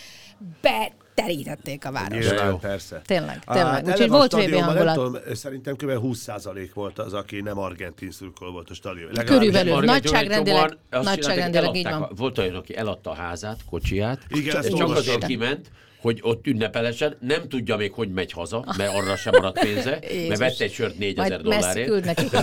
beterítették 0.61 1.85
a 1.85 1.92
várost. 1.92 2.30
Nyilván, 2.30 2.58
persze. 2.58 3.02
Tényleg, 3.06 3.44
tényleg. 3.44 3.87
Úgyhogy 3.87 4.08
volt 4.08 4.32
VB 4.32 4.54
hangulat. 4.54 4.94
Tudom, 4.94 5.16
szerintem 5.32 5.76
kb. 5.76 5.90
20% 5.90 6.70
volt 6.74 6.98
az, 6.98 7.12
aki 7.12 7.40
nem 7.40 7.58
argentin 7.58 8.11
szurkol 8.11 8.52
volt 8.52 8.70
a 8.70 8.74
stadion. 8.74 9.11
Körülbelül. 9.24 9.80
Nagyságrendileg- 9.80 10.78
nagyságrendileg 10.90 11.74
így 11.74 11.85
van. 11.85 12.11
Volt 12.16 12.38
olyan, 12.38 12.54
aki 12.54 12.76
eladta 12.76 13.11
a 13.11 13.14
házát, 13.14 13.61
kocsiját, 13.70 14.20
Igen, 14.28 14.62
csak 14.62 14.90
azért 14.90 15.26
kiment, 15.26 15.70
hogy 16.02 16.18
ott 16.22 16.46
ünnepelesen, 16.46 17.16
nem 17.20 17.48
tudja 17.48 17.76
még, 17.76 17.92
hogy 17.92 18.08
megy 18.12 18.32
haza, 18.32 18.64
mert 18.78 18.94
arra 18.94 19.16
sem 19.16 19.32
maradt 19.36 19.60
pénze, 19.60 19.98
mert 20.28 20.38
vette 20.40 20.64
egy 20.64 20.72
sört 20.72 20.98
4000 20.98 21.30
Majd 21.30 21.44
Messi 21.44 21.60
dollárért. 21.60 21.88
küld 21.88 22.04
neki. 22.04 22.24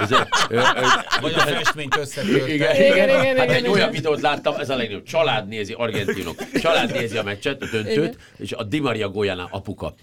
Ez 0.00 0.10
egy- 0.12 0.26
ö- 0.48 0.62
ö- 0.76 1.20
Vagy 1.20 1.32
a 1.32 1.38
festményt 1.40 1.96
összetörte. 1.96 2.52
Igen, 2.52 2.74
Igen, 2.74 2.92
igen, 2.96 3.08
hát 3.08 3.24
igen, 3.34 3.48
egy 3.50 3.58
igen. 3.58 3.70
olyan 3.72 3.90
videót 3.90 4.20
láttam, 4.20 4.54
ez 4.60 4.70
a 4.70 4.76
legnagyobb. 4.76 5.04
Család 5.04 5.48
nézi, 5.48 5.72
argentinok. 5.72 6.34
Család 6.60 6.92
nézi 6.92 7.16
a 7.16 7.22
meccset, 7.22 7.62
a 7.62 7.66
döntőt, 7.72 8.16
és 8.38 8.52
a 8.52 8.62
Di 8.62 8.80
Maria 8.80 9.08
Golyánál 9.08 9.48
apuka 9.50 9.94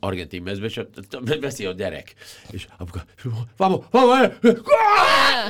argentin 0.00 0.42
mezbe, 0.42 0.66
és 0.66 0.80
veszi 1.40 1.64
a 1.64 1.72
gyerek. 1.72 2.14
És 2.50 2.66
apuka, 2.78 3.04
vamos, 3.56 3.84
vamos, 3.90 4.28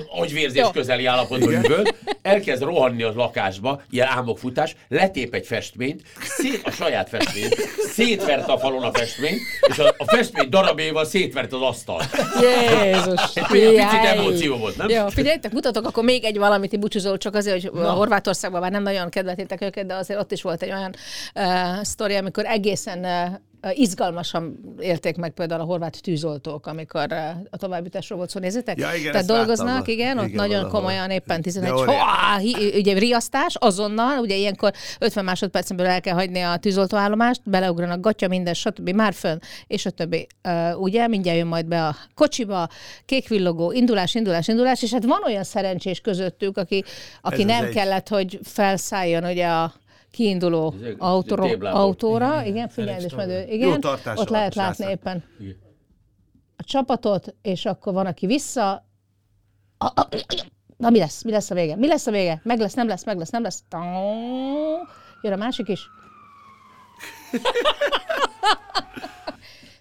agyvérzés 0.08 0.62
Jó. 0.62 0.70
közeli 0.70 1.06
állapotban 1.06 1.64
üvöl, 1.64 1.82
elkezd 2.22 2.62
rohanni 2.62 3.02
az 3.02 3.14
lakásba, 3.14 3.82
ilyen 3.90 4.08
álmokfutás, 4.08 4.76
letép 4.88 5.34
egy 5.34 5.46
festményt, 5.46 6.02
szét, 6.22 6.60
a 6.64 6.70
saját 6.70 7.08
festményt, 7.08 7.54
szétverte 7.92 8.52
a 8.52 8.58
falon 8.58 8.82
a 8.82 8.92
festményt, 8.92 9.40
és 9.68 9.78
a, 9.78 9.94
a 9.98 10.04
festmény 10.04 10.48
darabjaival 10.48 11.04
szétvert 11.04 11.52
az 11.52 11.62
asztalt. 11.62 12.08
Jézus! 12.40 13.20
Olyan 13.52 13.74
picit 13.74 14.04
emóció 14.04 14.56
volt, 14.56 14.76
nem? 14.76 14.88
Jó, 14.88 15.08
figyeljetek, 15.08 15.52
mutatok 15.52 15.86
akkor 15.86 16.04
még 16.04 16.24
egy 16.24 16.38
valamit, 16.38 16.80
búcsúzol, 16.80 17.18
csak 17.18 17.34
azért, 17.34 17.62
hogy 17.62 17.80
a 17.82 17.90
Horvátországban 17.90 18.60
már 18.60 18.70
nem 18.70 18.82
nagyon 18.82 19.08
kedveltétek 19.08 19.60
őket, 19.60 19.86
de 19.86 19.94
azért 19.94 20.20
ott 20.20 20.32
is 20.32 20.42
volt 20.42 20.62
egy 20.62 20.72
olyan 20.72 20.94
uh, 21.34 21.82
sztori, 21.82 22.14
amikor 22.14 22.44
egészen 22.44 22.98
uh, 22.98 23.40
izgalmasan 23.72 24.60
élték 24.80 25.16
meg 25.16 25.30
például 25.30 25.60
a 25.60 25.64
horvát 25.64 26.02
tűzoltók, 26.02 26.66
amikor 26.66 27.12
a 27.50 27.56
továbbításról 27.56 28.18
volt 28.18 28.30
szó, 28.30 28.40
nézzétek? 28.40 28.78
Ja, 28.78 28.94
igen, 28.94 29.12
Tehát 29.12 29.26
dolgoznak, 29.26 29.68
láttam. 29.68 29.92
igen, 29.92 30.18
ott 30.18 30.24
Igen, 30.24 30.36
nagyon 30.36 30.54
valahol. 30.60 30.78
komolyan 30.80 31.10
éppen 31.10 31.42
11 31.42 31.68
De 31.70 31.76
óriási. 31.76 31.96
Hoá, 31.98 32.36
hi- 32.38 32.74
ugye 32.78 32.98
riasztás 32.98 33.54
azonnal, 33.58 34.18
ugye 34.18 34.36
ilyenkor 34.36 34.72
50 34.98 35.24
másodpercen 35.24 35.76
belül 35.76 35.92
el 35.92 36.00
kell 36.00 36.14
hagyni 36.14 36.40
a 36.40 36.56
tűzoltóállomást, 36.56 37.40
beleugranak 37.44 38.00
gatya, 38.00 38.28
minden, 38.28 38.54
stb. 38.54 38.90
már 38.90 39.12
fönn, 39.14 39.38
és 39.66 39.86
a 39.86 39.90
többi. 39.90 40.26
Uh, 40.48 40.80
ugye, 40.80 41.06
mindjárt 41.08 41.38
jön 41.38 41.46
majd 41.46 41.66
be 41.66 41.86
a 41.86 41.96
kocsiba, 42.14 42.68
kékvillogó, 43.04 43.72
indulás, 43.72 44.14
indulás, 44.14 44.48
indulás, 44.48 44.82
és 44.82 44.92
hát 44.92 45.04
van 45.04 45.20
olyan 45.24 45.44
szerencsés 45.44 46.00
közöttük, 46.00 46.56
aki, 46.56 46.84
aki 47.20 47.40
Ez 47.40 47.46
nem 47.46 47.64
egy. 47.64 47.72
kellett, 47.72 48.08
hogy 48.08 48.38
felszálljon 48.42 49.24
ugye 49.24 49.46
a 49.46 49.72
kiinduló 50.10 50.74
Ez 51.46 51.74
autóra, 51.74 52.44
igen, 52.44 52.68
figyelj, 52.68 53.04
és 53.04 53.14
medő, 53.14 53.44
igen, 53.48 53.80
ott 54.14 54.28
lehet 54.28 54.54
látni 54.54 54.86
éppen 54.90 55.24
a 56.60 56.64
csapatot, 56.64 57.34
és 57.42 57.64
akkor 57.64 57.92
van, 57.92 58.06
aki 58.06 58.26
vissza. 58.26 58.88
Na 60.76 60.90
mi 60.90 60.98
lesz? 60.98 61.22
Mi 61.22 61.30
lesz 61.30 61.50
a 61.50 61.54
vége? 61.54 61.76
Mi 61.76 61.86
lesz 61.86 62.06
a 62.06 62.10
vége? 62.10 62.40
Meg 62.44 62.58
lesz, 62.58 62.74
nem 62.74 62.88
lesz, 62.88 63.04
meg 63.04 63.18
lesz, 63.18 63.30
nem 63.30 63.42
lesz. 63.42 63.62
Jön 65.22 65.32
a 65.32 65.36
másik 65.36 65.68
is. 65.68 65.88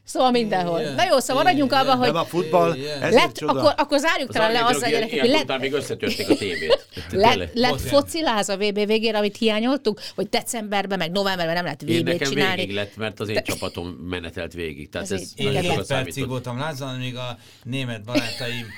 Szóval 0.10 0.32
mindenhol. 0.32 0.80
Igen. 0.80 0.94
Na 0.94 1.04
jó, 1.06 1.20
szóval 1.20 1.44
maradjunk 1.44 1.72
abban, 1.72 1.98
hogy 1.98 2.08
Nem 2.08 2.16
a 2.16 2.26
futball, 2.26 2.76
Igen. 2.76 3.02
ez 3.02 3.14
lett, 3.14 3.34
csoda. 3.34 3.52
akkor, 3.52 3.74
akkor 3.78 4.00
zárjuk 4.00 4.30
Az 4.30 4.36
talán 4.36 4.52
le 4.52 4.64
azzal, 4.66 4.90
ilyen- 4.90 4.92
gyerekek, 5.08 5.20
hogy 5.20 5.30
lett, 5.48 5.60
még 5.60 5.74
összetörték 5.74 6.30
a 6.30 6.36
tévét. 6.36 6.88
lett, 7.12 7.54
lett 7.54 7.82
fociláz 7.82 8.50
a 8.50 8.58
VB 8.58 8.86
végére, 8.86 9.18
amit 9.18 9.38
hiányoltuk, 9.38 10.00
hogy 10.16 10.30
decemberben, 10.30 10.98
meg 10.98 11.12
novemberben 11.12 11.54
nem 11.56 11.64
lehet 11.64 11.82
VB-t 11.82 12.28
csinálni. 12.30 12.56
végig 12.56 12.76
lett, 12.76 12.96
mert 12.96 13.20
az 13.20 13.30
én 13.30 13.44
csapatom 13.44 13.88
menetelt 13.88 14.54
végig. 14.54 14.90
Tehát 14.90 15.12
Ez 15.12 15.22
ez, 15.22 15.32
Én 15.36 15.56
egy 15.56 15.86
percig 15.88 16.28
voltam 16.28 16.58
lázan, 16.58 16.96
míg 16.96 17.16
a 17.16 17.38
német 17.64 18.04
barátaim 18.04 18.66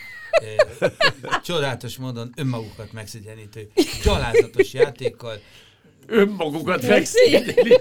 eh, 0.80 0.90
csodálatos 1.44 1.98
módon 1.98 2.34
önmagukat 2.36 2.94
megszigyenítő, 2.94 3.72
gyalázatos 4.04 4.74
játékkal 4.74 5.40
Önmagukat 6.12 6.88
megszégyelik. 6.88 7.80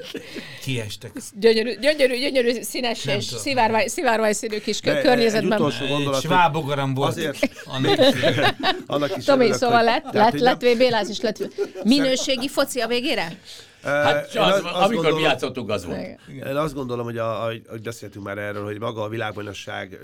kiestek. 0.62 1.10
Gyönyörű, 1.40 1.78
gyönyörű, 1.80 2.16
gyönyörű, 2.18 2.62
színes 2.62 3.02
Nem 3.02 3.16
és 3.18 3.26
tudom. 3.26 3.42
szivárvány, 3.42 3.86
szivárvány 3.88 4.32
színű 4.32 4.58
kis 4.58 4.80
De, 4.80 5.00
környezetben. 5.00 5.52
egy 5.52 5.58
utolsó 5.58 5.86
gondolat, 5.86 6.20
Svábogaram 6.20 6.94
volt. 6.94 7.08
Azért- 7.10 7.50
Annak 7.64 7.98
is. 7.98 8.14
annak 8.86 9.16
is 9.16 9.24
Tomi, 9.24 9.40
örülök, 9.40 9.58
szóval 9.58 9.76
hogy- 9.76 9.84
lett, 9.86 10.02
tehát, 10.02 10.14
lett, 10.14 10.30
hogy 10.30 10.40
lett 10.40 10.60
nem- 10.62 10.72
VB, 10.74 10.90
Lász 10.90 11.08
is 11.08 11.20
lett. 11.20 11.48
Minőségi 11.84 12.48
foci 12.48 12.80
a 12.80 12.86
végére? 12.86 13.38
Hát 13.82 14.26
az, 14.26 14.36
azt 14.36 14.64
amikor 14.64 14.88
mi 14.88 14.94
gondolom- 14.94 15.20
játszottunk, 15.20 15.70
az 15.70 15.84
volt. 15.84 16.20
Én 16.28 16.56
azt 16.56 16.74
gondolom, 16.74 17.04
hogy, 17.04 17.18
a, 17.18 17.44
a, 17.44 17.52
hogy 17.68 17.82
beszéltünk 17.82 18.24
már 18.24 18.38
erről, 18.38 18.64
hogy 18.64 18.78
maga 18.78 19.02
a 19.02 19.08
világbajnokság 19.08 19.98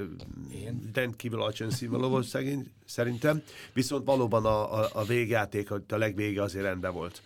rendkívül 0.94 1.40
alacsony 1.40 1.70
színvonalú 1.70 2.10
volt 2.10 2.26
szegény, 2.26 2.70
szerintem, 2.84 3.42
viszont 3.72 4.04
valóban 4.04 4.44
a, 4.44 4.80
a, 4.80 4.88
a 4.92 5.04
végjáték, 5.04 5.70
a 5.70 5.80
a 5.88 5.96
legvége 5.96 6.42
azért 6.42 6.64
rendben 6.64 6.92
volt. 6.92 7.22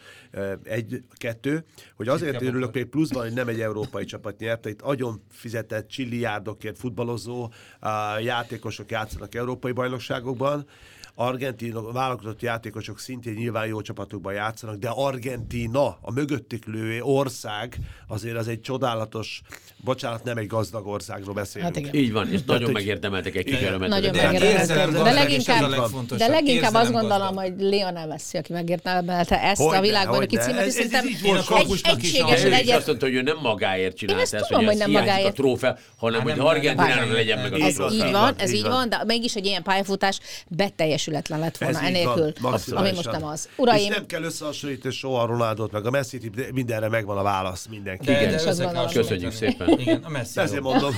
Egy, 0.63 1.03
kettő, 1.13 1.65
hogy 1.97 2.09
azért 2.09 2.43
örülök 2.43 2.75
még 2.75 2.85
pluszban, 2.85 3.23
hogy 3.23 3.33
nem 3.33 3.49
egy 3.49 3.61
európai 3.61 4.05
csapat 4.05 4.39
nyerte, 4.39 4.69
itt 4.69 4.81
agyon 4.83 5.23
fizetett 5.31 5.89
csilliárdokért 5.89 6.79
futballozó 6.79 7.51
játékosok 8.21 8.91
játszanak 8.91 9.35
európai 9.35 9.73
bajnokságokban, 9.73 10.67
Argentin 11.21 11.93
válogatott 11.93 12.43
játékosok 12.43 12.99
szintén 12.99 13.33
nyilván 13.35 13.67
jó 13.67 13.81
csapatokban 13.81 14.33
játszanak, 14.33 14.77
de 14.77 14.89
Argentina, 14.89 15.87
a 16.01 16.13
mögöttük 16.15 16.65
lőő 16.65 17.01
ország, 17.03 17.77
azért 18.09 18.37
az 18.37 18.49
egy 18.49 18.61
csodálatos, 18.61 19.41
bocsánat, 19.77 20.25
nem 20.25 20.37
egy 20.37 20.47
gazdag 20.47 20.87
országról 20.87 21.35
beszélünk. 21.35 21.75
Hát 21.75 21.85
igen. 21.85 21.95
Így 21.95 22.13
van, 22.13 22.33
és 22.33 22.41
nagyon 22.47 22.65
hogy- 22.65 22.73
megérdemeltek 22.73 23.35
egy 23.35 23.45
kikörömet. 23.45 23.89
Nagyon 23.89 24.13
De 24.13 24.23
megérdemelte. 24.23 24.61
érzelem 24.61 24.93
De 24.93 24.99
és 25.09 25.15
leginkább, 25.15 25.71
de 26.17 26.27
leginkább 26.29 26.75
azt 26.75 26.93
gondolom, 26.93 27.35
hogy 27.37 27.53
Lionel 27.59 28.07
Messi, 28.07 28.37
aki 28.37 28.53
megérdemelte 28.53 29.43
ezt 29.43 29.61
Hogyne, 29.63 29.79
a 29.79 29.81
világbajnoki 29.81 30.37
hogyne. 30.37 30.51
címet, 30.51 30.67
és 30.67 30.69
Ez- 30.69 30.75
ez 30.77 30.91
szerintem 30.91 31.05
egy, 31.07 31.11
is 32.55 32.59
egyet, 32.59 32.77
azt 32.77 32.87
mondta, 32.87 33.07
hogy 33.07 33.15
ő 33.15 33.23
nem 33.23 33.37
magáért 33.43 33.97
csinálta 33.97 34.23
ezt 34.23 34.47
hogy, 34.47 34.77
nem 34.77 34.91
magáért. 34.91 35.29
a 35.29 35.33
trófea, 35.33 35.77
hanem 35.97 36.21
Hát 36.21 36.31
hogy 36.31 36.41
Argentinának 36.41 37.13
legyen 37.13 37.39
meg 37.39 37.53
a 37.53 37.57
ez 37.65 37.75
trófea. 37.75 38.07
így 38.07 38.13
van, 38.13 38.35
ez 38.37 38.53
így 38.53 38.63
van. 38.63 38.89
de 38.89 39.03
mégis 39.07 39.35
egy 39.35 39.47
ilyen 39.47 39.63
pályafutás 39.63 40.19
beteljesületlen 41.11 41.39
lett 41.39 41.57
volna 41.59 41.79
Ez 41.79 41.99
így 41.99 42.05
van, 42.05 42.13
enélkül, 42.15 42.77
ami 42.77 42.91
most 42.95 43.11
nem 43.11 43.25
az. 43.25 43.49
És 43.51 43.59
Uraim, 43.59 43.91
nem 43.91 44.07
kell 44.07 44.23
összehasonlítani 44.23 44.95
soha 44.95 45.23
a 45.23 45.27
Ronaldot, 45.27 45.73
meg 45.73 45.87
a 45.87 45.91
Messi-t, 45.91 46.31
de 46.31 46.43
mindenre 46.53 46.89
megvan 46.89 47.19
a 47.19 47.23
válasz 47.23 47.67
mindenki. 47.71 48.05
De, 48.05 48.13
Igen. 48.21 48.37
de 48.37 48.49
össze. 48.49 48.89
Köszönjük 48.93 49.33
szépen. 49.33 49.69
Igen, 49.69 50.03
a 50.05 50.09
Messi. 50.09 50.41
Ezért 50.41 50.63
mondom, 50.63 50.95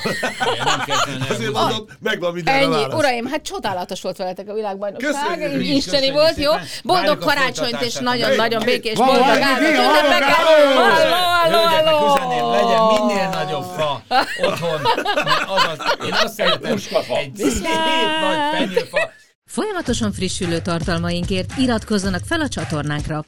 ezért 1.31 1.53
mondom, 1.53 1.87
megvan 2.01 2.33
mindenre 2.33 2.61
a 2.61 2.63
Ennyi, 2.63 2.75
válasz. 2.75 2.99
uraim, 2.99 3.27
hát 3.27 3.43
csodálatos 3.43 4.01
volt 4.01 4.17
veletek 4.17 4.49
a 4.49 4.55
világbajnokság. 4.55 5.61
Isteni 5.61 5.81
köszönjük 5.81 6.15
volt, 6.15 6.37
jó? 6.37 6.53
Boldog 6.85 7.19
karácsonyt 7.19 7.81
és 7.81 7.95
nagyon-nagyon 7.95 8.65
békés, 8.65 8.97
boldog 8.97 9.27
még? 9.61 9.69
ünnepeket. 9.69 10.35
Halló! 10.35 10.81
Halló, 11.43 11.59
halló, 11.85 12.51
legyen 12.51 13.07
minél 13.07 13.29
nagyobb 13.29 13.65
fa 13.77 14.03
otthon, 14.47 14.81
mert 15.25 15.45
azaz, 15.49 15.79
én 16.07 16.13
azt 16.13 16.35
szeretem, 16.35 16.73
egy 16.73 17.33
szép 17.37 17.63
nagy 18.21 18.39
fenyőfa, 18.53 19.11
Folyamatosan 19.53 20.13
frissülő 20.13 20.61
tartalmainkért 20.61 21.57
iratkozzanak 21.59 22.25
fel 22.25 22.41
a 22.41 22.49
csatornánkra. 22.49 23.25